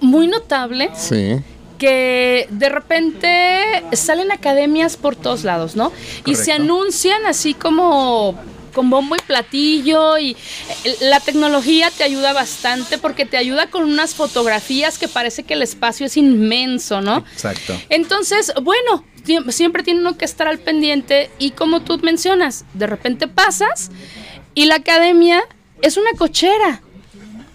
muy 0.00 0.26
notable 0.26 0.90
Sí. 0.96 1.36
que 1.78 2.46
de 2.50 2.68
repente 2.68 3.84
salen 3.92 4.32
academias 4.32 4.96
por 4.96 5.16
todos 5.16 5.44
lados, 5.44 5.76
¿no? 5.76 5.92
Y 6.26 6.34
se 6.34 6.52
anuncian 6.52 7.24
así 7.26 7.54
como 7.54 8.34
con 8.74 8.90
bombo 8.90 9.16
y 9.16 9.20
platillo 9.20 10.18
y 10.18 10.32
eh, 10.84 10.96
la 11.00 11.20
tecnología 11.20 11.90
te 11.96 12.04
ayuda 12.04 12.34
bastante 12.34 12.98
porque 12.98 13.24
te 13.24 13.38
ayuda 13.38 13.70
con 13.70 13.84
unas 13.84 14.14
fotografías 14.14 14.98
que 14.98 15.08
parece 15.08 15.44
que 15.44 15.54
el 15.54 15.62
espacio 15.62 16.04
es 16.04 16.18
inmenso, 16.18 17.00
¿no? 17.00 17.24
Exacto. 17.32 17.80
Entonces, 17.88 18.52
bueno, 18.62 19.04
siempre 19.48 19.82
tiene 19.82 20.00
uno 20.00 20.18
que 20.18 20.26
estar 20.26 20.48
al 20.48 20.58
pendiente 20.58 21.30
y 21.38 21.52
como 21.52 21.80
tú 21.80 21.98
mencionas, 22.02 22.66
de 22.74 22.86
repente 22.86 23.28
pasas 23.28 23.90
y 24.54 24.66
la 24.66 24.76
academia 24.76 25.42
es 25.80 25.96
una 25.96 26.10
cochera. 26.18 26.82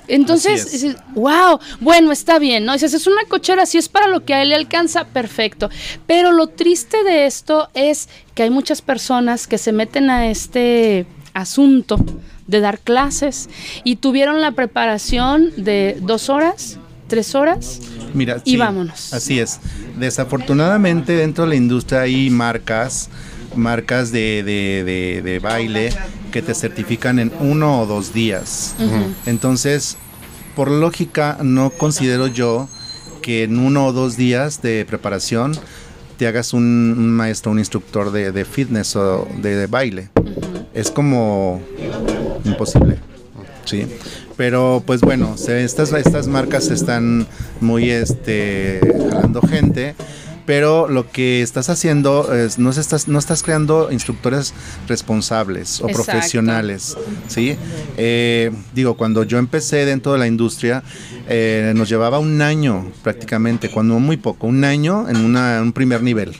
Entonces, 0.10 0.72
dices, 0.72 0.96
wow, 1.14 1.60
bueno, 1.80 2.12
está 2.12 2.40
bien, 2.40 2.66
¿no? 2.66 2.74
Dices, 2.74 2.94
es 2.94 3.08
una 3.08 3.24
cochera, 3.28 3.66
si 3.66 3.78
es 3.78 3.88
para 3.88 4.08
lo 4.08 4.26
que 4.26 4.34
a 4.34 4.42
él 4.42 4.50
le 4.50 4.56
alcanza, 4.56 5.06
perfecto. 5.06 5.70
Pero 6.08 6.32
lo 6.32 6.48
triste 6.48 7.04
de 7.04 7.26
esto 7.26 7.70
es 7.74 8.10
que 8.36 8.44
hay 8.44 8.50
muchas 8.50 8.82
personas 8.82 9.48
que 9.48 9.58
se 9.58 9.72
meten 9.72 10.10
a 10.10 10.30
este 10.30 11.06
asunto 11.34 12.04
de 12.48 12.60
dar 12.60 12.80
clases 12.80 13.50
y 13.84 13.98
tuvieron 13.98 14.42
la 14.42 14.52
preparación 14.52 15.52
de 15.56 15.98
dos 16.02 16.30
horas, 16.30 16.80
tres 17.08 17.36
horas. 17.36 17.80
Mira, 18.14 18.42
Y 18.44 18.58
vámonos. 18.58 19.14
Así 19.14 19.40
es. 19.40 19.60
Desafortunadamente 19.98 21.14
dentro 21.14 21.44
de 21.44 21.52
la 21.52 21.56
industria 21.56 22.02
hay 22.02 22.30
marcas, 22.32 23.10
marcas 23.56 24.12
de, 24.12 24.44
de- 24.44 24.84
de- 24.84 25.22
de 25.22 25.40
baile 25.40 25.90
que 26.32 26.42
te 26.42 26.54
certifican 26.54 27.20
en 27.20 27.32
uno 27.40 27.82
o 27.82 27.86
dos 27.86 28.14
días. 28.14 28.76
Entonces, 29.26 29.98
por 30.56 30.70
lógica, 30.70 31.38
no 31.42 31.70
considero 31.72 32.28
yo 32.28 32.68
que 33.22 33.44
en 33.44 33.60
uno 33.60 33.88
o 33.88 33.94
dos 33.94 34.16
días 34.18 34.62
de 34.62 34.86
preparación 34.86 35.54
te 36.18 36.28
hagas 36.28 36.54
un, 36.54 36.64
un 36.98 37.12
maestro, 37.12 37.52
un 37.52 37.60
instructor 37.60 38.12
de, 38.12 38.32
de 38.32 38.46
fitness 38.46 38.96
o 38.96 39.28
de, 39.42 39.56
de 39.56 39.68
baile. 39.68 40.10
Es 40.74 40.92
como 40.92 41.62
imposible. 42.46 42.98
Sí. 43.66 43.86
Pero 44.36 44.82
pues 44.86 45.02
bueno, 45.02 45.38
se- 45.38 45.64
estas, 45.64 45.92
estas 45.94 46.28
marcas 46.28 46.70
están 46.70 47.28
muy 47.62 47.90
este 47.90 48.80
jalando 49.12 49.42
gente. 49.42 49.96
Pero 50.50 50.88
lo 50.88 51.12
que 51.12 51.44
estás 51.44 51.70
haciendo 51.70 52.34
es, 52.34 52.58
no, 52.58 52.72
estás, 52.72 53.08
no 53.08 53.20
estás 53.20 53.44
creando 53.44 53.92
instructores 53.92 54.56
responsables 54.88 55.80
o 55.80 55.88
Exacto. 55.88 56.12
profesionales. 56.12 56.98
¿sí? 57.28 57.56
Eh, 57.98 58.50
digo, 58.74 58.98
cuando 58.98 59.24
yo 59.24 59.38
empecé 59.38 59.86
dentro 59.86 60.12
de 60.14 60.18
la 60.18 60.26
industria, 60.26 60.82
eh, 61.28 61.72
nos 61.76 61.88
llevaba 61.88 62.18
un 62.18 62.42
año 62.42 62.92
prácticamente, 63.04 63.70
cuando 63.70 64.00
muy 64.00 64.18
poco, 64.18 64.48
un 64.48 64.64
año 64.64 65.08
en 65.08 65.18
una- 65.18 65.62
un 65.62 65.72
primer 65.72 66.02
nivel 66.02 66.36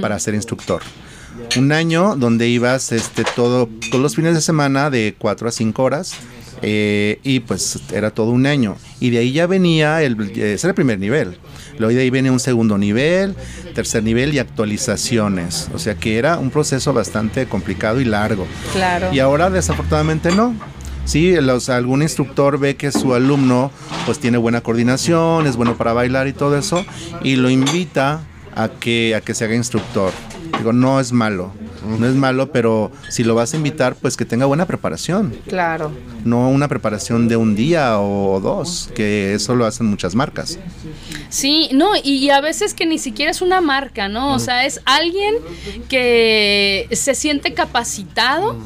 para 0.00 0.16
ser 0.20 0.34
instructor 0.34 0.80
un 1.56 1.72
año 1.72 2.14
donde 2.16 2.46
ibas 2.48 2.92
este 2.92 3.24
todo 3.34 3.68
todos 3.90 4.00
los 4.02 4.14
fines 4.14 4.34
de 4.34 4.40
semana 4.40 4.90
de 4.90 5.14
4 5.18 5.48
a 5.48 5.52
5 5.52 5.82
horas 5.82 6.12
eh, 6.62 7.18
y 7.24 7.40
pues 7.40 7.80
era 7.92 8.10
todo 8.10 8.30
un 8.30 8.46
año 8.46 8.76
y 9.00 9.10
de 9.10 9.18
ahí 9.18 9.32
ya 9.32 9.46
venía 9.46 10.02
el 10.02 10.20
ese 10.30 10.66
era 10.66 10.68
el 10.68 10.74
primer 10.74 10.98
nivel 11.00 11.38
luego 11.80 11.94
de 11.94 12.02
ahí 12.02 12.10
viene 12.10 12.30
un 12.30 12.38
segundo 12.40 12.78
nivel 12.78 13.34
tercer 13.74 14.02
nivel 14.04 14.32
y 14.34 14.38
actualizaciones 14.38 15.68
o 15.74 15.78
sea 15.78 15.94
que 15.94 16.18
era 16.18 16.38
un 16.38 16.50
proceso 16.50 16.92
bastante 16.92 17.46
complicado 17.46 18.00
y 18.00 18.04
largo 18.04 18.46
Claro. 18.72 19.08
y 19.12 19.18
ahora 19.18 19.50
desafortunadamente 19.50 20.30
no. 20.32 20.54
Sí, 21.06 21.34
los, 21.40 21.70
algún 21.70 22.02
instructor 22.02 22.58
ve 22.58 22.76
que 22.76 22.92
su 22.92 23.14
alumno 23.14 23.72
pues 24.06 24.20
tiene 24.20 24.38
buena 24.38 24.60
coordinación, 24.60 25.46
es 25.46 25.56
bueno 25.56 25.76
para 25.76 25.92
bailar 25.92 26.28
y 26.28 26.32
todo 26.32 26.56
eso, 26.56 26.84
y 27.24 27.34
lo 27.36 27.50
invita 27.50 28.20
a 28.54 28.68
que, 28.68 29.16
a 29.16 29.20
que 29.20 29.34
se 29.34 29.44
haga 29.46 29.54
instructor. 29.56 30.12
Digo, 30.58 30.72
no 30.72 31.00
es 31.00 31.10
malo, 31.10 31.52
no 31.86 32.06
es 32.06 32.14
malo, 32.14 32.52
pero 32.52 32.90
si 33.08 33.24
lo 33.24 33.34
vas 33.34 33.54
a 33.54 33.56
invitar, 33.56 33.94
pues 33.94 34.16
que 34.16 34.24
tenga 34.24 34.46
buena 34.46 34.66
preparación, 34.66 35.34
Claro. 35.48 35.90
no 36.24 36.48
una 36.50 36.68
preparación 36.68 37.28
de 37.28 37.36
un 37.36 37.54
día 37.56 37.98
o 38.00 38.40
dos, 38.40 38.90
que 38.94 39.34
eso 39.34 39.54
lo 39.54 39.66
hacen 39.66 39.86
muchas 39.86 40.14
marcas. 40.14 40.58
Sí, 41.28 41.68
no, 41.72 41.96
y, 41.96 42.14
y 42.16 42.30
a 42.30 42.40
veces 42.40 42.74
que 42.74 42.86
ni 42.86 42.98
siquiera 42.98 43.30
es 43.30 43.40
una 43.42 43.60
marca, 43.60 44.08
¿no? 44.08 44.34
O 44.34 44.38
sea, 44.38 44.64
es 44.66 44.80
alguien 44.84 45.34
que 45.88 46.88
se 46.92 47.14
siente 47.14 47.54
capacitado 47.54 48.56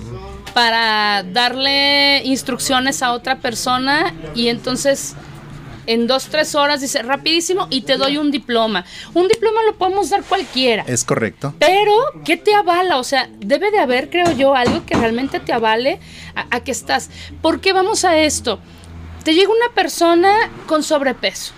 para 0.55 1.25
darle 1.25 2.23
instrucciones 2.25 3.03
a 3.03 3.13
otra 3.13 3.39
persona 3.41 4.15
y 4.35 4.49
entonces 4.49 5.15
en 5.87 6.07
dos, 6.07 6.27
tres 6.27 6.55
horas, 6.55 6.81
dice 6.81 7.03
rapidísimo 7.03 7.67
y 7.71 7.83
te 7.83 7.97
doy 7.97 8.19
un 8.19 8.31
diploma. 8.31 8.85
Un 9.15 9.29
diploma 9.29 9.63
lo 9.67 9.77
podemos 9.77 10.11
dar 10.11 10.23
cualquiera. 10.25 10.85
Es 10.87 11.05
correcto. 11.05 11.55
Pero, 11.59 11.95
¿qué 12.25 12.37
te 12.37 12.55
avala? 12.55 12.99
O 12.99 13.05
sea, 13.05 13.29
debe 13.39 13.71
de 13.71 13.79
haber, 13.79 14.11
creo 14.11 14.33
yo, 14.33 14.55
algo 14.55 14.85
que 14.87 14.95
realmente 14.95 15.41
te 15.41 15.53
avale 15.53 16.01
a, 16.35 16.57
a 16.57 16.61
que 16.61 16.73
estás. 16.73 17.11
¿Por 17.43 17.61
qué 17.61 17.73
vamos 17.73 18.05
a 18.05 18.19
esto? 18.19 18.59
Te 19.25 19.35
llega 19.35 19.51
una 19.51 19.75
persona 19.75 20.51
con 20.67 20.83
sobrepeso 20.83 21.55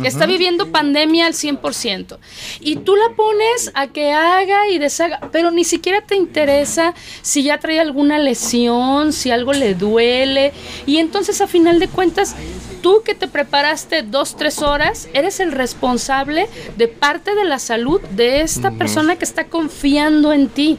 que 0.00 0.08
está 0.08 0.26
viviendo 0.26 0.70
pandemia 0.70 1.26
al 1.26 1.34
100%. 1.34 2.18
Y 2.60 2.76
tú 2.76 2.96
la 2.96 3.14
pones 3.14 3.70
a 3.74 3.88
que 3.88 4.12
haga 4.12 4.68
y 4.68 4.78
deshaga, 4.78 5.20
pero 5.32 5.50
ni 5.50 5.64
siquiera 5.64 6.00
te 6.00 6.16
interesa 6.16 6.94
si 7.22 7.42
ya 7.42 7.58
trae 7.58 7.80
alguna 7.80 8.18
lesión, 8.18 9.12
si 9.12 9.30
algo 9.30 9.52
le 9.52 9.74
duele. 9.74 10.52
Y 10.86 10.98
entonces 10.98 11.40
a 11.40 11.46
final 11.46 11.78
de 11.78 11.88
cuentas, 11.88 12.34
tú 12.82 13.02
que 13.04 13.14
te 13.14 13.28
preparaste 13.28 14.02
dos, 14.02 14.36
tres 14.36 14.60
horas, 14.60 15.08
eres 15.14 15.40
el 15.40 15.52
responsable 15.52 16.48
de 16.76 16.88
parte 16.88 17.34
de 17.34 17.44
la 17.44 17.58
salud 17.58 18.00
de 18.10 18.42
esta 18.42 18.72
persona 18.72 19.16
que 19.16 19.24
está 19.24 19.44
confiando 19.44 20.32
en 20.32 20.48
ti. 20.48 20.78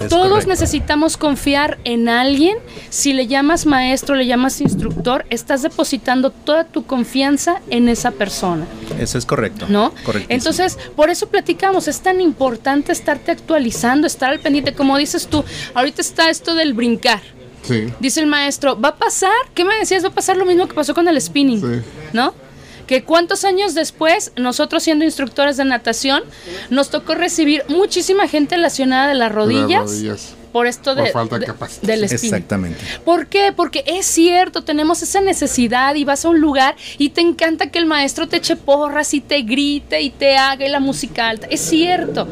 Es 0.00 0.08
Todos 0.08 0.28
correcto. 0.28 0.48
necesitamos 0.50 1.16
confiar 1.16 1.78
en 1.84 2.08
alguien. 2.08 2.56
Si 2.88 3.12
le 3.12 3.26
llamas 3.26 3.66
maestro, 3.66 4.14
le 4.14 4.26
llamas 4.26 4.60
instructor, 4.60 5.26
estás 5.30 5.62
depositando 5.62 6.30
toda 6.30 6.64
tu 6.64 6.86
confianza 6.86 7.60
en 7.70 7.88
esa 7.88 8.10
persona, 8.10 8.66
Eso 8.98 9.18
es 9.18 9.26
correcto. 9.26 9.66
¿no? 9.68 9.90
Correctísimo. 10.04 10.26
Entonces, 10.30 10.78
por 10.96 11.10
eso 11.10 11.28
platicamos, 11.28 11.86
es 11.86 12.00
tan 12.00 12.20
importante 12.20 12.92
estarte 12.92 13.30
actualizando, 13.30 14.06
estar 14.06 14.30
al 14.30 14.40
pendiente, 14.40 14.72
como 14.74 14.96
dices 14.96 15.26
tú, 15.26 15.44
ahorita 15.74 16.00
está 16.00 16.30
esto 16.30 16.54
del 16.54 16.72
brincar. 16.74 17.20
Sí. 17.62 17.88
Dice 18.00 18.20
el 18.20 18.26
maestro, 18.26 18.80
¿va 18.80 18.88
a 18.88 18.96
pasar? 18.96 19.30
¿Qué 19.54 19.64
me 19.66 19.74
decías? 19.76 20.02
Va 20.02 20.08
a 20.08 20.12
pasar 20.14 20.36
lo 20.38 20.46
mismo 20.46 20.66
que 20.66 20.74
pasó 20.74 20.94
con 20.94 21.06
el 21.08 21.20
spinning, 21.20 21.60
Sí. 21.60 21.82
¿no? 22.14 22.32
Que 22.90 23.04
cuántos 23.04 23.44
años 23.44 23.74
después, 23.76 24.32
nosotros 24.34 24.82
siendo 24.82 25.04
instructores 25.04 25.56
de 25.56 25.64
natación, 25.64 26.24
nos 26.70 26.90
tocó 26.90 27.14
recibir 27.14 27.62
muchísima 27.68 28.26
gente 28.26 28.58
lesionada 28.58 29.06
de 29.06 29.14
las 29.14 29.30
rodillas, 29.30 29.84
rodillas. 29.84 30.34
por 30.50 30.66
esto 30.66 30.96
Por 30.96 31.04
de, 31.04 31.12
falta 31.12 31.38
de 31.38 31.46
del. 31.82 32.02
Exactamente. 32.02 32.80
¿Por 33.04 33.28
qué? 33.28 33.52
Porque 33.54 33.84
es 33.86 34.06
cierto, 34.06 34.64
tenemos 34.64 35.02
esa 35.02 35.20
necesidad 35.20 35.94
y 35.94 36.04
vas 36.04 36.24
a 36.24 36.30
un 36.30 36.40
lugar 36.40 36.74
y 36.98 37.10
te 37.10 37.20
encanta 37.20 37.70
que 37.70 37.78
el 37.78 37.86
maestro 37.86 38.26
te 38.26 38.38
eche 38.38 38.56
porras 38.56 39.14
y 39.14 39.20
te 39.20 39.42
grite 39.42 40.00
y 40.00 40.10
te 40.10 40.36
haga 40.36 40.66
y 40.66 40.68
la 40.68 40.80
música 40.80 41.28
alta. 41.28 41.46
Es 41.46 41.60
cierto, 41.60 42.26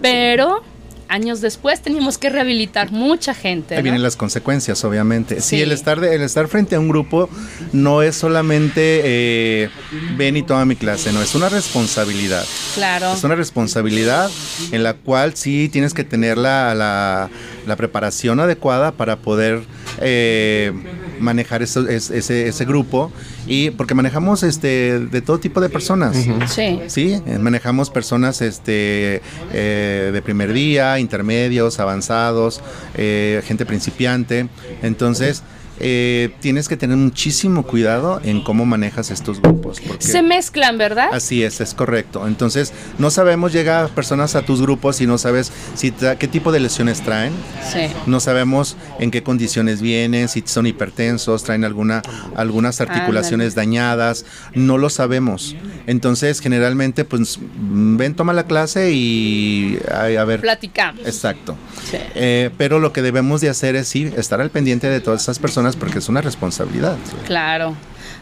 pero 0.00 0.62
años 1.08 1.40
después 1.40 1.80
teníamos 1.82 2.18
que 2.18 2.30
rehabilitar 2.30 2.90
mucha 2.92 3.34
gente. 3.34 3.74
Ahí 3.74 3.80
¿no? 3.80 3.84
vienen 3.84 4.02
las 4.02 4.16
consecuencias, 4.16 4.84
obviamente. 4.84 5.40
Sí, 5.40 5.56
Sí. 5.56 5.62
el 5.62 5.72
estar 5.72 6.00
de- 6.00 6.14
el 6.14 6.22
estar 6.22 6.48
frente 6.48 6.74
a 6.76 6.80
un 6.80 6.88
grupo 6.88 7.28
no 7.72 8.02
es 8.02 8.16
solamente 8.16 9.00
eh, 9.04 9.70
ven 10.16 10.36
y 10.36 10.42
toma 10.42 10.64
mi 10.64 10.76
clase, 10.76 11.12
no, 11.12 11.22
es 11.22 11.34
una 11.34 11.48
responsabilidad. 11.48 12.44
Claro. 12.74 13.12
Es 13.14 13.22
una 13.24 13.34
responsabilidad 13.34 14.30
en 14.72 14.82
la 14.82 14.94
cual 14.94 15.36
sí 15.36 15.68
tienes 15.72 15.94
que 15.94 16.04
tener 16.04 16.38
la, 16.38 16.74
la- 16.74 17.30
la 17.66 17.76
preparación 17.76 18.40
adecuada 18.40 18.92
para 18.92 19.16
poder 19.16 19.62
eh, 20.00 20.72
manejar 21.20 21.62
eso- 21.62 21.88
es- 21.88 22.10
ese, 22.10 22.48
ese 22.48 22.64
grupo 22.64 23.10
y 23.46 23.70
porque 23.70 23.94
manejamos 23.94 24.42
este 24.42 24.98
de 25.00 25.20
todo 25.22 25.38
tipo 25.38 25.60
de 25.60 25.68
personas. 25.68 26.16
Sí. 26.48 26.80
Sí, 26.88 27.22
manejamos 27.40 27.90
personas 27.90 28.40
este, 28.42 29.20
eh, 29.52 30.10
de 30.12 30.22
primer 30.22 30.52
día, 30.52 30.98
intermedios, 30.98 31.80
avanzados, 31.80 32.60
eh, 32.94 33.42
gente 33.46 33.66
principiante. 33.66 34.48
Entonces, 34.82 35.42
eh, 35.80 36.34
tienes 36.40 36.68
que 36.68 36.76
tener 36.76 36.96
muchísimo 36.96 37.64
cuidado 37.64 38.20
en 38.22 38.42
cómo 38.42 38.64
manejas 38.64 39.10
estos 39.10 39.40
grupos. 39.40 39.80
Porque 39.80 40.04
Se 40.04 40.22
mezclan, 40.22 40.78
¿verdad? 40.78 41.08
Así 41.12 41.42
es, 41.42 41.60
es 41.60 41.74
correcto. 41.74 42.26
Entonces, 42.26 42.72
no 42.98 43.10
sabemos, 43.10 43.52
llega 43.52 43.88
personas 43.88 44.36
a 44.36 44.42
tus 44.42 44.62
grupos 44.62 45.00
y 45.00 45.06
no 45.06 45.18
sabes 45.18 45.52
si 45.74 45.90
qué 45.90 46.28
tipo 46.28 46.52
de 46.52 46.60
lesiones 46.60 47.00
traen. 47.02 47.32
Sí. 47.72 47.86
No 48.06 48.20
sabemos 48.20 48.76
en 49.00 49.10
qué 49.10 49.22
condiciones 49.22 49.82
vienen, 49.82 50.28
si 50.28 50.42
son 50.46 50.66
hipertensos, 50.66 51.42
traen 51.42 51.64
alguna, 51.64 52.02
algunas 52.36 52.80
articulaciones 52.80 53.54
dañadas, 53.54 54.24
no 54.54 54.78
lo 54.78 54.90
sabemos. 54.90 55.56
Entonces, 55.86 56.40
generalmente, 56.40 57.04
pues, 57.04 57.38
ven, 57.56 58.14
toma 58.14 58.32
la 58.32 58.44
clase 58.44 58.92
y 58.92 59.78
a 59.90 60.24
ver. 60.24 60.40
Platicamos. 60.40 61.06
Exacto. 61.06 61.56
Sí. 61.90 61.98
Eh, 62.14 62.50
pero 62.56 62.78
lo 62.78 62.92
que 62.92 63.02
debemos 63.02 63.40
de 63.40 63.48
hacer 63.48 63.76
es 63.76 63.88
sí, 63.88 64.12
estar 64.16 64.40
al 64.40 64.50
pendiente 64.50 64.88
de 64.88 65.00
todas 65.00 65.22
esas 65.22 65.38
personas 65.38 65.63
porque 65.76 65.98
es 65.98 66.08
una 66.08 66.20
responsabilidad. 66.20 66.96
Claro. 67.26 67.74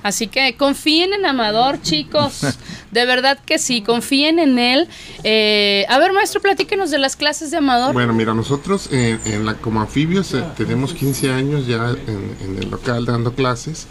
Así 0.05 0.27
que 0.27 0.57
confíen 0.57 1.13
en 1.13 1.27
Amador, 1.27 1.81
chicos. 1.81 2.41
De 2.91 3.07
verdad 3.07 3.39
que 3.47 3.59
sí, 3.59 3.83
confíen 3.83 4.39
en 4.41 4.59
él. 4.59 4.89
Eh, 5.23 5.87
a 5.89 5.99
ver, 5.99 6.13
maestro, 6.13 6.41
platíquenos 6.41 6.91
de 6.91 6.99
las 6.99 7.15
clases 7.17 7.51
de 7.51 7.59
Amador. 7.59 7.93
Bueno, 7.93 8.13
mira, 8.13 8.35
nosotros 8.35 8.89
en, 8.93 9.21
en 9.25 9.47
la, 9.47 9.55
como 9.55 9.81
anfibios 9.81 10.35
eh, 10.35 10.43
tenemos 10.57 10.93
15 10.93 11.31
años 11.33 11.67
ya 11.67 11.91
en, 12.07 12.37
en 12.45 12.63
el 12.63 12.69
local 12.71 13.05
dando 13.07 13.33
clases, 13.35 13.87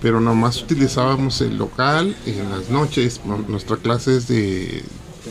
pero 0.00 0.18
nomás 0.20 0.62
utilizábamos 0.62 1.40
el 1.42 1.58
local 1.58 2.16
en 2.26 2.50
las 2.50 2.70
noches. 2.70 3.20
Nu- 3.24 3.44
Nuestra 3.46 3.76
clase 3.76 4.16
es 4.16 4.28
de, 4.28 4.82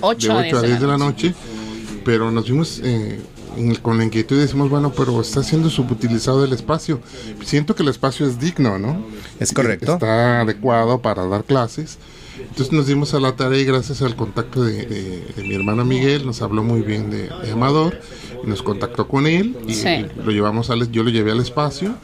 Ocho 0.02 0.38
a 0.38 0.44
de 0.44 0.50
8 0.50 0.58
a 0.58 0.62
10 0.62 0.80
de 0.80 0.88
la 0.88 0.98
noche, 0.98 1.34
pero 2.06 2.30
nos 2.32 2.46
vimos 2.46 2.80
eh, 2.84 3.20
en 3.58 3.70
el- 3.72 3.82
con 3.82 3.98
la 3.98 4.04
inquietud 4.04 4.38
y 4.38 4.40
decimos, 4.42 4.70
bueno, 4.70 4.92
pero 4.96 5.20
está 5.22 5.44
siendo 5.44 5.70
subutilizado 5.70 6.44
el 6.46 6.54
espacio. 6.54 7.00
Siento 7.44 7.76
que 7.76 7.84
el 7.84 7.90
espacio 7.90 8.26
es 8.26 8.40
digno, 8.40 8.78
¿no? 8.80 9.06
Es 9.40 9.54
correcto. 9.54 9.94
Está 9.94 10.42
adecuado 10.42 11.02
para 11.02 11.26
dar 11.28 11.44
clases. 11.44 11.98
Entonces 12.40 12.72
nos 12.72 12.88
dimos 12.88 13.14
a 13.14 13.20
la 13.20 13.36
tarea 13.36 13.60
y 13.60 13.66
gracias 13.66 14.02
al 14.02 14.16
contacto 14.16 14.64
de, 14.64 14.86
de- 14.86 15.26
de 15.36 15.44
mi 15.44 15.56
hermano 15.56 15.84
Miguel 15.84 16.26
nos 16.26 16.42
habló 16.42 16.64
muy 16.64 16.82
bien 16.82 17.10
de, 17.10 17.28
de 17.28 17.52
Amador 17.52 18.00
y 18.44 18.48
nos 18.48 18.62
contactó 18.64 19.08
con 19.10 19.28
él 19.28 19.58
y, 19.68 19.74
Sí. 19.74 19.88
y 19.90 20.22
lo 20.24 20.32
llevamos 20.32 20.70
al, 20.70 20.90
yo 20.90 21.04
lo 21.04 21.10
llevé 21.10 21.32
al 21.32 21.42
espacio 21.42 21.96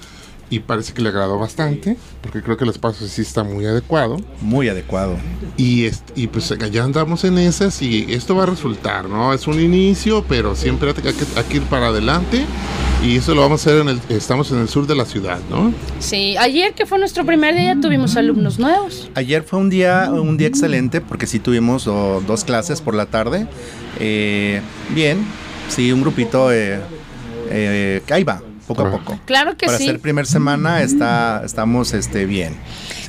y 0.50 0.60
parece 0.60 0.94
que 0.94 1.02
le 1.02 1.10
agradó 1.10 1.40
bastante 1.40 1.98
porque 2.22 2.42
creo 2.42 2.56
que 2.58 2.64
el 2.66 2.70
espacio 2.70 3.08
sí 3.08 3.22
está 3.24 3.44
muy 3.44 3.66
adecuado 3.66 4.18
Muy 4.42 4.70
adecuado. 4.70 5.16
y, 5.58 5.86
est- 5.86 6.12
y 6.16 6.28
pues 6.28 6.54
ya 6.72 6.84
andamos 6.84 7.24
en 7.24 7.38
esas 7.40 7.82
y 7.82 8.06
esto 8.10 8.36
va 8.36 8.44
a 8.44 8.46
resultar, 8.48 9.10
¿no? 9.10 9.34
Es 9.34 9.48
un 9.48 9.60
inicio, 9.60 10.24
pero 10.30 10.56
siempre 10.56 10.90
hay 10.90 10.96
que, 10.96 11.26
hay 11.36 11.44
que 11.50 11.58
ir 11.58 11.64
para 11.64 11.88
adelante 11.88 12.46
y 13.04 13.18
eso 13.18 13.36
lo 13.36 13.42
vamos 13.42 13.62
a 13.66 13.70
hacer 13.70 13.82
en 13.82 13.90
el, 13.90 14.00
estamos 14.10 14.52
en 14.52 14.60
el 14.60 14.70
sur 14.70 14.88
de 14.88 14.96
la 14.96 15.06
ciudad, 15.06 15.40
¿no? 15.50 15.74
Sí, 16.00 16.36
ayer 16.38 16.74
que 16.74 16.86
fue 16.86 16.98
nuestro 17.00 17.26
primer 17.26 17.56
día 17.56 17.78
tuvimos 17.82 18.16
alumnos 18.16 18.58
nuevos. 18.60 19.10
Ayer 19.16 19.44
fue 19.44 19.60
un 19.60 19.70
día, 19.70 20.10
un 20.12 20.38
día 20.38 20.48
excelente 20.48 21.02
porque 21.02 21.28
sí 21.28 21.40
tuvimos 21.40 21.88
oh, 21.88 22.24
dos 22.26 22.44
clases 22.44 22.82
por 22.82 22.96
la 22.96 23.06
tarde. 23.08 23.48
Eh, 24.00 24.62
bien, 24.94 25.20
sí, 25.70 25.92
un 25.92 26.02
grupito 26.02 26.52
eh, 26.52 26.80
eh, 27.50 28.02
que 28.08 28.14
ahí 28.14 28.24
va, 28.24 28.42
poco 28.68 28.84
a 28.84 28.92
poco. 28.92 29.20
Claro 29.26 29.58
que 29.58 29.66
Para 29.68 29.78
sí. 29.78 29.86
ser 29.86 30.00
primer 30.00 30.26
semana 30.26 30.82
está, 30.82 31.42
estamos 31.46 31.94
este, 31.94 32.26
bien. 32.26 32.56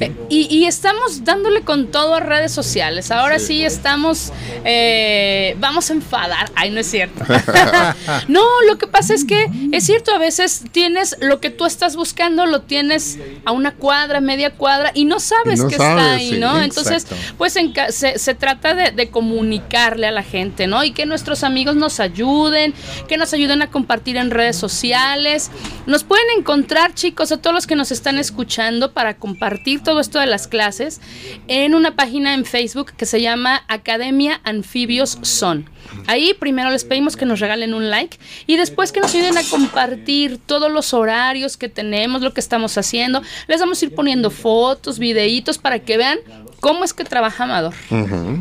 Eh, 0.00 0.12
Y, 0.28 0.54
y 0.54 0.66
estamos 0.66 1.24
dándole 1.24 1.62
con 1.62 1.90
todo 1.90 2.14
a 2.14 2.20
redes 2.20 2.52
sociales. 2.52 3.10
Ahora 3.10 3.38
sí, 3.38 3.64
estamos. 3.64 4.32
eh, 4.64 5.56
vamos 5.58 5.90
a 5.90 5.94
enfadar. 5.94 6.50
Ay, 6.54 6.70
no 6.70 6.80
es 6.80 6.90
cierto. 6.90 7.24
no, 8.28 8.44
lo 8.68 8.78
que 8.78 8.86
pasa 8.86 9.14
es 9.14 9.24
que 9.24 9.46
es 9.72 9.84
cierto, 9.84 10.14
a 10.14 10.18
veces 10.18 10.64
tienes 10.72 11.16
lo 11.20 11.40
que 11.40 11.50
tú 11.50 11.64
estás 11.64 11.96
buscando, 11.96 12.46
lo 12.46 12.62
tienes 12.62 13.18
a 13.44 13.52
una 13.52 13.74
cuadra, 13.74 14.20
media 14.20 14.50
cuadra, 14.54 14.90
y 14.94 15.04
no 15.04 15.20
sabes 15.20 15.60
Y 15.60 15.62
no 15.62 15.68
que 15.68 15.74
está 15.74 16.14
ahí, 16.14 16.30
sí. 16.30 16.38
¿no? 16.38 16.60
Entonces, 16.60 17.04
Exacto. 17.04 17.34
pues 17.38 17.56
en 17.56 17.72
se, 17.90 18.18
se 18.18 18.34
trata 18.34 18.74
de, 18.74 18.90
de 18.90 19.10
comunicarle 19.10 20.06
a 20.06 20.12
la 20.12 20.22
gente, 20.22 20.66
¿no? 20.66 20.82
Y 20.84 20.92
que 20.92 21.06
nuestros 21.06 21.44
amigos 21.44 21.76
nos 21.76 22.00
ayuden, 22.00 22.74
que 23.08 23.16
nos 23.16 23.32
ayuden 23.32 23.62
a 23.62 23.70
compartir 23.70 24.16
en 24.16 24.30
redes 24.30 24.56
sociales. 24.56 25.50
Nos 25.86 26.04
pueden 26.04 26.26
encontrar, 26.38 26.94
chicos, 26.94 27.32
a 27.32 27.36
todos 27.36 27.54
los 27.54 27.66
que 27.66 27.76
nos 27.76 27.90
están 27.92 28.18
escuchando 28.18 28.92
para 28.92 29.14
compartir 29.16 29.82
todo 29.86 30.00
esto 30.00 30.18
de 30.18 30.26
las 30.26 30.48
clases 30.48 31.00
en 31.46 31.76
una 31.76 31.94
página 31.94 32.34
en 32.34 32.44
Facebook 32.44 32.92
que 32.96 33.06
se 33.06 33.22
llama 33.22 33.62
Academia 33.68 34.40
Anfibios 34.42 35.16
Son. 35.22 35.70
Ahí 36.08 36.34
primero 36.34 36.70
les 36.70 36.84
pedimos 36.84 37.16
que 37.16 37.24
nos 37.24 37.38
regalen 37.38 37.72
un 37.72 37.88
like 37.88 38.18
y 38.48 38.56
después 38.56 38.90
que 38.90 38.98
nos 38.98 39.14
ayuden 39.14 39.38
a 39.38 39.44
compartir 39.44 40.38
todos 40.44 40.72
los 40.72 40.92
horarios 40.92 41.56
que 41.56 41.68
tenemos, 41.68 42.20
lo 42.20 42.34
que 42.34 42.40
estamos 42.40 42.76
haciendo. 42.76 43.22
Les 43.46 43.60
vamos 43.60 43.80
a 43.80 43.84
ir 43.84 43.94
poniendo 43.94 44.30
fotos, 44.30 44.98
videitos 44.98 45.58
para 45.58 45.78
que 45.78 45.96
vean 45.96 46.18
cómo 46.66 46.82
es 46.82 46.92
que 46.92 47.04
trabaja 47.04 47.44
Amador. 47.44 47.74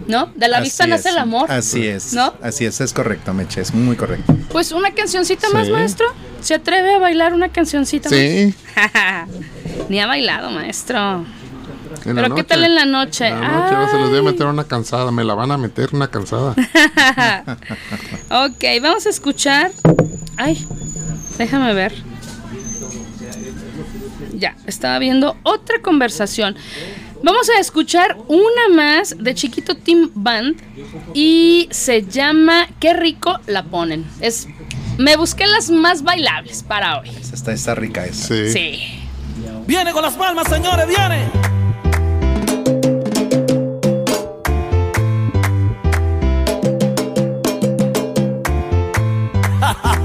¿No? 0.08 0.32
De 0.34 0.48
la 0.48 0.60
vista 0.60 0.88
nace 0.88 1.10
el 1.10 1.20
amor. 1.20 1.52
Así 1.52 1.86
es. 1.86 2.14
¿No? 2.14 2.34
Así 2.42 2.66
es, 2.66 2.82
es 2.82 2.92
correcto, 2.92 3.36
Meche, 3.36 3.62
es 3.62 3.72
muy 3.72 3.96
correcto. 3.96 4.36
Pues 4.52 4.72
una 4.72 4.96
cancioncita 4.96 5.48
más, 5.52 5.70
maestro. 5.70 6.08
¿Se 6.42 6.56
atreve 6.56 6.96
a 6.96 6.98
bailar 6.98 7.36
una 7.36 7.50
cancioncita 7.50 8.10
Sí. 8.10 8.56
más? 8.76 9.28
Ni 9.90 10.00
ha 10.00 10.08
bailado, 10.08 10.50
maestro. 10.50 11.24
En 12.04 12.16
Pero 12.16 12.34
¿qué 12.34 12.44
tal 12.44 12.64
en 12.64 12.74
la 12.74 12.86
noche? 12.86 13.28
En 13.28 13.40
la 13.40 13.48
noche 13.48 13.92
se 13.92 13.98
les 14.00 14.10
debe 14.10 14.24
meter 14.24 14.48
una 14.48 14.64
cansada, 14.64 15.12
me 15.12 15.24
la 15.24 15.36
van 15.36 15.52
a 15.52 15.58
meter 15.60 15.90
una 15.94 16.08
cansada. 16.08 16.56
Ok, 18.32 18.64
vamos 18.82 19.06
a 19.06 19.10
escuchar. 19.10 19.72
Ay, 20.36 20.68
déjame 21.38 21.76
ver. 21.76 21.94
Ya, 24.34 24.56
estaba 24.66 24.98
viendo 24.98 25.38
otra 25.44 25.80
conversación. 25.84 26.56
Vamos 27.24 27.50
a 27.50 27.60
escuchar 27.60 28.18
una 28.28 28.70
más 28.76 29.16
de 29.18 29.34
Chiquito 29.34 29.76
Team 29.76 30.12
Band 30.14 30.62
y 31.14 31.68
se 31.72 32.04
llama 32.04 32.68
Qué 32.80 32.94
rico 32.94 33.40
la 33.48 33.64
ponen. 33.64 34.06
Es 34.20 34.48
me 34.98 35.18
busqué 35.18 35.46
las 35.46 35.70
más 35.70 36.04
bailables 36.04 36.64
para 36.64 37.00
hoy. 37.00 37.10
Está, 37.10 37.52
está 37.52 37.76
rica 37.76 38.06
esa. 38.06 38.28
Sí. 38.28 38.52
Sí. 38.52 38.80
Viene 39.68 39.92
con 39.92 40.04
las 40.04 40.14
palmas, 40.14 40.48
señores, 40.48 40.88
viene. 40.88 41.26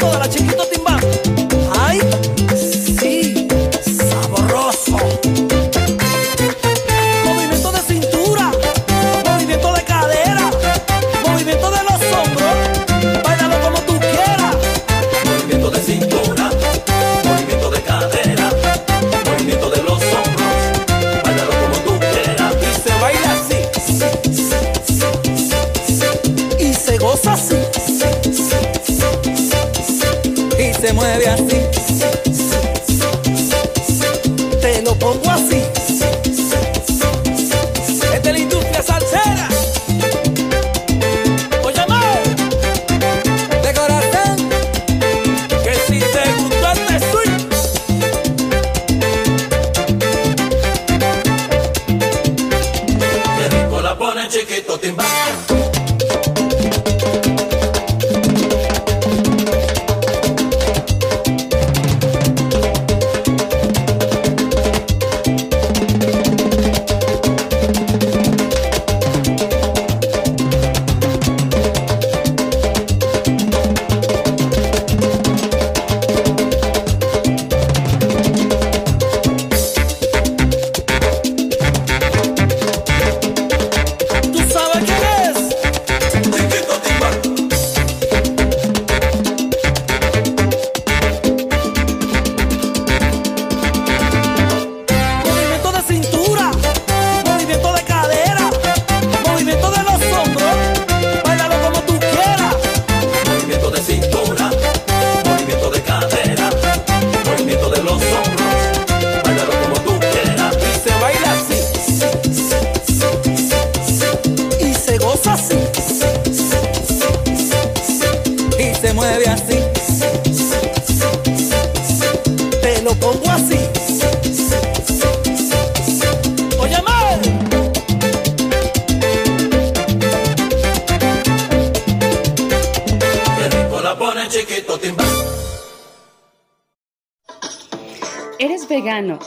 nuevo 0.00 0.18
pasito 0.18 0.44
de 0.44 0.49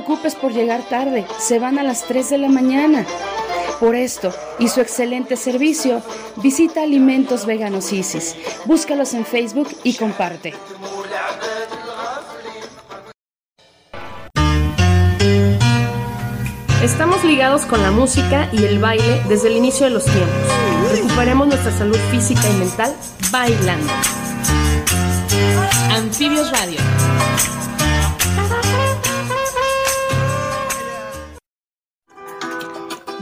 preocupes 0.00 0.34
por 0.34 0.52
llegar 0.52 0.82
tarde, 0.88 1.26
se 1.38 1.58
van 1.58 1.78
a 1.78 1.82
las 1.82 2.04
3 2.04 2.30
de 2.30 2.38
la 2.38 2.48
mañana. 2.48 3.04
Por 3.80 3.94
esto 3.94 4.32
y 4.58 4.68
su 4.68 4.80
excelente 4.80 5.36
servicio, 5.36 6.02
visita 6.36 6.82
Alimentos 6.82 7.44
Veganos 7.44 7.92
Isis. 7.92 8.34
Búscalos 8.64 9.12
en 9.12 9.26
Facebook 9.26 9.68
y 9.84 9.94
comparte. 9.94 10.54
Estamos 16.82 17.22
ligados 17.24 17.66
con 17.66 17.82
la 17.82 17.90
música 17.90 18.48
y 18.52 18.64
el 18.64 18.78
baile 18.78 19.22
desde 19.28 19.48
el 19.48 19.56
inicio 19.58 19.84
de 19.84 19.90
los 19.90 20.04
tiempos. 20.04 20.92
Recuperemos 20.92 21.46
nuestra 21.46 21.76
salud 21.76 21.98
física 22.10 22.48
y 22.48 22.54
mental 22.54 22.96
bailando. 23.30 23.92
Anfibios 25.90 26.50
Radio. 26.50 26.78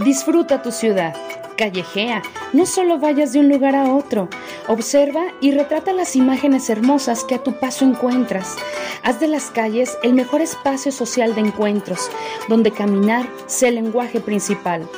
Disfruta 0.08 0.62
tu 0.62 0.72
ciudad. 0.72 1.14
Callejea. 1.58 2.22
No 2.54 2.64
solo 2.64 2.98
vayas 2.98 3.34
de 3.34 3.40
un 3.40 3.50
lugar 3.50 3.76
a 3.76 3.92
otro. 3.92 4.30
Observa 4.66 5.20
y 5.42 5.50
retrata 5.50 5.92
las 5.92 6.16
imágenes 6.16 6.70
hermosas 6.70 7.24
que 7.24 7.34
a 7.34 7.42
tu 7.42 7.60
paso 7.60 7.84
encuentras. 7.84 8.56
Haz 9.02 9.20
de 9.20 9.28
las 9.28 9.50
calles 9.50 9.98
el 10.02 10.14
mejor 10.14 10.40
espacio 10.40 10.92
social 10.92 11.34
de 11.34 11.42
encuentros, 11.42 12.10
donde 12.48 12.70
caminar 12.70 13.28
sea 13.44 13.68
el 13.68 13.74
lenguaje 13.74 14.18
principal. 14.20 14.88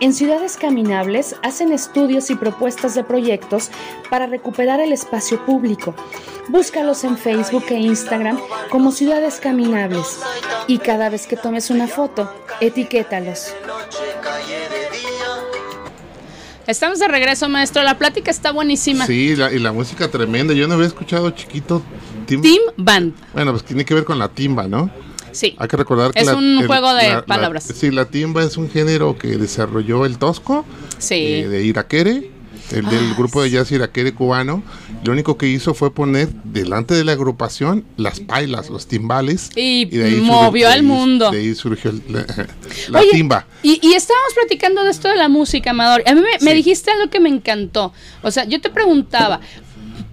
En 0.00 0.12
Ciudades 0.12 0.56
Caminables 0.56 1.36
hacen 1.42 1.72
estudios 1.72 2.30
y 2.30 2.34
propuestas 2.36 2.94
de 2.94 3.04
proyectos 3.04 3.70
para 4.10 4.26
recuperar 4.26 4.80
el 4.80 4.92
espacio 4.92 5.44
público. 5.46 5.94
Búscalos 6.48 7.04
en 7.04 7.16
Facebook 7.16 7.64
e 7.70 7.76
Instagram 7.80 8.38
como 8.70 8.92
Ciudades 8.92 9.36
Caminables 9.40 10.18
y 10.66 10.78
cada 10.78 11.08
vez 11.08 11.26
que 11.26 11.36
tomes 11.36 11.70
una 11.70 11.88
foto, 11.88 12.30
etiquétalos. 12.60 13.54
Estamos 16.66 16.98
de 16.98 17.08
regreso, 17.08 17.48
maestro. 17.48 17.82
La 17.82 17.98
plática 17.98 18.30
está 18.30 18.50
buenísima. 18.52 19.06
Sí, 19.06 19.36
la- 19.36 19.52
y 19.52 19.58
la 19.58 19.72
música 19.72 20.08
tremenda. 20.10 20.54
Yo 20.54 20.66
no 20.66 20.74
había 20.74 20.86
escuchado 20.86 21.30
chiquito 21.30 21.82
Tim- 22.26 22.40
Team 22.42 22.60
Band. 22.76 23.14
Bueno, 23.34 23.52
pues 23.52 23.64
tiene 23.64 23.84
que 23.84 23.94
ver 23.94 24.04
con 24.04 24.18
la 24.18 24.28
timba, 24.28 24.66
¿no? 24.66 24.90
Sí. 25.34 25.54
Hay 25.58 25.68
que 25.68 25.76
recordar 25.76 26.12
que 26.12 26.20
Es 26.20 26.26
la- 26.26 26.36
un 26.36 26.60
el- 26.60 26.66
juego 26.66 26.94
de 26.94 27.08
la- 27.08 27.14
la- 27.16 27.26
palabras. 27.26 27.64
sí, 27.74 27.90
la 27.90 28.06
timba 28.06 28.42
es 28.44 28.56
un 28.56 28.70
género 28.70 29.18
que 29.18 29.36
desarrolló 29.36 30.06
el 30.06 30.16
Tosco 30.18 30.64
Sí. 30.98 31.14
eh, 31.14 31.48
de 31.48 31.64
Iraquere, 31.64 32.30
el 32.70 32.86
del 32.86 33.10
Ah, 33.12 33.14
grupo 33.18 33.42
de 33.42 33.50
jazz 33.50 33.70
Iraquere 33.72 34.14
cubano. 34.14 34.62
Lo 35.04 35.12
único 35.12 35.36
que 35.36 35.46
hizo 35.48 35.74
fue 35.74 35.92
poner 35.92 36.30
delante 36.44 36.94
de 36.94 37.04
la 37.04 37.12
agrupación 37.12 37.84
las 37.98 38.20
pailas, 38.20 38.70
los 38.70 38.86
timbales. 38.86 39.50
Y 39.54 39.84
de 39.84 40.04
ahí 40.04 40.20
movió 40.22 40.70
al 40.70 40.82
mundo. 40.82 41.30
De 41.30 41.40
ahí 41.40 41.54
surgió 41.54 41.92
la, 42.08 42.24
la 42.88 43.00
Oye, 43.00 43.10
timba. 43.10 43.46
Y, 43.62 43.80
y 43.86 43.92
estábamos 43.92 44.32
platicando 44.34 44.82
de 44.82 44.90
esto 44.92 45.08
de 45.08 45.16
la 45.16 45.28
música, 45.28 45.70
Amador. 45.70 46.02
A 46.06 46.14
mí 46.14 46.22
me, 46.22 46.42
me 46.42 46.54
dijiste 46.54 46.90
algo 46.90 47.10
que 47.10 47.20
me 47.20 47.28
encantó. 47.28 47.92
O 48.22 48.30
sea, 48.30 48.44
yo 48.44 48.58
te 48.62 48.70
preguntaba, 48.70 49.40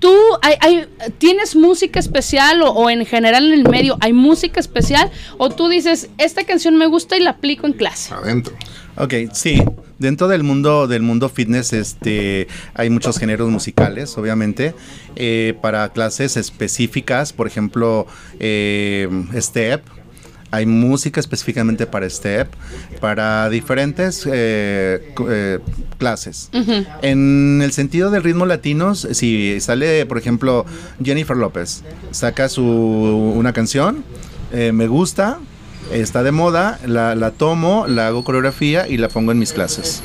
¿tú 0.01 0.13
hay, 0.41 0.55
hay- 0.59 0.87
tienes 1.19 1.55
música 1.55 1.97
especial 2.01 2.61
o, 2.63 2.71
o 2.71 2.89
en 2.89 3.05
general 3.05 3.45
en 3.47 3.53
el 3.53 3.69
medio 3.69 3.95
hay 4.01 4.11
música 4.11 4.59
especial? 4.59 5.09
¿O 5.37 5.49
tú 5.49 5.69
dices, 5.69 6.09
esta 6.17 6.43
canción 6.43 6.75
me 6.75 6.87
gusta 6.87 7.15
y 7.15 7.21
la 7.21 7.29
aplico 7.29 7.65
en 7.67 7.73
clase? 7.73 8.13
Adentro. 8.13 8.53
Ok, 8.97 9.13
sí. 9.31 9.63
Dentro 9.99 10.27
del 10.27 10.43
mundo 10.43 10.87
del 10.87 11.01
mundo 11.03 11.29
fitness, 11.29 11.71
este, 11.73 12.47
hay 12.73 12.89
muchos 12.89 13.17
géneros 13.19 13.49
musicales, 13.49 14.17
obviamente, 14.17 14.73
eh, 15.15 15.53
para 15.61 15.87
clases 15.89 16.35
específicas, 16.37 17.31
por 17.31 17.45
ejemplo, 17.47 18.05
eh, 18.39 19.07
step. 19.39 19.83
Hay 20.51 20.65
música 20.65 21.19
específicamente 21.19 21.87
para 21.87 22.09
step, 22.09 22.49
para 22.99 23.49
diferentes 23.49 24.27
eh, 24.31 25.13
eh, 25.29 25.59
clases. 25.97 26.49
En 27.01 27.61
el 27.63 27.71
sentido 27.71 28.11
del 28.11 28.23
ritmo 28.23 28.45
latinos, 28.45 29.07
si 29.11 29.59
sale, 29.61 30.05
por 30.05 30.17
ejemplo, 30.17 30.65
Jennifer 31.03 31.37
López, 31.37 31.83
saca 32.11 32.49
su 32.49 32.63
una 32.63 33.53
canción, 33.53 34.03
eh, 34.51 34.71
me 34.73 34.87
gusta, 34.87 35.39
está 35.93 36.23
de 36.23 36.31
moda, 36.31 36.79
la, 36.85 37.15
la 37.15 37.31
tomo, 37.31 37.85
la 37.87 38.07
hago 38.07 38.23
coreografía 38.23 38.87
y 38.87 38.97
la 38.97 39.09
pongo 39.09 39.31
en 39.31 39.39
mis 39.39 39.53
clases. 39.53 40.01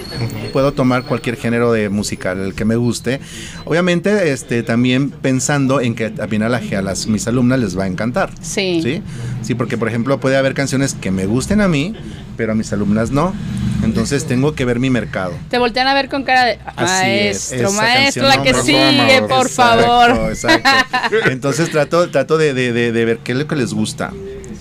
Puedo 0.52 0.72
tomar 0.72 1.04
cualquier 1.04 1.36
género 1.36 1.72
de 1.72 1.88
musical, 1.88 2.38
el 2.40 2.54
que 2.54 2.64
me 2.64 2.76
guste. 2.76 3.20
Obviamente, 3.64 4.32
este, 4.32 4.62
también 4.62 5.10
pensando 5.10 5.80
en 5.80 5.94
que 5.94 6.10
también 6.10 6.42
a, 6.42 6.48
la, 6.48 6.58
a 6.76 6.82
las, 6.82 7.06
mis 7.06 7.26
alumnas 7.28 7.58
les 7.60 7.78
va 7.78 7.84
a 7.84 7.86
encantar. 7.86 8.30
Sí. 8.40 8.80
¿sí? 8.82 9.02
Sí, 9.42 9.54
porque 9.54 9.76
por 9.78 9.88
ejemplo 9.88 10.18
puede 10.18 10.36
haber 10.36 10.54
canciones 10.54 10.94
que 10.94 11.10
me 11.10 11.26
gusten 11.26 11.60
a 11.60 11.68
mí, 11.68 11.94
pero 12.36 12.52
a 12.52 12.54
mis 12.54 12.72
alumnas 12.72 13.10
no. 13.10 13.34
Entonces 13.82 14.24
tengo 14.24 14.54
que 14.54 14.64
ver 14.64 14.80
mi 14.80 14.90
mercado. 14.90 15.32
Te 15.50 15.58
voltean 15.58 15.86
a 15.86 15.94
ver 15.94 16.08
con 16.08 16.24
cara 16.24 16.44
de 16.46 16.58
maestro, 16.76 17.70
maestro, 17.72 18.22
la 18.26 18.42
que 18.42 18.54
sigue, 18.54 19.22
por 19.28 19.48
favor. 19.48 20.30
exacto. 20.30 20.70
Entonces 21.30 21.70
trato, 21.70 22.08
trato 22.10 22.38
de, 22.38 22.54
de- 22.54 22.72
de- 22.72 22.92
de 22.92 23.04
ver 23.04 23.18
qué 23.18 23.32
es 23.32 23.38
lo 23.38 23.46
que 23.46 23.54
les 23.56 23.72
gusta. 23.72 24.12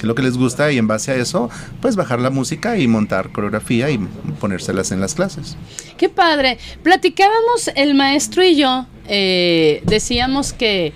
Lo 0.06 0.16
que 0.16 0.22
les 0.22 0.38
gusta 0.38 0.72
y 0.72 0.78
en 0.78 0.88
base 0.88 1.12
a 1.12 1.16
eso, 1.16 1.50
pues 1.82 1.96
bajar 1.96 2.20
la 2.20 2.30
música 2.30 2.78
y 2.78 2.88
montar 2.88 3.32
coreografía 3.32 3.90
y 3.90 3.98
ponérselas 4.40 4.92
en 4.92 5.02
las 5.02 5.16
clases. 5.16 5.58
Qué 5.98 6.10
padre. 6.10 6.58
Platicábamos 6.84 7.70
el 7.76 7.96
maestro 7.96 8.44
y 8.44 8.56
yo, 8.56 8.86
eh, 9.08 9.82
decíamos 9.86 10.54
que 10.54 10.94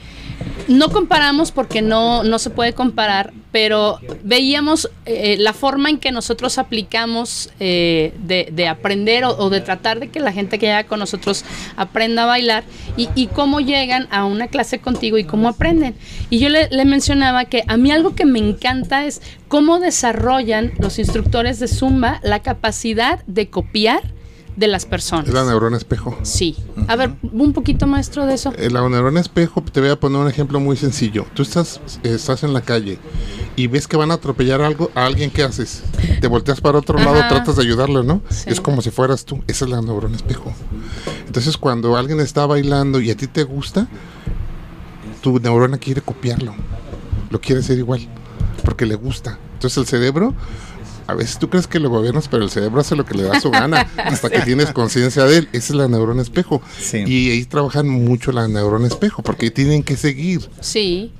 no 0.69 0.89
comparamos 0.89 1.51
porque 1.51 1.81
no, 1.81 2.23
no 2.23 2.37
se 2.37 2.51
puede 2.51 2.73
comparar, 2.73 3.33
pero 3.51 3.99
veíamos 4.23 4.89
eh, 5.05 5.35
la 5.39 5.53
forma 5.53 5.89
en 5.89 5.97
que 5.97 6.11
nosotros 6.11 6.59
aplicamos 6.59 7.49
eh, 7.59 8.13
de, 8.19 8.49
de 8.51 8.67
aprender 8.67 9.25
o, 9.25 9.49
de 9.49 9.61
tratar 9.61 9.99
de 9.99 10.09
que 10.09 10.19
la 10.19 10.31
gente 10.31 10.59
que 10.59 10.67
llega 10.67 10.83
con 10.83 10.99
nosotros 10.99 11.43
aprenda 11.75 12.23
a 12.23 12.27
bailar 12.27 12.63
y, 12.95 13.09
y 13.15 13.27
cómo 13.27 13.59
llegan 13.59 14.07
a 14.11 14.25
una 14.25 14.47
clase 14.47 14.79
contigo 14.79 15.17
y 15.17 15.23
cómo 15.23 15.49
aprenden. 15.49 15.95
Y 16.29 16.37
yo 16.37 16.49
le, 16.49 16.69
le 16.69 16.85
mencionaba 16.85 17.45
que 17.45 17.63
a 17.67 17.75
mí 17.75 17.91
algo 17.91 18.13
que 18.13 18.25
me 18.25 18.39
encanta 18.39 19.05
es 19.05 19.21
cómo 19.47 19.79
desarrollan 19.79 20.73
los 20.77 20.99
instructores 20.99 21.59
de 21.59 21.67
Zumba 21.67 22.19
la 22.21 22.43
capacidad 22.43 23.25
de 23.25 23.49
copiar 23.49 24.18
de 24.55 24.67
las 24.67 24.85
personas. 24.85 25.27
Es 25.27 25.33
la 25.33 25.45
neurona 25.45 25.77
espejo. 25.77 26.17
Sí. 26.23 26.55
A 26.87 26.95
ver, 26.95 27.13
un 27.31 27.53
poquito 27.53 27.87
maestro 27.87 28.25
de 28.25 28.33
eso. 28.33 28.53
Eh, 28.57 28.69
La 28.69 28.87
neurona 28.87 29.19
espejo, 29.19 29.61
te 29.61 29.79
voy 29.79 29.89
a 29.89 29.99
poner 29.99 30.19
un 30.21 30.27
ejemplo 30.27 30.59
muy 30.59 30.75
sencillo. 30.75 31.25
Tú 31.33 31.43
estás, 31.43 31.79
estás 32.03 32.43
en 32.43 32.53
la 32.53 32.61
calle 32.61 32.99
y 33.55 33.67
ves 33.67 33.87
que 33.87 33.97
van 33.97 34.11
a 34.11 34.15
atropellar 34.15 34.61
algo, 34.61 34.91
a 34.95 35.05
alguien, 35.05 35.31
¿qué 35.31 35.43
haces? 35.43 35.83
Te 36.19 36.27
volteas 36.27 36.61
para 36.61 36.77
otro 36.77 36.97
lado, 36.97 37.19
tratas 37.29 37.55
de 37.55 37.63
ayudarlo, 37.63 38.03
¿no? 38.03 38.21
Sí. 38.29 38.45
Es 38.47 38.59
como 38.61 38.81
si 38.81 38.91
fueras 38.91 39.25
tú. 39.25 39.41
Esa 39.47 39.65
es 39.65 39.71
la 39.71 39.81
neurona 39.81 40.15
espejo. 40.15 40.53
Entonces, 41.25 41.57
cuando 41.57 41.95
alguien 41.95 42.19
está 42.19 42.45
bailando 42.45 42.99
y 42.99 43.11
a 43.11 43.15
ti 43.17 43.27
te 43.27 43.43
gusta, 43.43 43.87
tu 45.21 45.39
neurona 45.39 45.77
quiere 45.77 46.01
copiarlo. 46.01 46.53
Lo 47.29 47.39
quiere 47.39 47.61
hacer 47.61 47.77
igual, 47.77 48.07
porque 48.63 48.85
le 48.85 48.95
gusta. 48.95 49.37
Entonces, 49.53 49.77
el 49.77 49.85
cerebro 49.85 50.33
a 51.09 51.13
veces 51.15 51.39
tú 51.39 51.49
crees 51.49 51.67
que 51.67 51.79
lo 51.79 51.89
gobiernas, 51.89 52.27
pero 52.27 52.43
el 52.43 52.49
cerebro 52.49 52.81
hace 52.81 52.95
lo 52.95 53.05
que 53.05 53.15
le 53.15 53.23
da 53.23 53.39
su 53.39 53.49
gana 53.49 53.87
hasta 53.97 54.29
que 54.29 54.41
tienes 54.41 54.71
conciencia 54.71 55.25
de 55.25 55.37
él. 55.39 55.49
Esa 55.53 55.73
es 55.73 55.77
la 55.77 55.87
neurona 55.87 56.21
espejo. 56.21 56.61
Sí. 56.79 57.03
Y 57.05 57.31
ahí 57.31 57.45
trabajan 57.45 57.89
mucho 57.89 58.31
la 58.31 58.47
neurona 58.47 58.87
espejo, 58.87 59.23
porque 59.23 59.51
tienen 59.51 59.83
que 59.83 59.97
seguir. 59.97 60.49
Sí. 60.61 61.11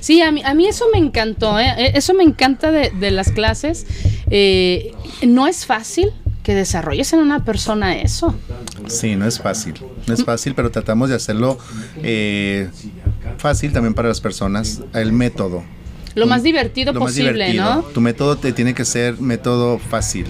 Sí, 0.00 0.20
a 0.22 0.32
mí, 0.32 0.42
a 0.44 0.54
mí 0.54 0.66
eso 0.66 0.86
me 0.92 0.98
encantó, 0.98 1.58
¿eh? 1.58 1.72
Eh, 1.78 1.92
eso 1.94 2.12
me 2.12 2.24
encanta 2.24 2.72
de, 2.72 2.90
de 2.90 3.12
las 3.12 3.30
clases. 3.30 3.86
Eh, 4.28 4.92
no 5.22 5.46
es 5.46 5.66
fácil 5.66 6.12
que 6.42 6.54
desarrolles 6.54 7.12
en 7.12 7.20
una 7.20 7.44
persona 7.44 7.98
eso. 7.98 8.34
Sí, 8.86 9.16
no 9.16 9.26
es 9.26 9.38
fácil. 9.38 9.74
No 10.06 10.14
es 10.14 10.24
fácil, 10.24 10.54
pero 10.54 10.70
tratamos 10.70 11.10
de 11.10 11.14
hacerlo 11.14 11.58
eh, 12.02 12.70
fácil 13.36 13.72
también 13.72 13.92
para 13.92 14.08
las 14.08 14.20
personas. 14.22 14.80
El 14.94 15.12
método. 15.12 15.62
Lo 16.18 16.26
más 16.26 16.42
divertido 16.42 16.92
Lo 16.92 17.00
más 17.00 17.10
posible, 17.10 17.32
divertido. 17.32 17.64
¿no? 17.64 17.82
Tu 17.82 18.00
método 18.00 18.36
te 18.36 18.52
tiene 18.52 18.74
que 18.74 18.84
ser 18.84 19.20
método 19.20 19.78
fácil. 19.78 20.26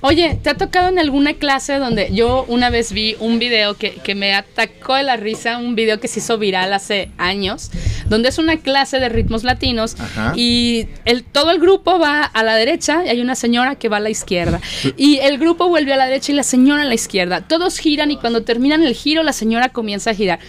Oye, 0.00 0.38
¿te 0.42 0.50
ha 0.50 0.54
tocado 0.54 0.88
en 0.88 0.98
alguna 0.98 1.34
clase 1.34 1.78
donde 1.78 2.12
yo 2.12 2.44
una 2.48 2.70
vez 2.70 2.92
vi 2.92 3.16
un 3.20 3.38
video 3.38 3.74
que, 3.74 3.92
que 3.94 4.14
me 4.14 4.34
atacó 4.34 4.94
de 4.94 5.02
la 5.02 5.16
risa, 5.16 5.58
un 5.58 5.74
video 5.74 6.00
que 6.00 6.08
se 6.08 6.20
hizo 6.20 6.38
viral 6.38 6.72
hace 6.72 7.10
años, 7.18 7.70
donde 8.12 8.28
es 8.28 8.36
una 8.36 8.58
clase 8.58 9.00
de 9.00 9.08
ritmos 9.08 9.42
latinos 9.42 9.96
Ajá. 9.98 10.34
y 10.36 10.86
el, 11.06 11.24
todo 11.24 11.50
el 11.50 11.58
grupo 11.58 11.98
va 11.98 12.22
a 12.24 12.42
la 12.42 12.54
derecha 12.56 13.06
y 13.06 13.08
hay 13.08 13.22
una 13.22 13.34
señora 13.34 13.76
que 13.76 13.88
va 13.88 13.96
a 13.96 14.00
la 14.00 14.10
izquierda. 14.10 14.60
Y 14.98 15.16
el 15.20 15.38
grupo 15.38 15.66
vuelve 15.68 15.94
a 15.94 15.96
la 15.96 16.04
derecha 16.04 16.30
y 16.32 16.34
la 16.34 16.42
señora 16.42 16.82
a 16.82 16.84
la 16.84 16.94
izquierda. 16.94 17.40
Todos 17.40 17.78
giran 17.78 18.10
y 18.10 18.18
cuando 18.18 18.42
terminan 18.42 18.82
el 18.82 18.94
giro 18.94 19.22
la 19.22 19.32
señora 19.32 19.70
comienza 19.70 20.10
a 20.10 20.14
girar. 20.14 20.40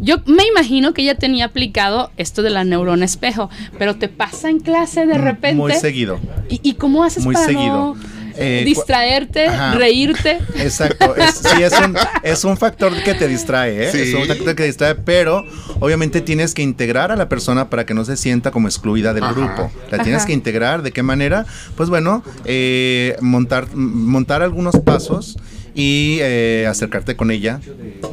Yo 0.00 0.16
me 0.24 0.46
imagino 0.46 0.94
que 0.94 1.02
ella 1.02 1.16
tenía 1.16 1.44
aplicado 1.44 2.10
esto 2.16 2.42
de 2.42 2.48
la 2.48 2.64
neurona 2.64 3.04
espejo, 3.04 3.50
pero 3.78 3.96
te 3.96 4.08
pasa 4.08 4.48
en 4.48 4.60
clase 4.60 5.04
de 5.04 5.18
repente. 5.18 5.54
Mm, 5.56 5.58
Muy 5.58 5.72
seguido. 5.74 6.18
¿Y, 6.48 6.60
y 6.62 6.74
cómo 6.74 7.04
haces 7.04 7.24
Muy 7.26 7.34
para 7.34 7.46
seguido. 7.46 7.94
no 7.94 8.21
Eh, 8.36 8.62
distraerte, 8.64 9.46
Ajá. 9.46 9.74
reírte? 9.74 10.38
Exacto, 10.56 11.14
es, 11.16 11.34
sí, 11.36 11.62
es 11.62 11.72
un, 11.72 11.96
es 12.22 12.44
un 12.44 12.56
factor 12.56 12.92
que 13.02 13.14
te 13.14 13.28
distrae, 13.28 13.88
¿eh? 13.88 13.92
Sí. 13.92 14.00
Es 14.00 14.14
un 14.14 14.26
factor 14.26 14.54
que 14.54 14.64
distrae, 14.64 14.94
pero 14.94 15.44
obviamente 15.80 16.20
tienes 16.20 16.54
que 16.54 16.62
integrar 16.62 17.12
a 17.12 17.16
la 17.16 17.28
persona 17.28 17.70
para 17.70 17.86
que 17.86 17.94
no 17.94 18.04
se 18.04 18.16
sienta 18.16 18.50
como 18.50 18.68
excluida 18.68 19.12
del 19.14 19.24
Ajá. 19.24 19.32
grupo. 19.32 19.72
La 19.90 20.02
tienes 20.02 20.20
Ajá. 20.20 20.26
que 20.26 20.32
integrar, 20.32 20.82
¿de 20.82 20.92
qué 20.92 21.02
manera? 21.02 21.46
Pues 21.76 21.88
bueno, 21.88 22.22
eh, 22.44 23.16
montar, 23.20 23.74
montar 23.74 24.42
algunos 24.42 24.76
pasos 24.80 25.36
y 25.74 26.18
eh, 26.20 26.66
acercarte 26.68 27.16
con 27.16 27.30
ella, 27.30 27.60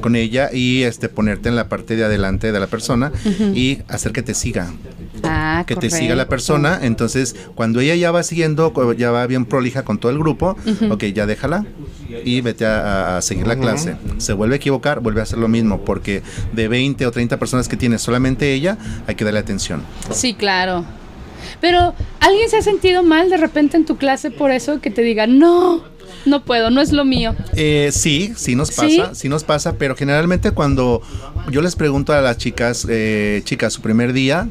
con 0.01 0.15
ella 0.15 0.49
y 0.53 0.83
este 0.83 1.09
ponerte 1.09 1.49
en 1.49 1.55
la 1.55 1.67
parte 1.69 1.95
de 1.95 2.03
adelante 2.05 2.51
de 2.51 2.59
la 2.59 2.67
persona 2.67 3.11
y 3.53 3.79
hacer 3.87 4.11
que 4.13 4.21
te 4.21 4.33
siga. 4.33 4.71
Ah, 5.23 5.65
que 5.67 5.75
te 5.75 5.89
siga 5.89 6.15
la 6.15 6.29
persona. 6.29 6.79
Entonces, 6.81 7.35
cuando 7.55 7.81
ella 7.81 7.95
ya 7.95 8.11
va 8.11 8.23
siguiendo, 8.23 8.71
ya 8.95 9.11
va 9.11 9.27
bien 9.27 9.45
prolija 9.45 9.83
con 9.83 9.97
todo 9.97 10.11
el 10.11 10.17
grupo, 10.19 10.55
ok, 10.89 11.03
ya 11.05 11.25
déjala 11.25 11.65
y 12.23 12.39
vete 12.41 12.65
a, 12.65 12.79
a- 13.15 13.17
a 13.17 13.21
seguir 13.21 13.45
la 13.47 13.57
clase. 13.57 13.97
Se 14.17 14.31
vuelve 14.33 14.55
a 14.55 14.57
equivocar, 14.57 15.01
vuelve 15.01 15.19
a 15.19 15.23
hacer 15.23 15.37
lo 15.39 15.47
mismo, 15.49 15.83
porque 15.83 16.23
de 16.53 16.67
20 16.69 17.05
o 17.05 17.11
30 17.11 17.37
personas 17.37 17.67
que 17.67 17.75
tiene 17.75 17.97
solamente 17.99 18.53
ella, 18.53 18.77
hay 19.07 19.15
que 19.15 19.25
darle 19.25 19.39
atención. 19.41 19.83
Sí, 20.11 20.33
claro. 20.33 20.85
Pero, 21.61 21.93
¿alguien 22.21 22.49
se 22.49 22.57
ha 22.57 22.61
sentido 22.61 23.03
mal 23.03 23.29
de 23.29 23.37
repente 23.37 23.75
en 23.77 23.85
tu 23.85 23.97
clase 23.97 24.31
por 24.31 24.51
eso 24.51 24.79
que 24.81 24.91
te 24.91 25.01
diga, 25.01 25.27
no, 25.27 25.83
no 26.25 26.43
puedo, 26.43 26.69
no 26.69 26.81
es 26.81 26.91
lo 26.91 27.05
mío? 27.05 27.35
Eh, 27.55 27.89
sí, 27.93 28.33
sí 28.35 28.55
nos 28.55 28.71
pasa, 28.71 29.13
¿Sí? 29.15 29.29
nos 29.29 29.43
pasa, 29.43 29.73
pero 29.77 29.95
generalmente 29.95 30.51
cuando 30.51 31.01
yo 31.51 31.61
les 31.61 31.75
pregunto 31.75 32.13
a 32.13 32.21
las 32.21 32.37
chicas, 32.37 32.85
eh, 32.89 33.41
chicas, 33.45 33.73
su 33.73 33.81
primer 33.81 34.13
día, 34.13 34.47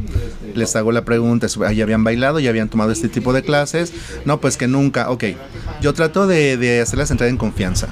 les 0.54 0.74
hago 0.76 0.92
la 0.92 1.04
pregunta, 1.04 1.48
su- 1.48 1.60
¿ya 1.70 1.82
habían 1.84 2.04
bailado, 2.04 2.40
ya 2.40 2.50
habían 2.50 2.68
tomado 2.68 2.90
este 2.92 3.08
tipo 3.08 3.32
de 3.32 3.42
clases? 3.42 3.92
No, 4.24 4.40
pues 4.40 4.56
que 4.56 4.66
nunca, 4.68 5.10
ok. 5.10 5.24
Yo 5.80 5.94
trato 5.94 6.26
de, 6.26 6.56
de 6.56 6.80
hacerlas 6.80 7.10
entrar 7.10 7.28
en 7.30 7.36
confianza, 7.36 7.88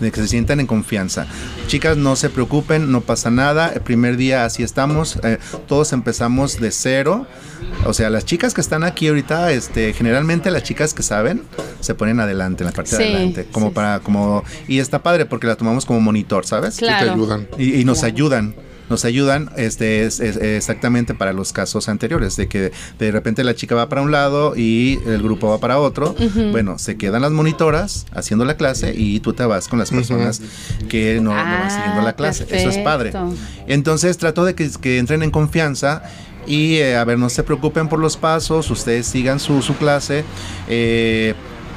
de 0.00 0.12
que 0.12 0.20
se 0.20 0.28
sientan 0.28 0.60
en 0.60 0.66
confianza. 0.66 1.26
Chicas, 1.66 1.96
no 1.96 2.14
se 2.16 2.30
preocupen, 2.30 2.92
no 2.92 3.00
pasa 3.00 3.30
nada, 3.30 3.72
el 3.74 3.80
primer 3.80 4.16
día 4.16 4.44
así 4.44 4.62
estamos, 4.62 5.18
eh, 5.24 5.38
todos 5.66 5.92
empezamos 5.92 6.60
de 6.60 6.70
cero. 6.70 7.26
O 7.86 7.92
sea, 7.94 8.08
las 8.10 8.24
chicas 8.24 8.54
que 8.54 8.60
están 8.60 8.84
aquí 8.84 9.08
ahorita, 9.08 9.50
este, 9.52 9.92
generalmente 9.94 10.50
las 10.50 10.62
chicas 10.62 10.94
que 10.94 11.02
saben 11.02 11.42
se 11.80 11.94
ponen 11.94 12.20
adelante 12.20 12.62
en 12.62 12.66
la 12.66 12.72
parte 12.72 12.90
Sí, 12.96 13.02
de 13.02 13.03
adelante, 13.04 13.46
como 13.52 13.68
sí, 13.68 13.72
para, 13.74 14.00
como, 14.00 14.42
y 14.68 14.78
está 14.78 15.02
padre 15.02 15.26
porque 15.26 15.46
la 15.46 15.56
tomamos 15.56 15.84
como 15.86 16.00
monitor, 16.00 16.46
¿sabes? 16.46 16.76
Claro. 16.76 17.06
te 17.06 17.10
ayudan. 17.12 17.48
Y, 17.58 17.80
y 17.80 17.84
nos 17.84 18.02
ayudan. 18.02 18.54
Nos 18.90 19.06
ayudan 19.06 19.48
este, 19.56 20.04
es, 20.04 20.20
es- 20.20 20.36
exactamente 20.36 21.14
para 21.14 21.32
los 21.32 21.54
casos 21.54 21.88
anteriores, 21.88 22.36
de 22.36 22.48
que 22.48 22.70
de 22.98 23.10
repente 23.12 23.42
la 23.42 23.54
chica 23.54 23.74
va 23.74 23.88
para 23.88 24.02
un 24.02 24.10
lado 24.12 24.54
y 24.56 24.98
el 25.06 25.22
grupo 25.22 25.48
va 25.48 25.56
para 25.58 25.78
otro. 25.78 26.14
Bueno, 26.52 26.78
se 26.78 26.98
quedan 26.98 27.22
las 27.22 27.30
monitoras 27.32 28.04
haciendo 28.12 28.44
la 28.44 28.58
clase 28.58 28.92
y 28.94 29.20
tú 29.20 29.32
te 29.32 29.42
vas 29.46 29.68
con 29.68 29.78
las 29.78 29.90
personas 29.90 30.42
que 30.90 31.14
no, 31.22 31.30
no 31.30 31.36
van 31.36 31.70
siguiendo 31.70 32.02
la 32.02 32.10
Ah, 32.10 32.16
clase. 32.16 32.46
Eso 32.50 32.68
es 32.68 32.76
padre. 32.78 33.12
Entonces 33.66 34.18
trato 34.18 34.44
de 34.44 34.54
que, 34.54 34.70
que 34.80 34.98
entren 34.98 35.22
en 35.22 35.30
confianza 35.30 36.02
y 36.46 36.74
eh, 36.76 36.94
a 36.96 37.04
ver, 37.04 37.18
no 37.18 37.30
se 37.30 37.42
preocupen 37.42 37.88
por 37.88 37.98
los 37.98 38.18
pasos, 38.18 38.70
ustedes 38.70 39.06
sigan 39.06 39.40
su, 39.40 39.62
su 39.62 39.74
clase. 39.78 40.24
eh, 40.68 41.32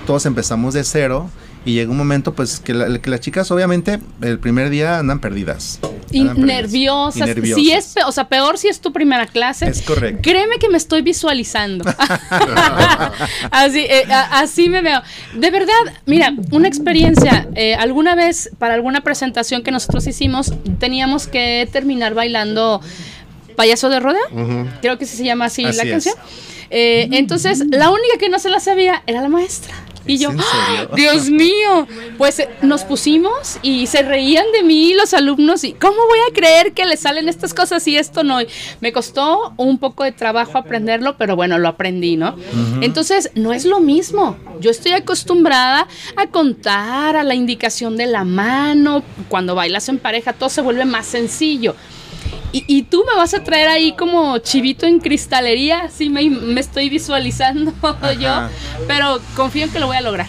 todos 0.07 0.25
empezamos 0.25 0.73
de 0.73 0.83
cero. 0.83 1.29
Y 1.65 1.73
llega 1.73 1.91
un 1.91 1.97
momento, 1.97 2.33
pues, 2.33 2.61
que, 2.61 2.73
la- 2.73 2.97
que 2.99 3.09
las 3.09 3.19
chicas, 3.19 3.51
obviamente, 3.51 3.99
el 4.21 4.39
primer 4.39 4.69
día 4.69 4.99
andan 4.99 5.19
perdidas. 5.19 5.79
Y 6.11 6.21
Andan 6.21 6.45
nerviosas. 6.45 7.17
Y 7.17 7.25
nerviosas. 7.25 7.61
Si 7.61 7.71
es, 7.73 7.95
o 8.05 8.11
sea, 8.13 8.29
peor 8.29 8.57
si 8.57 8.69
es 8.69 8.79
tu 8.79 8.93
primera 8.93 9.27
clase. 9.27 9.67
Es 9.67 9.81
correcto. 9.81 10.21
Créeme 10.23 10.59
que 10.59 10.69
me 10.69 10.77
estoy 10.77 11.01
visualizando. 11.01 11.83
así, 13.51 13.79
eh, 13.79 14.05
a- 14.09 14.39
así 14.39 14.69
me 14.69 14.81
veo. 14.81 15.01
De 15.35 15.51
verdad, 15.51 15.73
mira, 16.05 16.33
una 16.51 16.67
experiencia. 16.69 17.47
eh, 17.55 17.75
alguna 17.75 18.15
vez, 18.15 18.49
para 18.59 18.73
alguna 18.75 19.01
presentación 19.01 19.61
que 19.63 19.71
nosotros 19.71 20.07
hicimos, 20.07 20.53
teníamos 20.79 21.27
que 21.27 21.67
terminar 21.71 22.13
bailando 22.13 22.79
Payaso 23.57 23.89
de 23.89 23.99
Rodeo. 23.99 24.21
Creo 24.81 24.97
que 24.97 25.05
se 25.05 25.23
llama 25.23 25.45
así, 25.45 25.65
Así 25.65 25.77
la 25.77 25.83
canción. 25.91 26.15
Eh, 26.69 27.07
entonces, 27.11 27.63
la 27.69 27.89
única 27.89 28.17
que 28.19 28.29
no 28.29 28.39
se 28.39 28.49
la 28.49 28.59
sabía 28.59 29.01
era 29.07 29.21
la 29.21 29.29
maestra. 29.29 29.73
Y 30.07 30.15
¿Es 30.15 30.21
yo, 30.21 30.29
¡Ah! 30.37 30.87
Dios 30.95 31.29
mío, 31.29 31.87
pues 32.17 32.39
eh, 32.39 32.49
nos 32.61 32.83
pusimos 32.83 33.59
y 33.61 33.87
se 33.87 34.01
reían 34.01 34.45
de 34.53 34.63
mí 34.63 34.93
los 34.93 35.13
alumnos 35.13 35.63
y 35.63 35.73
¿cómo 35.73 35.97
voy 36.07 36.19
a 36.29 36.33
creer 36.33 36.73
que 36.73 36.85
le 36.85 36.97
salen 36.97 37.29
estas 37.29 37.53
cosas 37.53 37.87
y 37.87 37.97
esto 37.97 38.23
no? 38.23 38.41
Y 38.41 38.47
me 38.79 38.91
costó 38.91 39.53
un 39.57 39.77
poco 39.77 40.03
de 40.03 40.11
trabajo 40.11 40.57
aprenderlo, 40.57 41.17
pero 41.17 41.35
bueno, 41.35 41.57
lo 41.57 41.67
aprendí, 41.67 42.15
¿no? 42.15 42.35
Entonces, 42.81 43.31
no 43.35 43.53
es 43.53 43.65
lo 43.65 43.79
mismo. 43.79 44.37
Yo 44.59 44.71
estoy 44.71 44.93
acostumbrada 44.93 45.87
a 46.15 46.27
contar, 46.27 47.15
a 47.15 47.23
la 47.23 47.35
indicación 47.35 47.97
de 47.97 48.07
la 48.07 48.23
mano, 48.23 49.03
cuando 49.29 49.55
bailas 49.55 49.89
en 49.89 49.99
pareja 49.99 50.33
todo 50.33 50.49
se 50.49 50.61
vuelve 50.61 50.85
más 50.85 51.05
sencillo. 51.05 51.75
Y, 52.57 52.65
y 52.67 52.81
tú 52.81 53.05
me 53.07 53.15
vas 53.15 53.35
a 53.35 53.43
traer 53.43 53.67
ahí 53.67 53.91
como 53.91 54.39
chivito 54.39 54.87
en 54.87 54.99
cristalería, 54.99 55.81
así 55.81 56.09
me, 56.09 56.27
me 56.27 56.59
estoy 56.59 56.89
visualizando 56.89 57.71
yo, 58.19 58.49
pero 58.87 59.19
confío 59.35 59.65
en 59.65 59.71
que 59.71 59.79
lo 59.79 59.85
voy 59.85 59.97
a 59.97 60.01
lograr, 60.01 60.25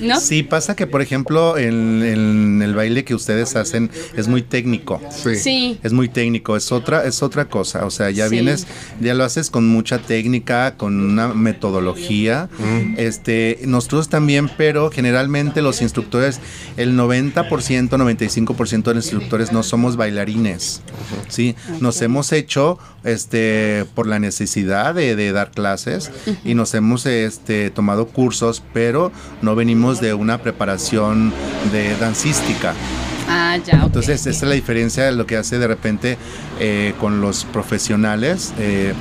¿no? 0.00 0.20
Sí, 0.20 0.42
pasa 0.42 0.74
que, 0.76 0.86
por 0.86 1.02
ejemplo, 1.02 1.58
en, 1.58 2.02
en 2.02 2.62
el 2.62 2.74
baile 2.74 3.04
que 3.04 3.14
ustedes 3.14 3.56
hacen 3.56 3.90
es 4.16 4.28
muy 4.28 4.42
técnico. 4.42 5.00
Sí. 5.10 5.36
Sí. 5.36 5.78
Es 5.82 5.92
muy 5.92 6.08
técnico, 6.08 6.56
es 6.56 6.72
otra, 6.72 7.04
es 7.04 7.22
otra 7.22 7.46
cosa. 7.46 7.84
O 7.86 7.90
sea, 7.90 8.10
ya 8.10 8.28
Sí. 8.28 8.36
vienes, 8.36 8.66
ya 9.00 9.14
lo 9.14 9.24
haces 9.24 9.50
con 9.50 9.68
mucha 9.68 9.98
técnica, 9.98 10.76
con 10.76 11.00
una 11.00 11.28
metodología. 11.28 12.48
Este, 12.96 13.58
nosotros 13.66 14.08
también, 14.08 14.50
pero 14.56 14.90
generalmente 14.90 15.62
los 15.62 15.82
instructores, 15.82 16.40
el 16.76 16.96
90%, 16.96 17.96
95% 17.96 18.82
de 18.90 18.94
los 18.94 19.04
instructores 19.06 19.52
no 19.52 19.62
somos 19.62 19.96
bailarines. 19.96 20.82
Sí, 21.28 21.54
nos 21.80 22.00
hemos 22.02 22.32
hecho 22.32 22.78
este 23.04 23.86
por 23.94 24.06
la 24.06 24.18
necesidad 24.18 24.94
de, 24.94 25.16
de 25.16 25.32
dar 25.32 25.50
clases 25.50 26.10
y 26.44 26.54
nos 26.54 26.74
hemos 26.74 27.06
este 27.06 27.70
tomado 27.70 28.06
cursos, 28.08 28.62
pero 28.74 29.10
no 29.42 29.49
venimos 29.54 30.00
de 30.00 30.14
una 30.14 30.38
preparación 30.38 31.32
de 31.72 31.96
dancística. 31.96 32.74
Ah, 33.28 33.56
ya. 33.64 33.82
Entonces, 33.84 34.26
esta 34.26 34.30
es 34.30 34.42
la 34.42 34.54
diferencia 34.54 35.04
de 35.04 35.12
lo 35.12 35.26
que 35.26 35.36
hace 35.36 35.58
de 35.58 35.68
repente 35.68 36.18
eh, 36.58 36.94
con 36.98 37.20
los 37.20 37.44
profesionales 37.44 38.52
eh, 38.58 38.92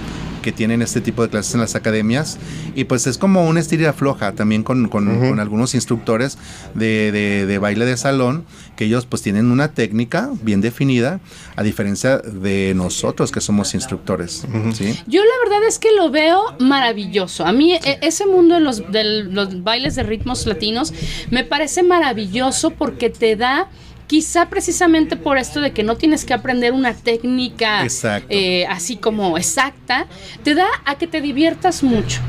que 0.42 0.52
tienen 0.52 0.82
este 0.82 1.02
tipo 1.02 1.22
de 1.24 1.30
clases 1.30 1.54
en 1.54 1.62
las 1.62 1.76
academias. 1.76 2.38
Y 2.76 2.86
pues 2.86 3.08
es 3.08 3.18
como 3.18 3.48
una 3.48 3.60
estira 3.60 3.94
floja 3.94 4.32
también 4.34 4.64
con, 4.64 4.88
con- 4.90 5.20
con 5.20 5.40
algunos 5.40 5.76
instructores 5.76 6.38
de, 6.76 7.12
de- 7.12 7.46
de 7.46 7.58
baile 7.58 7.86
de 7.86 7.98
salón, 7.98 8.46
que 8.76 8.86
ellos 8.86 9.06
pues 9.06 9.22
tienen 9.22 9.52
una 9.52 9.74
técnica 9.74 10.30
bien 10.42 10.62
definida, 10.62 11.20
a 11.56 11.64
diferencia 11.64 12.18
de 12.20 12.74
nosotros 12.76 13.32
que 13.32 13.42
somos 13.42 13.74
instructores. 13.74 14.46
¿sí? 14.74 14.98
Yo 15.08 15.22
la 15.22 15.50
verdad 15.50 15.68
es 15.68 15.80
que 15.80 15.90
lo 15.96 16.10
veo 16.12 16.42
maravilloso. 16.60 17.46
A 17.46 17.52
mí 17.52 17.74
e- 17.74 18.00
ese 18.02 18.26
mundo 18.26 18.56
de 18.56 18.62
los, 18.62 18.92
de 18.92 19.04
los 19.24 19.64
bailes 19.64 19.96
de 19.96 20.04
ritmos 20.04 20.46
latinos 20.46 20.94
me 21.32 21.44
parece 21.44 21.84
maravilloso 21.84 22.72
porque 22.72 23.10
te 23.10 23.36
da... 23.36 23.68
Quizá 24.10 24.49
precisamente 24.49 25.16
por 25.18 25.38
esto 25.38 25.62
de 25.62 25.72
que 25.72 25.84
no 25.84 25.95
tienes 25.95 26.26
que 26.26 26.34
aprender 26.34 26.74
una 26.74 26.95
técnica 26.95 27.86
eh, 28.28 28.66
así 28.68 28.95
como 28.95 29.38
exacta, 29.38 30.07
te 30.43 30.55
da 30.55 30.66
a 30.86 30.97
que 30.97 31.05
te 31.05 31.22
diviertas 31.22 31.84
mucho. 31.84 32.20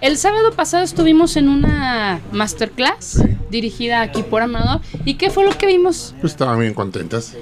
El 0.00 0.16
sábado 0.16 0.52
pasado 0.52 0.84
estuvimos 0.84 1.36
en 1.36 1.48
una 1.48 2.20
masterclass 2.30 3.20
dirigida 3.50 4.00
aquí 4.02 4.22
por 4.22 4.42
Amador. 4.42 4.80
¿Y 5.04 5.14
qué 5.14 5.28
fue 5.28 5.44
lo 5.44 5.58
que 5.58 5.66
vimos? 5.66 6.14
Pues 6.20 6.34
estaban 6.34 6.60
bien 6.60 6.72
contentas. 6.72 7.34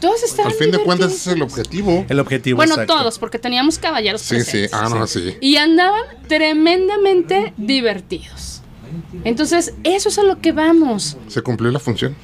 Todos 0.00 0.22
estaban 0.22 0.50
Al 0.50 0.56
fin 0.56 0.70
de 0.70 0.78
cuentas 0.78 1.12
ese 1.12 1.30
es 1.32 1.36
el 1.36 1.42
objetivo. 1.42 2.06
El 2.08 2.18
objetivo 2.18 2.56
Bueno, 2.56 2.72
exacto. 2.76 2.96
todos, 2.96 3.18
porque 3.18 3.38
teníamos 3.38 3.78
caballeros 3.78 4.22
Sí, 4.22 4.36
sí. 4.40 4.44
presentes. 4.44 4.72
Ah, 4.72 4.88
no, 4.88 5.06
sí. 5.06 5.36
Y 5.42 5.56
andaban 5.56 6.00
tremendamente 6.28 7.52
divertidos. 7.58 8.62
Entonces, 9.24 9.74
eso 9.84 10.08
es 10.08 10.18
a 10.18 10.22
lo 10.22 10.40
que 10.40 10.52
vamos. 10.52 11.18
Se 11.28 11.42
cumplió 11.42 11.70
la 11.70 11.78
función. 11.78 12.16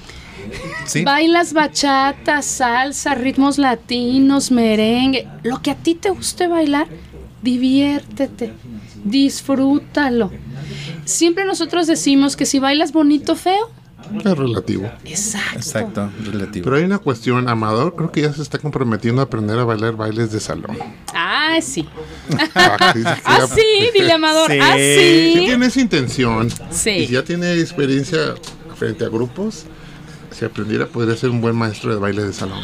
Sí. 0.86 1.04
Bailas 1.04 1.52
bachata, 1.52 2.42
salsa, 2.42 3.14
ritmos 3.14 3.58
latinos, 3.58 4.50
merengue. 4.50 5.26
Lo 5.42 5.60
que 5.62 5.70
a 5.70 5.74
ti 5.74 5.94
te 5.94 6.10
guste 6.10 6.46
bailar, 6.48 6.86
diviértete, 7.42 8.52
disfrútalo. 9.04 10.30
Siempre 11.04 11.44
nosotros 11.44 11.86
decimos 11.86 12.36
que 12.36 12.46
si 12.46 12.58
bailas 12.58 12.92
bonito, 12.92 13.34
feo. 13.36 13.70
Es 14.24 14.38
relativo. 14.38 14.90
Exacto. 15.04 15.56
Exacto, 15.56 16.10
relativo. 16.24 16.64
Pero 16.64 16.76
hay 16.76 16.84
una 16.84 16.98
cuestión, 16.98 17.46
Amador 17.48 17.94
creo 17.94 18.10
que 18.10 18.22
ya 18.22 18.32
se 18.32 18.40
está 18.42 18.58
comprometiendo 18.58 19.20
a 19.20 19.24
aprender 19.24 19.58
a 19.58 19.64
bailar 19.64 19.96
bailes 19.96 20.32
de 20.32 20.40
salón. 20.40 20.78
Ah, 21.14 21.58
sí. 21.60 21.86
Ah, 22.54 22.92
sí, 22.94 23.02
sí, 23.02 23.08
Ah, 23.24 23.46
sí, 23.54 23.90
dile 23.92 24.12
Amador. 24.12 24.50
Sí. 24.50 24.58
Ah, 24.62 24.74
sí. 24.76 25.32
tiene 25.44 25.66
esa 25.66 25.80
intención 25.80 26.48
Sí. 26.70 26.90
y 26.90 27.06
si 27.06 27.12
ya 27.14 27.22
tiene 27.22 27.52
experiencia 27.60 28.34
frente 28.76 29.04
a 29.04 29.08
grupos, 29.08 29.64
si 30.38 30.44
aprendiera 30.44 30.86
podría 30.86 31.16
ser 31.16 31.30
un 31.30 31.40
buen 31.40 31.56
maestro 31.56 31.92
de 31.92 31.98
baile 32.00 32.22
de 32.24 32.32
salón. 32.32 32.60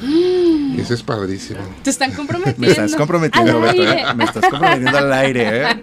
Y 0.00 0.80
eso 0.80 0.94
es 0.94 1.02
padrísimo. 1.02 1.58
Te 1.82 1.90
están 1.90 2.12
comprometiendo. 2.12 2.60
Me 2.66 2.68
estás 2.68 2.94
comprometiendo, 2.94 3.56
al 3.56 3.62
Beto, 3.62 3.82
aire. 3.82 4.00
¿eh? 4.02 4.14
Me 4.14 4.24
estás 4.24 4.44
comprometiendo 4.48 4.96
al 4.98 5.12
aire, 5.12 5.62
¿eh? 5.62 5.82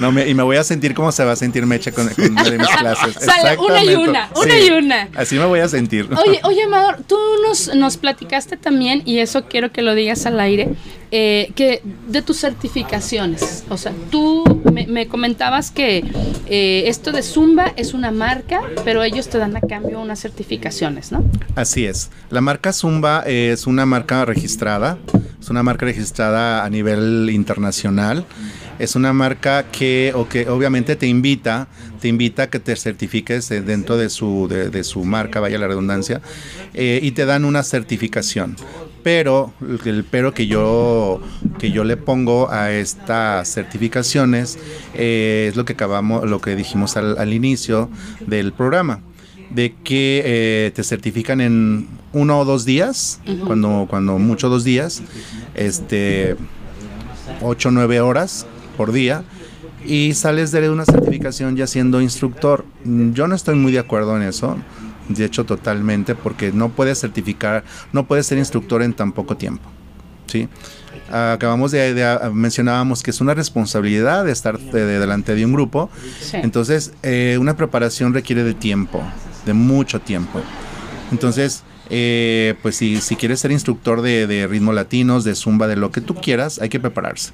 No, 0.00 0.12
me- 0.12 0.28
y 0.28 0.34
me 0.34 0.42
voy 0.42 0.56
a 0.58 0.64
sentir 0.64 0.92
como 0.94 1.10
se 1.12 1.24
va 1.24 1.32
a 1.32 1.36
sentir 1.36 1.64
Mecha 1.64 1.90
con, 1.92 2.06
con 2.08 2.30
una 2.32 2.42
de 2.44 2.58
mis 2.58 2.68
clases. 2.68 3.14
Sale 3.14 3.56
una 3.56 3.82
y 3.84 3.94
una, 3.94 4.28
una 4.36 4.58
y 4.60 4.70
una. 4.70 5.08
Así 5.16 5.36
me 5.36 5.46
voy 5.46 5.60
a 5.60 5.68
sentir. 5.68 6.08
Oye, 6.26 6.40
oye, 6.42 6.62
Amador, 6.64 6.98
tú 7.06 7.16
nos, 7.48 7.74
nos 7.74 7.96
platicaste 7.96 8.58
también, 8.58 9.00
y 9.06 9.20
eso 9.20 9.44
quiero 9.48 9.72
que 9.72 9.80
lo 9.80 9.94
digas 9.94 10.26
al 10.26 10.38
aire, 10.40 10.68
eh, 11.16 11.52
que 11.54 11.80
de 12.08 12.22
tus 12.22 12.40
certificaciones. 12.40 13.62
O 13.68 13.76
sea, 13.76 13.92
tú 14.10 14.42
me, 14.72 14.88
me 14.88 15.06
comentabas 15.06 15.70
que 15.70 16.02
eh, 16.46 16.88
esto 16.88 17.12
de 17.12 17.22
Zumba 17.22 17.72
es 17.76 17.94
una 17.94 18.10
marca, 18.10 18.60
pero 18.84 19.04
ellos 19.04 19.28
te 19.28 19.38
dan 19.38 19.56
a 19.56 19.60
cambio 19.60 20.00
unas 20.00 20.20
certificaciones, 20.20 21.12
¿no? 21.12 21.24
Así 21.54 21.86
es. 21.86 22.10
La 22.30 22.40
marca 22.40 22.72
Zumba 22.72 23.22
es 23.26 23.68
una 23.68 23.86
marca 23.86 24.24
registrada. 24.24 24.98
Es 25.40 25.50
una 25.50 25.62
marca 25.62 25.86
registrada 25.86 26.64
a 26.64 26.68
nivel 26.68 27.30
internacional. 27.30 28.26
Es 28.80 28.96
una 28.96 29.12
marca 29.12 29.66
que, 29.70 30.10
o 30.16 30.28
que 30.28 30.48
obviamente 30.48 30.96
te 30.96 31.06
invita, 31.06 31.68
te 32.00 32.08
invita 32.08 32.44
a 32.44 32.50
que 32.50 32.58
te 32.58 32.74
certifiques 32.74 33.50
dentro 33.50 33.96
de 33.96 34.08
su, 34.08 34.48
de, 34.48 34.68
de 34.68 34.82
su 34.82 35.04
marca, 35.04 35.38
vaya 35.38 35.58
la 35.58 35.68
redundancia, 35.68 36.20
eh, 36.72 36.98
y 37.00 37.12
te 37.12 37.24
dan 37.24 37.44
una 37.44 37.62
certificación. 37.62 38.56
Pero 39.04 39.52
el 39.84 40.04
pero 40.10 40.34
que 40.34 40.48
yo, 40.48 41.20
que 41.58 41.70
yo 41.70 41.84
le 41.84 41.96
pongo 41.96 42.50
a 42.50 42.72
estas 42.72 43.48
certificaciones 43.48 44.58
eh, 44.94 45.46
es 45.50 45.56
lo 45.56 45.64
que 45.64 45.74
acabamos, 45.74 46.28
lo 46.28 46.40
que 46.40 46.56
dijimos 46.56 46.96
al, 46.96 47.18
al 47.18 47.32
inicio 47.32 47.88
del 48.26 48.52
programa 48.52 49.00
de 49.54 49.74
que 49.84 50.22
eh, 50.24 50.72
te 50.74 50.82
certifican 50.82 51.40
en 51.40 51.86
uno 52.12 52.40
o 52.40 52.44
dos 52.44 52.64
días, 52.64 53.20
cuando, 53.46 53.86
cuando 53.88 54.18
mucho 54.18 54.48
dos 54.48 54.64
días, 54.64 55.02
este, 55.54 56.36
ocho 57.40 57.68
o 57.68 57.72
nueve 57.72 58.00
horas 58.00 58.46
por 58.76 58.92
día, 58.92 59.22
y 59.86 60.14
sales 60.14 60.50
de 60.50 60.70
una 60.70 60.84
certificación 60.84 61.56
ya 61.56 61.66
siendo 61.66 62.00
instructor. 62.00 62.64
Yo 62.84 63.28
no 63.28 63.34
estoy 63.34 63.54
muy 63.54 63.70
de 63.70 63.78
acuerdo 63.78 64.16
en 64.16 64.22
eso, 64.22 64.56
de 65.08 65.24
hecho 65.24 65.44
totalmente, 65.44 66.14
porque 66.14 66.52
no 66.52 66.70
puedes 66.70 67.00
certificar, 67.00 67.64
no 67.92 68.06
puedes 68.06 68.26
ser 68.26 68.38
instructor 68.38 68.82
en 68.82 68.92
tan 68.94 69.12
poco 69.12 69.36
tiempo. 69.36 69.68
¿sí? 70.26 70.48
Acabamos 71.12 71.70
de, 71.70 71.92
de- 71.94 72.30
mencionábamos 72.32 73.02
que 73.02 73.10
es 73.10 73.20
una 73.20 73.34
responsabilidad 73.34 74.24
de 74.24 74.32
estar 74.32 74.58
de- 74.58 74.84
de 74.86 74.98
delante 74.98 75.34
de 75.34 75.44
un 75.44 75.52
grupo, 75.52 75.90
Sí. 76.20 76.38
entonces 76.42 76.92
eh, 77.02 77.36
una 77.40 77.56
preparación 77.56 78.14
requiere 78.14 78.42
de 78.42 78.54
tiempo, 78.54 79.02
de 79.44 79.52
mucho 79.52 80.00
tiempo. 80.00 80.40
Entonces, 81.12 81.62
eh, 81.90 82.54
pues 82.62 82.76
si, 82.76 83.00
si 83.02 83.16
quieres 83.16 83.40
ser 83.40 83.52
instructor 83.52 84.00
de, 84.00 84.26
de 84.26 84.46
ritmos 84.46 84.74
latinos, 84.74 85.24
de 85.24 85.34
zumba, 85.34 85.66
de 85.68 85.76
lo 85.76 85.90
que 85.90 86.00
tú 86.00 86.14
quieras, 86.14 86.58
hay 86.58 86.70
que 86.70 86.80
prepararse. 86.80 87.32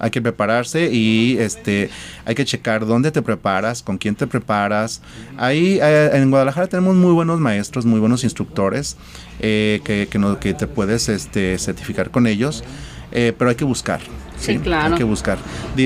Hay 0.00 0.10
que 0.10 0.20
prepararse 0.22 0.90
y 0.92 1.36
este 1.38 1.90
hay 2.24 2.34
que 2.34 2.44
checar 2.44 2.86
dónde 2.86 3.10
te 3.12 3.22
preparas, 3.22 3.82
con 3.82 3.98
quién 3.98 4.14
te 4.16 4.26
preparas. 4.26 5.02
Ahí 5.36 5.78
eh, 5.80 6.10
en 6.14 6.30
Guadalajara 6.30 6.66
tenemos 6.66 6.96
muy 6.96 7.12
buenos 7.12 7.38
maestros, 7.38 7.86
muy 7.86 8.00
buenos 8.00 8.24
instructores 8.24 8.96
eh, 9.40 9.80
que, 9.84 10.08
que, 10.10 10.18
no- 10.18 10.40
que 10.40 10.54
te 10.54 10.66
puedes 10.66 11.08
este, 11.08 11.58
certificar 11.58 12.10
con 12.10 12.26
ellos, 12.26 12.64
eh, 13.12 13.32
pero 13.36 13.50
hay 13.50 13.56
que 13.56 13.64
buscar. 13.64 14.00
Sí, 14.38 14.56
claro. 14.58 14.94
Hay 14.94 14.98
que 14.98 15.04
buscar. 15.04 15.36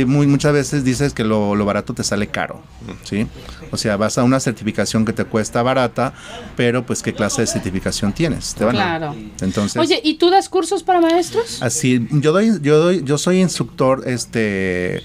Muy, 0.06 0.28
muchas 0.28 0.52
veces 0.52 0.84
dices 0.84 1.12
que 1.12 1.24
lo, 1.24 1.56
lo 1.56 1.64
barato 1.64 1.92
te 1.92 2.04
sale 2.04 2.28
caro, 2.28 2.62
¿sí? 3.02 3.26
O 3.74 3.76
sea, 3.76 3.96
vas 3.96 4.16
a 4.18 4.24
una 4.24 4.40
certificación 4.40 5.04
que 5.04 5.12
te 5.12 5.24
cuesta 5.24 5.62
barata, 5.62 6.14
pero 6.56 6.86
pues 6.86 7.02
qué 7.02 7.12
clase 7.12 7.42
de 7.42 7.46
certificación 7.48 8.12
tienes. 8.12 8.54
Te 8.54 8.64
van 8.64 8.76
a- 8.76 8.98
Claro. 8.98 9.16
Entonces, 9.40 9.76
Oye, 9.80 10.00
¿y 10.02 10.14
tú 10.14 10.30
das 10.30 10.48
cursos 10.48 10.82
para 10.82 11.00
maestros? 11.00 11.60
Así, 11.62 12.06
yo 12.12 12.32
doy, 12.32 12.52
yo 12.62 12.78
doy, 12.78 13.02
yo 13.04 13.18
soy 13.18 13.40
instructor, 13.40 14.02
este, 14.06 14.96
eh, 14.98 15.02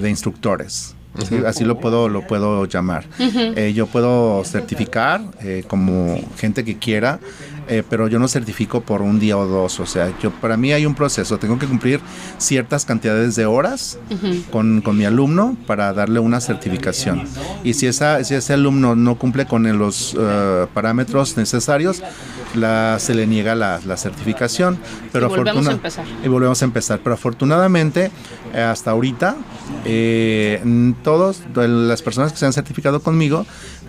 de 0.00 0.08
instructores. 0.10 0.94
¿sí? 1.28 1.36
Así 1.46 1.64
lo 1.64 1.78
puedo, 1.78 2.08
lo 2.08 2.26
puedo 2.26 2.64
llamar. 2.66 3.04
Eh, 3.20 3.72
yo 3.74 3.86
puedo 3.86 4.42
certificar 4.44 5.20
eh, 5.42 5.62
como 5.68 6.18
gente 6.38 6.64
que 6.64 6.76
quiera, 6.78 7.20
eh, 7.68 7.82
pero 7.88 8.08
yo 8.08 8.18
no 8.18 8.28
certifico 8.28 8.80
por 8.80 9.02
un 9.02 9.18
día 9.18 9.36
o 9.36 9.46
dos. 9.46 9.80
O 9.80 9.86
sea, 9.86 10.12
yo 10.20 10.30
para 10.30 10.56
mí 10.56 10.72
hay 10.72 10.86
un 10.86 10.94
proceso. 10.94 11.38
Tengo 11.38 11.58
que 11.58 11.66
cumplir 11.66 12.00
ciertas 12.38 12.84
cantidades 12.84 13.36
de 13.36 13.46
horas 13.46 13.98
con, 14.50 14.80
con 14.80 14.96
mi 14.96 15.04
alumno 15.04 15.56
para 15.66 15.92
darle 15.92 16.20
una 16.20 16.40
certificación. 16.40 17.24
Y 17.62 17.74
si 17.74 17.86
esa, 17.86 18.22
si 18.24 18.34
ese 18.34 18.52
alumno 18.52 18.94
no 18.96 19.16
cumple 19.16 19.46
con 19.46 19.64
los 19.78 20.16
eh, 20.18 20.66
parámetros 20.74 21.36
necesarios, 21.36 22.02
la, 22.54 22.98
se 22.98 23.14
le 23.14 23.26
niega 23.26 23.54
la, 23.54 23.80
la 23.86 23.96
certificación. 23.96 24.78
Pero 25.12 25.26
Y 25.26 25.36
volvemos 25.36 25.66
a 25.68 25.72
empezar. 25.72 26.04
y 26.24 26.28
volvemos 26.28 26.62
a 26.62 26.64
empezar. 26.64 27.00
Pero 27.02 27.14
afortunadamente, 27.14 28.10
eh, 28.52 28.60
hasta 28.60 28.90
ahorita, 28.90 29.36
eh, 29.84 30.60
todos, 31.02 31.42
las 31.54 32.02
personas 32.02 32.32
que 32.32 32.38
se 32.38 32.46
han 32.46 32.52
certificado 32.52 33.00
conmigo, 33.00 33.46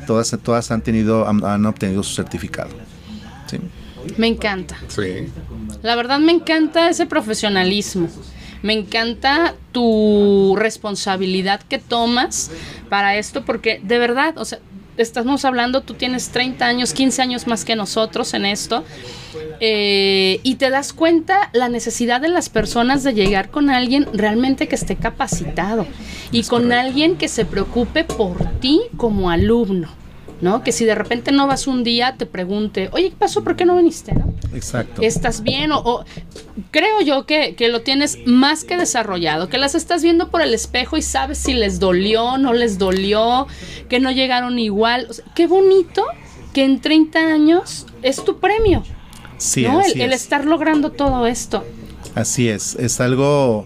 todas, 0.07 0.35
todas 0.43 0.71
han 0.71 0.81
tenido, 0.81 1.27
han, 1.27 1.43
han 1.43 1.65
obtenido 1.65 2.03
su 2.03 2.15
certificado. 2.15 2.69
Sí. 3.47 3.57
Me 4.17 4.27
encanta. 4.27 4.77
Sí. 4.87 5.27
La 5.81 5.95
verdad 5.95 6.19
me 6.19 6.31
encanta 6.31 6.89
ese 6.89 7.05
profesionalismo. 7.05 8.09
Me 8.61 8.73
encanta 8.73 9.55
tu 9.71 10.55
responsabilidad 10.57 11.61
que 11.61 11.77
tomas 11.77 12.51
para 12.89 13.15
esto, 13.15 13.45
porque 13.45 13.79
de 13.83 13.99
verdad, 13.99 14.37
o 14.37 14.45
sea, 14.45 14.59
estamos 14.97 15.45
hablando, 15.45 15.81
tú 15.81 15.93
tienes 15.93 16.29
30 16.29 16.65
años, 16.65 16.93
15 16.93 17.21
años 17.21 17.47
más 17.47 17.65
que 17.65 17.75
nosotros 17.75 18.33
en 18.33 18.45
esto, 18.45 18.83
eh, 19.59 20.39
y 20.43 20.55
te 20.55 20.69
das 20.69 20.93
cuenta 20.93 21.49
la 21.53 21.69
necesidad 21.69 22.21
de 22.21 22.29
las 22.29 22.49
personas 22.49 23.03
de 23.03 23.13
llegar 23.13 23.49
con 23.51 23.69
alguien 23.69 24.07
realmente 24.13 24.67
que 24.67 24.75
esté 24.75 24.95
capacitado 24.95 25.85
y 26.31 26.43
con 26.43 26.71
alguien 26.71 27.17
que 27.17 27.27
se 27.27 27.45
preocupe 27.45 28.03
por 28.03 28.43
ti 28.59 28.81
como 28.97 29.29
alumno. 29.29 29.89
¿No? 30.45 30.63
Que 30.63 30.71
si 30.71 30.85
de 30.85 30.93
repente 30.93 31.31
no 31.31 31.47
vas 31.47 31.65
un 31.65 31.83
día, 31.83 32.15
te 32.19 32.27
pregunte, 32.27 32.89
oye, 32.93 33.09
¿qué 33.09 33.15
pasó? 33.17 33.43
¿Por 33.43 33.55
qué 33.55 33.65
no 33.65 33.75
viniste? 33.75 34.13
¿no? 34.13 34.31
Exacto. 34.53 35.01
estás 35.01 35.41
bien 35.41 35.71
o, 35.71 35.79
o- 35.79 36.05
creo 36.69 37.01
yo 37.01 37.25
que, 37.25 37.55
que 37.55 37.67
lo 37.67 37.81
tienes 37.81 38.19
más 38.27 38.63
que 38.63 38.77
desarrollado, 38.77 39.49
que 39.49 39.57
las 39.57 39.73
estás 39.73 40.03
viendo 40.03 40.29
por 40.29 40.43
el 40.43 40.53
espejo 40.53 40.97
y 40.97 41.01
sabes 41.01 41.39
si 41.39 41.53
les 41.53 41.79
dolió, 41.79 42.37
no 42.37 42.53
les 42.53 42.77
dolió, 42.77 43.47
que 43.89 43.99
no 43.99 44.11
llegaron 44.11 44.59
igual. 44.59 45.07
O 45.09 45.13
sea, 45.13 45.25
qué 45.35 45.47
bonito 45.47 46.03
que 46.53 46.63
en 46.63 46.79
30 46.79 47.19
años 47.19 47.87
es 48.03 48.23
tu 48.23 48.37
premio, 48.39 48.83
Sí, 49.37 49.65
El, 49.65 49.99
el 49.99 50.13
es. 50.13 50.21
estar 50.21 50.45
logrando 50.45 50.91
todo 50.91 51.25
esto. 51.27 51.65
Así 52.13 52.47
es. 52.49 52.75
Es 52.75 53.01
algo, 53.01 53.65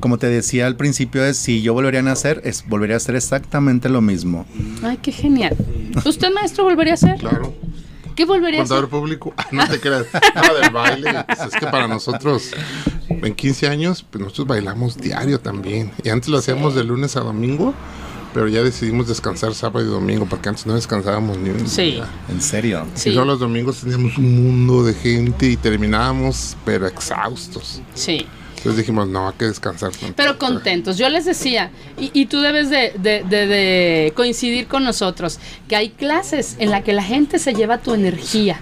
como 0.00 0.18
te 0.18 0.26
decía 0.28 0.66
al 0.66 0.76
principio, 0.76 1.24
es 1.24 1.36
si 1.36 1.62
yo 1.62 1.72
volvería 1.74 2.00
a 2.00 2.02
nacer, 2.02 2.40
es, 2.44 2.64
volvería 2.66 2.96
a 2.96 2.98
hacer 2.98 3.14
exactamente 3.16 3.88
lo 3.88 4.00
mismo. 4.00 4.46
Ay, 4.82 4.98
qué 5.02 5.12
genial. 5.12 5.56
¿Usted, 6.04 6.32
maestro, 6.32 6.64
volvería 6.64 6.92
a 6.92 6.94
hacer? 6.94 7.16
Claro. 7.18 7.54
¿Qué 8.16 8.24
volvería 8.24 8.60
a 8.60 8.62
Contador 8.62 8.84
hacer? 8.84 8.90
público. 8.90 9.34
Ah, 9.38 9.46
No 9.52 9.68
te 9.68 9.80
creas. 9.80 10.06
Nada 10.34 10.60
del 10.60 10.70
baile. 10.70 11.24
Pues 11.26 11.40
es 11.40 11.54
que 11.60 11.66
para 11.66 11.86
nosotros, 11.88 12.50
en 13.08 13.34
15 13.34 13.68
años, 13.68 14.04
pues 14.10 14.20
nosotros 14.22 14.48
bailamos 14.48 14.96
diario 14.98 15.40
también. 15.40 15.90
Y 16.04 16.08
antes 16.10 16.28
lo 16.28 16.38
hacíamos 16.38 16.74
de 16.74 16.84
lunes 16.84 17.16
a 17.16 17.20
domingo, 17.20 17.72
pero 18.34 18.46
ya 18.48 18.62
decidimos 18.62 19.08
descansar 19.08 19.54
sábado 19.54 19.84
y 19.86 19.88
domingo, 19.88 20.26
porque 20.28 20.48
antes 20.50 20.66
no 20.66 20.74
descansábamos 20.74 21.38
ni 21.38 21.50
un 21.50 21.66
Sí. 21.66 21.82
día. 21.92 22.06
En 22.28 22.42
serio. 22.42 22.86
Sí, 22.94 23.10
Y 23.10 23.14
todos 23.14 23.26
los 23.26 23.40
domingos 23.40 23.78
teníamos 23.80 24.18
un 24.18 24.44
mundo 24.44 24.84
de 24.84 24.92
gente 24.94 25.46
y 25.46 25.56
terminábamos, 25.56 26.56
pero 26.64 26.86
exhaustos. 26.86 27.80
sí. 27.94 28.26
Entonces 28.60 28.76
dijimos, 28.78 29.08
no, 29.08 29.28
hay 29.28 29.34
que 29.38 29.46
descansar. 29.46 29.90
Pero 30.16 30.38
contentos. 30.38 30.98
Yo 30.98 31.08
les 31.08 31.24
decía, 31.24 31.70
y, 31.98 32.10
y 32.12 32.26
tú 32.26 32.40
debes 32.40 32.68
de, 32.70 32.92
de- 32.98 33.24
de- 33.24 33.46
de 33.46 34.12
coincidir 34.14 34.66
con 34.66 34.84
nosotros, 34.84 35.38
que 35.68 35.76
hay 35.76 35.88
clases 35.90 36.56
en 36.58 36.70
las 36.70 36.84
que 36.84 36.92
la 36.92 37.02
gente 37.02 37.38
se 37.38 37.54
lleva 37.54 37.78
tu 37.78 37.94
energía 37.94 38.60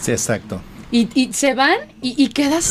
Sí, 0.00 0.12
exacto. 0.12 0.60
y, 0.92 1.08
y 1.14 1.32
se 1.32 1.54
van 1.54 1.74
y, 2.00 2.14
y 2.22 2.28
quedas 2.28 2.64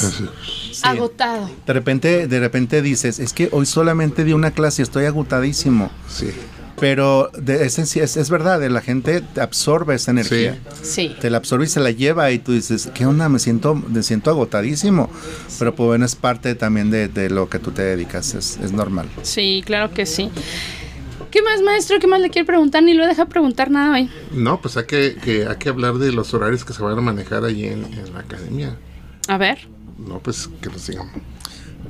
Sí. 0.72 0.80
agotado. 0.84 1.50
De 1.68 1.74
repente, 1.74 2.28
de 2.28 2.40
repente 2.40 2.82
dices, 2.82 3.20
es 3.20 3.34
que 3.34 3.50
hoy 3.52 3.66
solamente 3.66 4.24
di 4.24 4.32
una 4.34 4.52
clase 4.52 4.82
y 4.82 4.84
estoy 4.84 5.04
agotadísimo. 5.06 5.92
Sí. 6.08 6.32
Pero 6.80 7.30
de, 7.38 7.66
es, 7.66 7.78
es, 7.78 7.96
es 8.18 8.30
verdad, 8.30 8.62
la 8.70 8.82
gente 8.82 9.22
te 9.22 9.42
absorbe 9.42 9.96
esa 9.96 10.12
energía. 10.12 10.58
Sí. 10.82 11.14
Te 11.20 11.30
la 11.30 11.38
absorbe 11.38 11.66
y 11.66 11.68
se 11.68 11.82
la 11.82 11.92
lleva 11.92 12.32
y 12.32 12.40
tú 12.40 12.54
dices, 12.54 12.90
¿qué 12.94 13.06
onda? 13.06 13.28
Me 13.28 13.40
siento, 13.40 13.76
me 13.76 14.02
siento 14.02 14.30
agotadísimo. 14.30 15.10
Pero 15.58 15.76
pues 15.76 15.88
bueno, 15.88 16.06
es 16.06 16.16
parte 16.16 16.56
también 16.56 16.90
de, 16.90 17.10
de 17.10 17.30
lo 17.30 17.50
que 17.50 17.60
tú 17.60 17.72
te 17.72 17.82
dedicas, 17.82 18.34
es, 18.34 18.58
es 18.64 18.72
normal. 18.72 19.08
Sí, 19.24 19.62
claro 19.66 19.94
que 19.94 20.06
sí. 20.06 20.30
¿Qué 21.32 21.42
más, 21.44 21.62
maestro? 21.62 22.00
¿Qué 22.00 22.08
más 22.08 22.22
le 22.22 22.30
quiere 22.30 22.46
preguntar? 22.46 22.82
Ni 22.82 22.94
lo 22.94 23.06
deja 23.06 23.26
preguntar 23.28 23.70
nada 23.70 23.94
hoy. 23.96 24.10
No, 24.32 24.62
pues 24.62 24.78
hay 24.78 24.86
que, 24.86 25.16
que- 25.22 25.46
hay 25.48 25.58
que 25.58 25.70
hablar 25.70 25.96
de 25.96 26.12
los 26.12 26.34
horarios 26.34 26.64
que 26.66 26.74
se 26.74 26.82
van 26.82 26.98
a 26.98 27.02
manejar 27.02 27.44
allí 27.44 27.66
en, 27.66 27.84
en 27.86 28.14
la 28.14 28.22
academia. 28.22 28.78
A 29.28 29.38
ver. 29.38 29.68
No, 29.98 30.20
pues 30.20 30.50
que 30.62 30.70
nos 30.70 30.88
digan. 30.88 31.12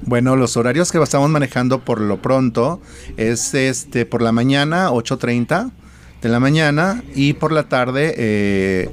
Bueno, 0.02 0.36
los 0.36 0.58
horarios 0.58 0.92
que 0.92 1.02
estamos 1.02 1.30
manejando 1.30 1.80
por 1.80 2.02
lo 2.02 2.22
pronto 2.22 2.82
es 3.18 3.54
este 3.54 4.06
por 4.06 4.22
la 4.22 4.32
mañana 4.32 4.90
8.30 4.90 5.72
de 6.22 6.30
la 6.30 6.40
mañana 6.40 7.04
y 7.16 7.34
por 7.34 7.52
la 7.52 7.70
tarde 7.70 8.14
eh, 8.18 8.90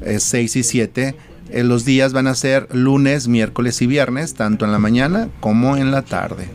es 0.00 0.22
6 0.24 0.56
y 0.56 0.62
7. 0.62 1.16
Eh, 1.50 1.62
los 1.62 1.84
días 1.84 2.12
van 2.12 2.26
a 2.26 2.34
ser 2.34 2.68
lunes, 2.74 3.28
miércoles 3.28 3.80
y 3.80 3.86
viernes, 3.86 4.34
tanto 4.34 4.64
en 4.64 4.72
la 4.72 4.78
mañana 4.78 5.28
como 5.40 5.76
en 5.76 5.92
la 5.92 6.02
tarde. 6.02 6.48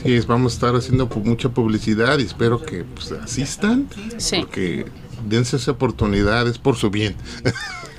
Sí, 0.00 0.14
es- 0.14 0.26
vamos 0.26 0.52
a 0.52 0.54
estar 0.56 0.74
haciendo 0.76 1.08
mucha 1.24 1.48
publicidad 1.48 2.18
y 2.18 2.22
espero 2.22 2.62
que 2.64 2.84
pues, 2.84 3.10
asistan. 3.12 3.88
Sí. 4.18 4.38
Porque 4.40 4.86
dense 5.28 5.56
esa 5.56 5.72
oportunidad, 5.72 6.46
es 6.48 6.58
por 6.58 6.76
su 6.76 6.90
bien. 6.90 7.14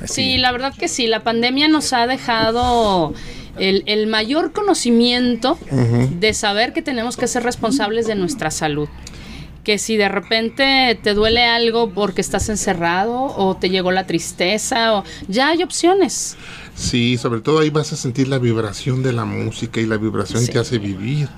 Sí, 0.05 0.37
la 0.37 0.51
verdad 0.51 0.73
que 0.77 0.87
sí. 0.87 1.07
La 1.07 1.23
pandemia 1.23 1.67
nos 1.67 1.93
ha 1.93 2.07
dejado 2.07 3.13
el, 3.57 3.83
el 3.85 4.07
mayor 4.07 4.51
conocimiento 4.51 5.57
de 6.19 6.33
saber 6.33 6.73
que 6.73 6.81
tenemos 6.81 7.17
que 7.17 7.27
ser 7.27 7.43
responsables 7.43 8.07
de 8.07 8.15
nuestra 8.15 8.51
salud. 8.51 8.87
que 9.63 9.77
si 9.77 9.95
de 9.95 10.09
repente 10.09 10.99
te 11.01 11.13
duele 11.13 11.45
algo 11.45 11.89
porque 11.91 12.19
estás 12.19 12.49
encerrado 12.49 13.13
o 13.37 13.55
te 13.55 13.69
llegó 13.69 13.91
la 13.93 14.05
tristeza 14.05 14.93
o 14.97 15.03
ya 15.29 15.47
hay 15.51 15.63
opciones. 15.63 16.35
Sí, 16.75 17.17
sobre 17.17 17.39
todo 17.39 17.59
ahí 17.59 17.69
vas 17.69 17.93
a 17.93 17.95
sentir 17.95 18.27
la 18.27 18.39
vibración 18.39 19.03
de 19.03 19.13
la 19.13 19.23
música 19.23 19.79
y 19.79 19.85
la 19.85 19.95
vibración 19.95 20.41
Sí. 20.41 20.51
te 20.51 20.59
hace 20.59 20.79
vivir 20.79 21.29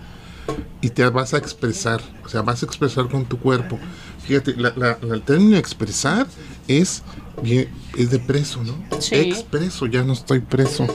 y 0.82 0.89
te 0.89 1.08
vas 1.08 1.36
a 1.36 1.38
expresar, 1.38 2.01
o 2.26 2.28
sea, 2.30 2.41
vas 2.41 2.64
a 2.64 2.66
expresar 2.66 3.08
con 3.10 3.26
tu 3.26 3.38
cuerpo. 3.38 3.78
Fíjate, 4.26 4.56
la- 4.58 4.74
la- 4.76 4.97
la- 5.03 5.14
el 5.16 5.22
término 5.22 5.56
expresar 5.58 6.26
es, 6.68 7.03
bien- 7.41 7.69
es 7.97 8.09
de 8.11 8.19
preso, 8.19 8.63
¿no? 8.63 8.75
Sí. 8.99 9.15
Expreso, 9.15 9.86
ya 9.86 10.03
no 10.03 10.13
estoy 10.13 10.39
preso. 10.39 10.86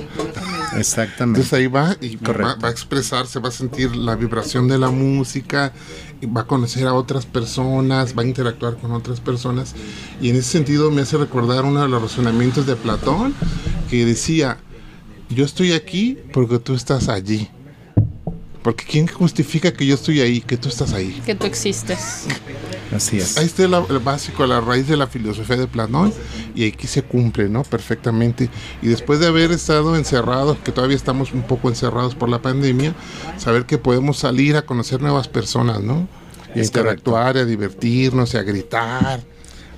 Exactamente. 0.76 1.40
Entonces 1.40 1.52
ahí 1.52 1.66
va 1.66 1.96
y 2.00 2.16
va, 2.16 2.56
a 2.62 2.70
expresarse, 2.70 3.40
va 3.40 3.48
a 3.48 3.52
sentir 3.52 3.96
la 3.96 4.14
vibración 4.14 4.68
de 4.68 4.78
la 4.78 4.90
música, 4.90 5.72
y 6.20 6.26
va 6.26 6.42
a 6.42 6.46
conocer 6.46 6.86
a 6.86 6.94
otras 6.94 7.26
personas, 7.26 8.16
va 8.16 8.22
a 8.22 8.26
interactuar 8.26 8.76
con 8.76 8.92
otras 8.92 9.20
personas. 9.20 9.74
Y 10.20 10.28
en 10.28 10.36
ese 10.36 10.50
sentido 10.50 10.90
me 10.90 11.02
hace 11.02 11.16
recordar 11.16 11.64
uno 11.64 11.82
de 11.82 11.88
los 11.88 12.02
razonamientos 12.02 12.66
de 12.66 12.76
Platón 12.76 13.34
que 13.88 14.04
decía, 14.04 14.58
yo 15.30 15.44
estoy 15.44 15.72
aquí 15.72 16.18
porque 16.32 16.58
tú 16.58 16.74
estás 16.74 17.08
allí. 17.08 17.48
Porque 18.62 18.84
¿quién 18.84 19.06
justifica 19.06 19.72
que 19.72 19.86
yo 19.86 19.94
estoy 19.94 20.20
ahí, 20.20 20.42
que 20.42 20.56
tú 20.58 20.68
estás 20.68 20.92
ahí? 20.92 21.22
Que 21.24 21.34
tú 21.34 21.46
existes. 21.46 22.26
Así 22.94 23.16
es. 23.16 23.38
Ahí 23.38 23.46
está 23.46 23.64
el 23.64 23.98
básico, 24.00 24.44
la 24.46 24.60
raíz 24.60 24.86
de 24.88 24.96
la 24.98 25.06
filosofía 25.06 25.56
de 25.56 25.66
Platón 25.66 26.12
y 26.54 26.68
aquí 26.68 26.86
se 26.86 27.02
cumple, 27.02 27.48
¿no? 27.48 27.62
Perfectamente. 27.62 28.50
Y 28.82 28.88
después 28.88 29.18
de 29.20 29.28
haber 29.28 29.50
estado 29.52 29.96
encerrados, 29.96 30.58
que 30.58 30.72
todavía 30.72 30.96
estamos 30.96 31.32
un 31.32 31.42
poco 31.42 31.68
encerrados 31.70 32.14
por 32.14 32.28
la 32.28 32.42
pandemia, 32.42 32.94
saber 33.38 33.64
que 33.64 33.78
podemos 33.78 34.18
salir 34.18 34.56
a 34.56 34.62
conocer 34.62 35.00
nuevas 35.00 35.26
personas, 35.28 35.80
¿no? 35.80 36.06
Y 36.54 36.58
a 36.58 36.62
Es 36.62 36.68
interactuar, 36.68 37.36
y 37.36 37.38
a 37.38 37.44
divertirnos, 37.46 38.34
y 38.34 38.36
a 38.36 38.42
gritar. 38.42 39.20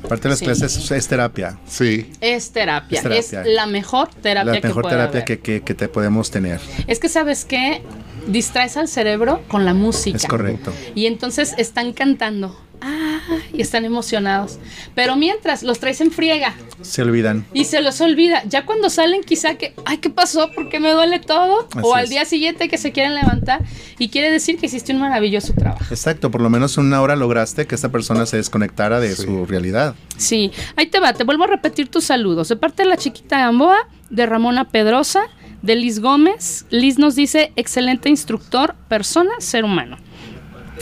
Parte 0.09 0.24
de 0.24 0.28
las 0.30 0.39
Sí. 0.41 0.47
clases 0.47 0.76
es, 0.76 0.91
es 0.91 1.07
terapia. 1.07 1.61
Sí. 1.68 2.11
Es 2.20 2.51
terapia. 2.51 2.99
Es 2.99 3.05
Es, 3.07 3.28
terapia. 3.30 3.53
la 3.53 3.66
mejor 3.66 4.09
terapia 4.09 4.55
La 4.55 4.61
que 4.61 4.66
mejor 4.66 4.83
puede 4.83 4.97
terapia 4.97 5.20
haber. 5.20 5.24
que, 5.24 5.39
que- 5.39 5.61
que 5.62 5.74
te 5.74 5.87
podemos 5.89 6.30
tener. 6.33 6.61
Es 6.89 6.99
que 6.99 7.09
sabes 7.09 7.45
que 7.45 7.83
distraes 8.27 8.77
al 8.77 8.89
cerebro 8.89 9.43
con 9.49 9.64
la 9.64 9.75
música. 9.75 10.16
Es 10.16 10.27
correcto. 10.27 10.73
Y 10.95 11.07
entonces 11.07 11.55
están 11.59 11.93
cantando. 11.93 12.57
Ah, 12.85 13.20
y 13.53 13.62
están 13.62 13.85
emocionados. 13.85 14.59
Pero 14.97 15.14
mientras 15.14 15.62
los 15.62 15.79
traes 15.79 16.01
en 16.01 16.11
friega 16.11 16.53
Se 16.81 17.01
olvidan. 17.03 17.47
y 17.55 17.66
se 17.66 17.81
los 17.81 18.01
olvida. 18.01 18.43
Ya 18.49 18.66
cuando 18.66 18.91
salen 18.91 19.23
quizá 19.23 19.55
que, 19.55 19.73
ay, 19.85 19.99
¿qué 19.99 20.11
pasó? 20.11 20.51
¿Por 20.53 20.68
qué 20.68 20.81
me 20.81 20.91
duele 20.91 21.20
todo? 21.20 21.68
Así 21.70 21.79
o 21.81 21.95
al 21.95 22.05
es. 22.05 22.11
día 22.11 22.25
siguiente 22.25 22.68
que 22.68 22.79
se 22.79 22.91
quieren 22.91 23.14
levantar 23.14 23.61
y 24.01 24.09
quiere 24.09 24.33
decir 24.33 24.59
que 24.59 24.66
hiciste 24.66 24.93
un 24.93 24.99
maravilloso 24.99 25.53
trabajo. 25.53 25.85
Exacto, 25.91 26.33
por 26.33 26.41
lo 26.41 26.51
menos 26.51 26.77
en 26.77 26.87
una 26.87 27.01
hora 27.01 27.14
lograste 27.14 27.68
que 27.68 27.77
esta 27.77 27.91
persona 27.91 28.27
se 28.27 28.39
desconectara 28.39 28.99
de 28.99 29.14
su 29.14 29.47
realidad. 29.47 29.95
Sí, 30.16 30.51
ahí 30.75 30.87
te 30.87 30.99
va, 30.99 31.12
te 31.12 31.23
vuelvo 31.23 31.45
a 31.45 31.47
repetir 31.47 31.87
tus 31.89 32.03
saludos. 32.03 32.49
De 32.49 32.57
parte 32.57 32.83
de 32.83 32.89
la 32.89 32.97
chiquita 32.97 33.39
Gamboa, 33.39 33.79
de 34.11 34.27
Ramona 34.27 34.70
Pedrosa, 34.70 35.23
de 35.62 35.76
Liz 35.76 36.00
Gómez. 36.00 36.66
Liz 36.70 36.98
nos 36.98 37.14
dice, 37.14 37.52
excelente 37.56 38.08
instructor, 38.08 38.74
persona, 38.88 39.32
ser 39.38 39.64
humano. 39.64 39.96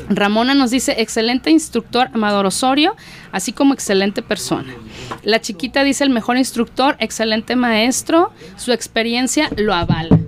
Ramona 0.09 0.55
nos 0.55 0.71
dice, 0.71 0.97
excelente 0.99 1.51
instructor, 1.51 2.09
Amador 2.13 2.47
Osorio, 2.47 2.97
así 3.33 3.53
como 3.53 3.75
excelente 3.75 4.23
persona. 4.23 4.75
La 5.23 5.41
chiquita 5.41 5.85
dice, 5.85 6.05
el 6.05 6.11
mejor 6.11 6.37
instructor, 6.37 6.97
excelente 6.99 7.55
maestro, 7.55 8.33
su 8.57 8.73
experiencia 8.73 9.51
lo 9.57 9.75
avala. 9.75 10.19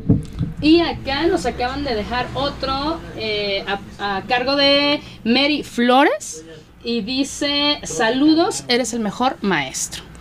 Y 0.61 0.81
acá 0.81 1.27
nos 1.27 1.47
acaban 1.47 1.83
de 1.83 1.95
dejar 1.95 2.29
otro 2.35 3.01
eh, 3.17 3.65
a, 3.99 4.19
a 4.19 4.23
cargo 4.23 4.55
de 4.55 5.01
Mary 5.25 5.65
Flores 5.65 6.45
y 6.85 7.01
dice, 7.01 7.81
saludos, 7.83 8.65
eres 8.69 8.93
el 8.93 9.01
mejor 9.01 9.37
maestro. 9.41 10.12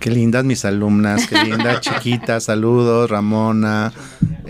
Qué 0.00 0.10
lindas 0.10 0.44
mis 0.44 0.64
alumnas, 0.64 1.26
qué 1.26 1.42
linda 1.44 1.80
chiquita, 1.80 2.40
saludos, 2.40 3.10
Ramona, 3.10 3.92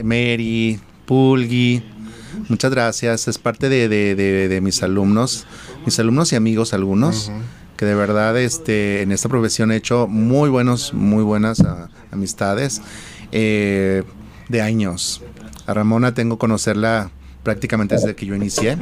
Mary, 0.03 0.79
Pulgui. 1.07 1.83
Muchas 2.49 2.71
gracias, 2.71 3.29
es 3.29 3.39
parte 3.39 3.69
de, 3.69 3.89
de- 3.89 4.15
de- 4.15 4.49
de 4.49 4.61
mis 4.61 4.83
alumnos, 4.83 5.47
mis 5.85 5.99
alumnos 5.99 6.33
y 6.33 6.37
amigos 6.37 6.75
algunos, 6.75 7.33
que 7.77 7.87
de 7.87 7.95
verdad 7.95 8.39
este, 8.39 9.03
en 9.03 9.13
esta 9.13 9.29
profesión 9.29 9.73
he 9.73 9.77
hecho 9.77 10.07
muy 10.07 10.49
buenos, 10.51 10.93
muy 10.95 11.23
buenas 11.23 11.61
ah, 11.61 11.89
amistades 12.13 12.83
eh, 13.33 14.03
de 14.49 14.63
años. 14.63 15.23
A 15.67 15.75
Ramona 15.75 16.15
tengo 16.15 16.39
conocerla 16.39 17.11
prácticamente 17.47 17.95
desde 17.95 18.17
que 18.17 18.27
yo 18.27 18.35
inicié. 18.35 18.77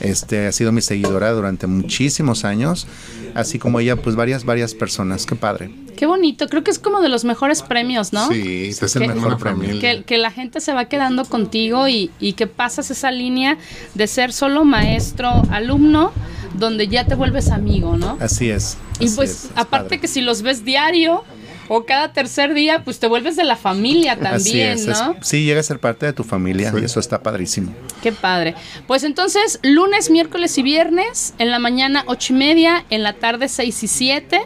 Este 0.00 0.46
ha 0.46 0.52
sido 0.52 0.72
mi 0.72 0.80
seguidora 0.80 1.32
durante 1.32 1.66
muchísimos 1.66 2.46
años, 2.46 2.86
así 3.34 3.58
como 3.58 3.78
ella, 3.78 3.96
pues 3.96 4.16
varias, 4.16 4.46
varias 4.46 4.72
personas. 4.72 5.26
Qué 5.26 5.36
padre. 5.36 5.70
Qué 5.94 6.06
bonito, 6.06 6.48
creo 6.48 6.64
que 6.64 6.70
es 6.70 6.78
como 6.78 7.02
de 7.02 7.10
los 7.10 7.26
mejores 7.26 7.60
premios, 7.60 8.14
¿no? 8.14 8.28
Sí, 8.28 8.68
Este 8.70 8.86
es 8.86 8.96
el 8.96 9.02
hacen 9.02 9.16
mejor 9.16 9.38
premio. 9.38 9.78
Que, 9.80 10.02
que 10.02 10.16
la 10.16 10.30
gente 10.30 10.60
se 10.60 10.72
va 10.72 10.86
quedando 10.86 11.26
contigo 11.26 11.86
y, 11.86 12.10
y 12.20 12.32
que 12.32 12.46
pasas 12.46 12.90
esa 12.90 13.10
línea 13.10 13.58
de 13.92 14.06
ser 14.06 14.32
solo 14.32 14.64
maestro, 14.64 15.42
alumno, 15.50 16.10
donde 16.54 16.88
ya 16.88 17.04
te 17.04 17.14
vuelves 17.14 17.50
amigo, 17.50 17.98
¿no? 17.98 18.16
Así 18.18 18.48
es. 18.48 18.78
Y 18.98 19.06
así 19.06 19.16
pues 19.16 19.30
es, 19.30 19.44
es 19.44 19.50
aparte 19.56 19.88
padre. 19.88 20.00
que 20.00 20.08
si 20.08 20.22
los 20.22 20.40
ves 20.40 20.64
diario 20.64 21.22
o 21.68 21.84
cada 21.84 22.12
tercer 22.12 22.54
día, 22.54 22.82
pues 22.84 22.98
te 22.98 23.06
vuelves 23.06 23.36
de 23.36 23.44
la 23.44 23.56
familia 23.56 24.16
también, 24.18 24.72
es- 24.78 24.86
¿no? 24.86 25.16
sí, 25.22 25.44
llega 25.44 25.60
a 25.60 25.62
ser 25.62 25.78
parte 25.80 26.06
de 26.06 26.12
tu 26.12 26.24
familia 26.24 26.70
Sí. 26.70 26.78
y 26.80 26.84
eso 26.84 27.00
está 27.00 27.22
padrísimo. 27.22 27.74
Qué 28.02 28.12
padre. 28.12 28.54
Pues 28.86 29.04
entonces, 29.04 29.58
lunes, 29.62 30.10
miércoles 30.10 30.56
y 30.58 30.62
viernes, 30.62 31.34
en 31.38 31.50
la 31.50 31.58
mañana 31.58 32.04
ocho 32.06 32.32
y 32.32 32.36
media, 32.36 32.84
en 32.90 33.02
la 33.02 33.14
tarde 33.14 33.48
seis 33.48 33.82
y 33.82 33.88
siete. 33.88 34.40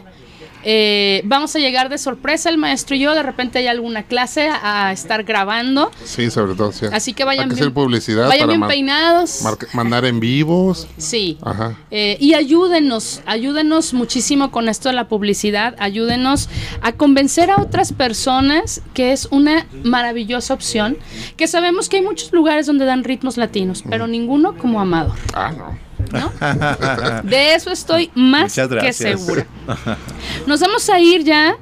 Eh, 0.63 1.21
vamos 1.25 1.55
a 1.55 1.59
llegar 1.59 1.89
de 1.89 1.97
sorpresa 1.97 2.49
el 2.49 2.57
maestro 2.57 2.95
y 2.95 2.99
yo, 2.99 3.13
de 3.13 3.23
repente 3.23 3.59
hay 3.59 3.67
alguna 3.67 4.03
clase 4.03 4.49
a, 4.49 4.91
estar 4.91 5.23
grabando. 5.23 5.91
Sí, 6.03 6.29
sobre 6.29 6.55
todo. 6.55 6.71
sí. 6.71 6.85
Así 6.91 7.13
que 7.13 7.23
vayan 7.23 7.43
Hay 7.43 7.49
que 7.49 7.55
bien, 7.55 7.63
hacer 7.65 7.73
publicidad 7.73 8.27
vayan 8.27 8.47
para 8.47 8.57
bien 8.57 8.67
peinados. 8.67 9.43
mandar 9.73 10.05
en 10.05 10.19
vivos. 10.19 10.87
Sí. 10.97 11.37
Ajá. 11.41 11.77
Eh, 11.91 12.17
y 12.19 12.33
ayúdenos, 12.33 13.21
ayúdenos 13.25 13.93
muchísimo 13.93 14.51
con 14.51 14.69
esto 14.69 14.89
de 14.89 14.95
la 14.95 15.07
publicidad, 15.07 15.75
ayúdenos 15.79 16.49
a 16.81 16.93
convencer 16.93 17.51
a 17.51 17.61
otras 17.61 17.93
personas 17.93 18.81
que 18.93 19.11
es 19.11 19.27
una 19.31 19.65
maravillosa 19.83 20.53
opción, 20.53 20.97
que 21.37 21.47
sabemos 21.47 21.89
que 21.89 21.97
hay 21.97 22.03
muchos 22.03 22.31
lugares 22.31 22.65
donde 22.65 22.85
dan 22.85 23.03
ritmos 23.03 23.37
latinos, 23.37 23.83
pero 23.89 24.07
ninguno 24.07 24.57
como 24.57 24.79
Amador. 24.79 25.17
Ah, 25.33 25.51
no. 25.57 25.88
De 27.23 27.53
eso 27.53 27.71
estoy 27.71 28.11
más 28.15 28.53
que 28.53 28.93
segura. 28.93 29.45
Nos 30.47 30.59
vamos 30.59 30.89
a 30.89 30.99
ir 30.99 31.23
ya, 31.23 31.55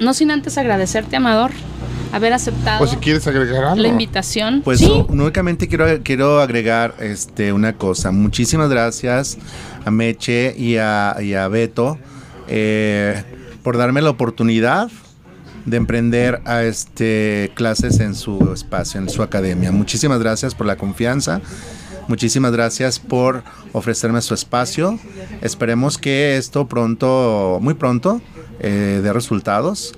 no 0.00 0.14
sin 0.14 0.30
antes 0.30 0.58
agradecerte, 0.58 1.16
Amador, 1.16 1.50
haber 2.12 2.32
aceptado 2.32 2.84
O 2.84 2.86
si 2.86 2.96
quieres 2.96 3.26
agregar 3.26 3.64
algo. 3.64 3.82
la 3.82 3.88
invitación. 3.88 4.62
Pues 4.62 4.80
sí, 4.80 5.04
únicamente 5.08 5.68
quiero, 5.68 5.86
quiero 6.02 6.40
agregar 6.40 6.94
este, 7.00 7.52
una 7.52 7.74
cosa. 7.74 8.10
Muchísimas 8.10 8.70
gracias 8.70 9.38
a 9.84 9.90
Meche 9.90 10.54
y 10.56 10.76
a, 10.76 11.16
y 11.20 11.34
a 11.34 11.48
Beto 11.48 11.98
eh, 12.48 13.22
por 13.62 13.76
darme 13.76 14.02
la 14.02 14.10
oportunidad 14.10 14.88
de 15.64 15.76
emprender 15.76 16.40
a 16.44 16.62
este 16.62 17.50
clases 17.54 17.98
en 17.98 18.14
su 18.14 18.52
espacio, 18.52 19.00
en 19.00 19.08
su 19.08 19.22
academia. 19.22 19.72
Muchísimas 19.72 20.20
gracias 20.20 20.54
por 20.54 20.66
la 20.66 20.76
confianza. 20.76 21.40
Muchísimas 22.08 22.52
gracias 22.52 22.98
por 22.98 23.42
ofrecerme 23.72 24.22
su 24.22 24.34
espacio. 24.34 24.98
Esperemos 25.42 25.98
que 25.98 26.36
esto 26.36 26.66
pronto, 26.68 27.58
muy 27.60 27.74
pronto, 27.74 28.20
eh, 28.60 29.00
dé 29.02 29.12
resultados. 29.12 29.94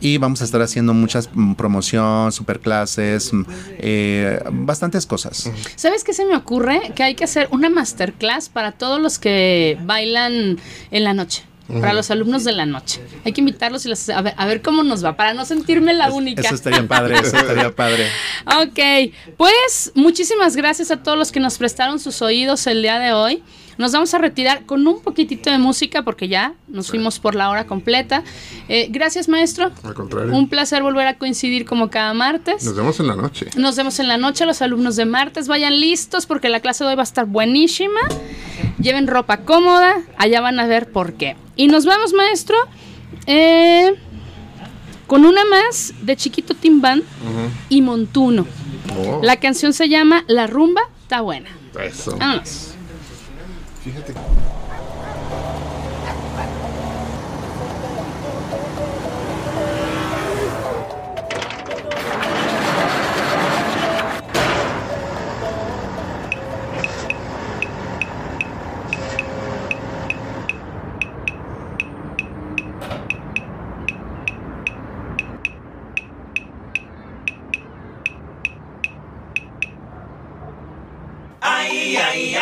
Y 0.00 0.18
vamos 0.18 0.40
a 0.40 0.44
estar 0.44 0.60
haciendo 0.60 0.94
muchas 0.94 1.30
mm, 1.32 1.54
promoción, 1.54 2.32
superclases, 2.32 3.32
mm, 3.32 3.44
eh, 3.78 4.42
bastantes 4.50 5.06
cosas. 5.06 5.48
¿Sabes 5.76 6.02
qué 6.02 6.12
se 6.12 6.24
me 6.24 6.34
ocurre? 6.34 6.92
Que 6.96 7.04
hay 7.04 7.14
que 7.14 7.24
hacer 7.24 7.46
una 7.52 7.70
masterclass 7.70 8.48
para 8.48 8.72
todos 8.72 9.00
los 9.00 9.20
que 9.20 9.78
bailan 9.84 10.58
en 10.90 11.04
la 11.04 11.14
noche. 11.14 11.44
Para 11.68 11.92
los 11.94 12.10
alumnos 12.10 12.44
de 12.44 12.52
la 12.52 12.66
noche. 12.66 13.00
Hay 13.24 13.32
que 13.32 13.40
invitarlos 13.40 13.86
y 13.86 13.88
los- 13.88 14.08
a, 14.10 14.20
ver, 14.20 14.34
a 14.36 14.46
ver 14.46 14.62
cómo 14.62 14.82
nos 14.82 15.04
va, 15.04 15.16
para 15.16 15.32
no 15.32 15.44
sentirme 15.44 15.94
la 15.94 16.10
única. 16.10 16.42
Eso 16.42 16.54
estaría 16.56 16.86
padre, 16.86 17.18
eso 17.18 17.36
estaría 17.36 17.74
padre. 17.74 18.06
Ok, 18.46 19.12
pues 19.36 19.92
muchísimas 19.94 20.56
gracias 20.56 20.90
a 20.90 21.02
todos 21.02 21.16
los 21.16 21.30
que 21.32 21.40
nos 21.40 21.58
prestaron 21.58 21.98
sus 22.00 22.20
oídos 22.22 22.66
el 22.66 22.82
día 22.82 22.98
de 22.98 23.12
hoy. 23.12 23.42
Nos 23.78 23.92
vamos 23.92 24.12
a 24.14 24.18
retirar 24.18 24.66
con 24.66 24.86
un 24.86 25.00
poquitito 25.00 25.50
de 25.50 25.58
música 25.58 26.02
porque 26.02 26.28
ya 26.28 26.54
nos 26.68 26.88
fuimos 26.88 27.18
por 27.18 27.34
la 27.34 27.48
hora 27.50 27.66
completa. 27.66 28.22
Eh, 28.68 28.88
gracias, 28.90 29.28
maestro. 29.28 29.70
Al 29.82 29.94
contrario. 29.94 30.34
Un 30.34 30.48
placer 30.48 30.82
volver 30.82 31.06
a 31.06 31.18
coincidir 31.18 31.64
como 31.64 31.90
cada 31.90 32.12
martes. 32.14 32.64
Nos 32.64 32.76
vemos 32.76 33.00
en 33.00 33.06
la 33.06 33.16
noche. 33.16 33.46
Nos 33.56 33.76
vemos 33.76 33.98
en 33.98 34.08
la 34.08 34.16
noche, 34.18 34.44
los 34.46 34.62
alumnos 34.62 34.96
de 34.96 35.04
martes. 35.06 35.48
Vayan 35.48 35.80
listos 35.80 36.26
porque 36.26 36.48
la 36.48 36.60
clase 36.60 36.84
de 36.84 36.90
hoy 36.90 36.96
va 36.96 37.02
a 37.02 37.04
estar 37.04 37.26
buenísima. 37.26 38.00
Lleven 38.80 39.06
ropa 39.06 39.38
cómoda, 39.38 39.94
allá 40.18 40.40
van 40.40 40.58
a 40.60 40.66
ver 40.66 40.90
por 40.90 41.14
qué. 41.14 41.36
Y 41.56 41.68
nos 41.68 41.84
vamos, 41.86 42.12
maestro, 42.12 42.56
eh, 43.26 43.94
con 45.06 45.24
una 45.24 45.44
más 45.44 45.94
de 46.02 46.16
Chiquito 46.16 46.54
Timbán 46.54 47.02
y 47.68 47.82
Montuno. 47.82 48.46
Oh, 48.98 49.20
La 49.22 49.36
canción 49.36 49.72
se 49.72 49.88
llama 49.88 50.24
La 50.26 50.46
rumba 50.46 50.82
está 51.02 51.20
buena. 51.20 51.48
eso. 51.80 52.16
Vámonos. 52.16 52.74
If 53.84 53.86
you 53.86 53.92
hit 53.94 54.06
the... 54.06 54.14
ay, 81.42 81.96
ay, 81.96 82.36
ay. 82.36 82.41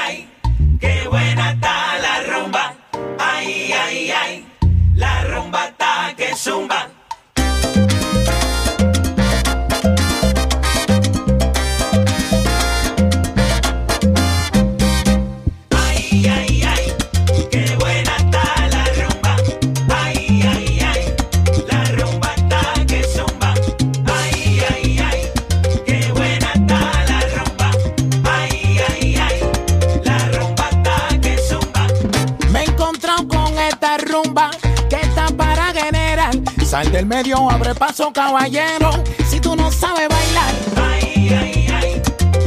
el 37.00 37.06
medio 37.06 37.50
abre 37.50 37.74
paso, 37.74 38.12
caballero. 38.12 38.90
Si 39.26 39.40
tú 39.40 39.56
no 39.56 39.72
sabes 39.72 40.06
bailar. 40.06 40.54
Ay, 40.76 41.30
ay, 41.30 41.66
ay, 41.72 42.02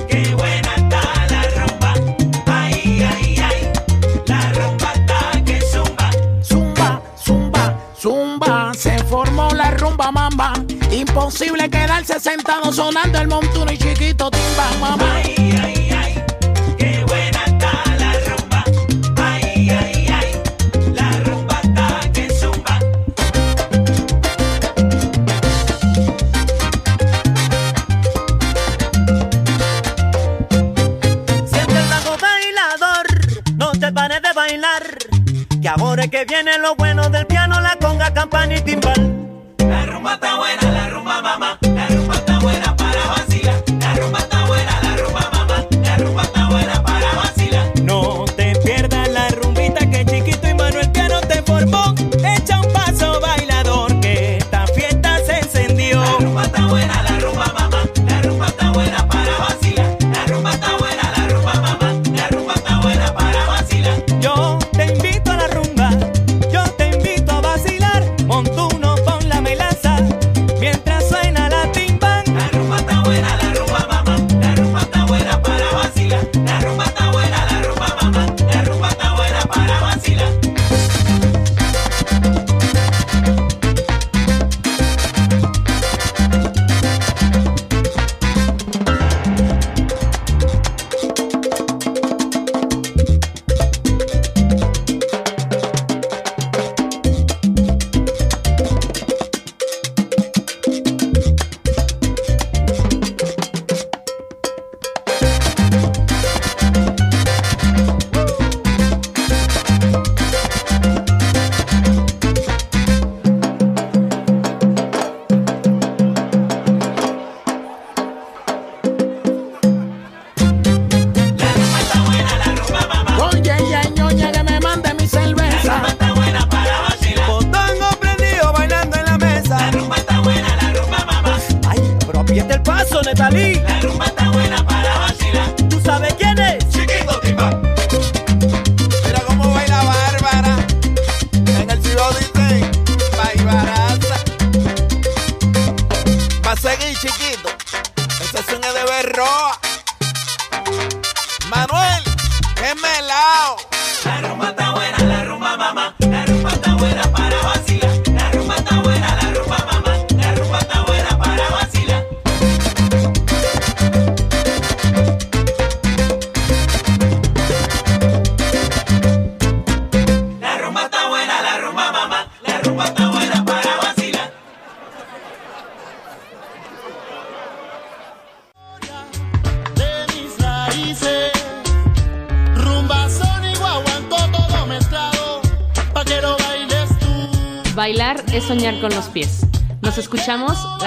qué 0.07 0.35
buena 0.35 0.75
está 0.75 1.01
la 1.31 1.43
rumba. 1.57 1.93
Ay, 2.45 3.03
ay, 3.03 3.35
ay, 3.41 3.71
la 4.27 4.53
rumba 4.53 4.93
está 4.93 5.43
que 5.43 5.59
zumba. 5.59 6.11
Zumba, 6.43 7.01
zumba, 7.17 7.79
zumba. 7.99 8.71
Se 8.75 9.03
formó 9.05 9.49
la 9.55 9.71
rumba 9.71 10.11
mamba. 10.11 10.53
Imposible 10.91 11.67
quedarse 11.71 12.19
sentado 12.19 12.71
sonando 12.71 13.17
el 13.19 13.27
montuno 13.27 13.71
y 13.71 13.77
chiquito 13.79 14.29
timba, 14.29 14.69
mamá. 14.79 15.42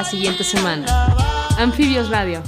siguiente 0.07 0.45
semana. 0.45 0.87
Anfibios 1.59 2.09
Radio. 2.11 2.43